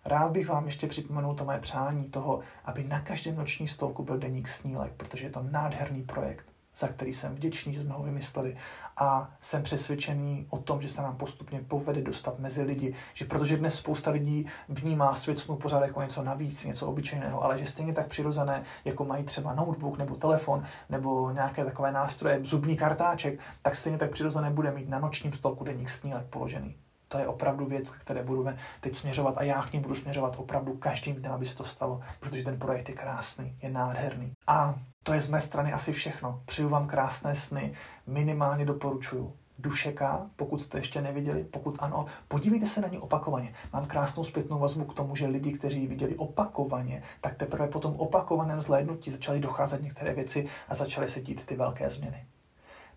Rád 0.05 0.33
bych 0.33 0.49
vám 0.49 0.65
ještě 0.65 0.87
připomenul 0.87 1.35
to 1.35 1.45
moje 1.45 1.59
přání 1.59 2.05
toho, 2.05 2.41
aby 2.65 2.85
na 2.85 3.01
každém 3.01 3.37
noční 3.37 3.69
stolku 3.69 4.03
byl 4.03 4.19
deník 4.19 4.49
snílek, 4.49 4.93
protože 4.97 5.27
je 5.27 5.31
to 5.31 5.43
nádherný 5.51 6.03
projekt, 6.03 6.47
za 6.77 6.89
který 6.89 7.13
jsem 7.13 7.35
vděčný, 7.35 7.75
že 7.75 7.81
jsme 7.81 7.95
ho 7.95 8.03
vymysleli. 8.03 8.57
A 8.97 9.31
jsem 9.41 9.63
přesvědčený 9.63 10.47
o 10.51 10.59
tom, 10.59 10.83
že 10.83 10.89
se 10.89 11.03
nám 11.03 11.17
postupně 11.17 11.61
povede 11.69 12.03
dostat 12.03 12.39
mezi 12.39 12.63
lidi, 12.63 12.95
že 13.15 13.25
protože 13.25 13.57
dnes 13.57 13.75
spousta 13.75 14.11
lidí 14.11 14.47
vnímá 14.69 15.15
svět 15.15 15.39
snu 15.39 15.57
pořád 15.57 15.83
jako 15.83 16.03
něco 16.03 16.23
navíc, 16.23 16.65
něco 16.65 16.87
obyčejného, 16.87 17.45
ale 17.45 17.59
že 17.59 17.67
stejně 17.67 17.93
tak 17.93 18.09
přirozené, 18.09 18.63
jako 18.85 19.05
mají 19.05 19.25
třeba 19.25 19.55
notebook 19.55 19.99
nebo 19.99 20.17
telefon 20.17 20.65
nebo 20.91 21.31
nějaké 21.31 21.65
takové 21.65 21.93
nástroje, 21.93 22.41
zubní 22.45 22.77
kartáček, 22.77 23.41
tak 23.63 23.77
stejně 23.77 23.99
tak 23.99 24.11
přirozené 24.11 24.51
bude 24.51 24.71
mít 24.71 24.89
na 24.89 24.99
nočním 24.99 25.33
stolku 25.33 25.65
deník 25.65 25.91
snílek 25.91 26.27
položený 26.27 26.77
to 27.13 27.19
je 27.19 27.27
opravdu 27.27 27.67
věc, 27.67 27.91
které 27.91 28.23
budeme 28.23 28.57
teď 28.81 28.95
směřovat 28.95 29.39
a 29.39 29.43
já 29.43 29.63
k 29.63 29.73
ní 29.73 29.81
budu 29.81 29.95
směřovat 29.95 30.35
opravdu 30.39 30.77
každým 30.77 31.15
dnem, 31.15 31.33
aby 31.33 31.47
se 31.47 31.57
to 31.57 31.65
stalo, 31.65 32.01
protože 32.21 32.45
ten 32.45 32.59
projekt 32.59 32.89
je 32.89 32.95
krásný, 32.95 33.57
je 33.63 33.71
nádherný. 33.71 34.33
A 34.47 34.75
to 35.03 35.13
je 35.13 35.21
z 35.21 35.29
mé 35.29 35.41
strany 35.41 35.73
asi 35.73 35.93
všechno. 35.93 36.43
Přeju 36.45 36.69
vám 36.69 36.87
krásné 36.87 37.35
sny, 37.35 37.73
minimálně 38.07 38.65
doporučuju. 38.65 39.37
Dušeka, 39.59 40.27
pokud 40.37 40.61
jste 40.61 40.79
ještě 40.79 41.03
neviděli, 41.03 41.45
pokud 41.45 41.77
ano, 41.79 42.07
podívejte 42.29 42.67
se 42.67 42.81
na 42.81 42.89
ní 42.89 42.99
opakovaně. 42.99 43.55
Mám 43.73 43.87
krásnou 43.87 44.25
zpětnou 44.25 44.59
vazbu 44.59 44.85
k 44.85 44.95
tomu, 44.95 45.17
že 45.17 45.27
lidi, 45.27 45.53
kteří 45.53 45.81
ji 45.81 45.87
viděli 45.87 46.17
opakovaně, 46.17 47.03
tak 47.21 47.35
teprve 47.35 47.69
po 47.69 47.79
tom 47.79 47.95
opakovaném 47.97 48.63
zhlédnutí 48.63 49.11
začaly 49.11 49.41
docházet 49.41 49.83
některé 49.83 50.15
věci 50.15 50.49
a 50.69 50.75
začaly 50.75 51.09
se 51.09 51.21
dít 51.21 51.47
ty 51.47 51.57
velké 51.57 51.91
změny. 51.91 52.27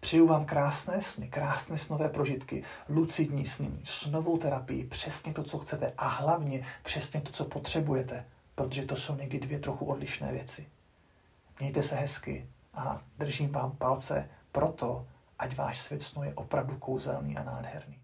Přeju 0.04 0.28
vám 0.28 0.45
krásné 0.45 1.01
sny, 1.01 1.28
krásné 1.28 1.78
snové 1.78 2.10
prožitky, 2.10 2.64
lucidní 2.89 3.45
snění, 3.45 3.82
snovou 3.84 4.38
terapii, 4.38 4.84
přesně 4.84 5.34
to, 5.34 5.43
co 5.43 5.60
chcete 5.60 5.93
a 5.97 6.08
hlavně 6.08 6.66
přesně 6.84 7.22
to, 7.22 7.32
co 7.32 7.45
potřebujete, 7.45 8.26
protože 8.56 8.86
to 8.86 8.95
jsou 8.95 9.16
někdy 9.16 9.39
dvě 9.39 9.60
trochu 9.60 9.86
odlišné 9.86 10.32
věci. 10.32 10.68
Mějte 11.60 11.84
se 11.84 11.95
hezky 11.95 12.47
a 12.74 13.01
držím 13.18 13.51
vám 13.51 13.72
palce 13.72 14.30
proto, 14.51 15.08
ať 15.39 15.56
váš 15.56 15.82
svět 15.82 16.04
snu 16.04 16.24
je 16.24 16.34
opravdu 16.34 16.78
kouzelný 16.78 17.38
a 17.38 17.43
nádherný. 17.43 18.03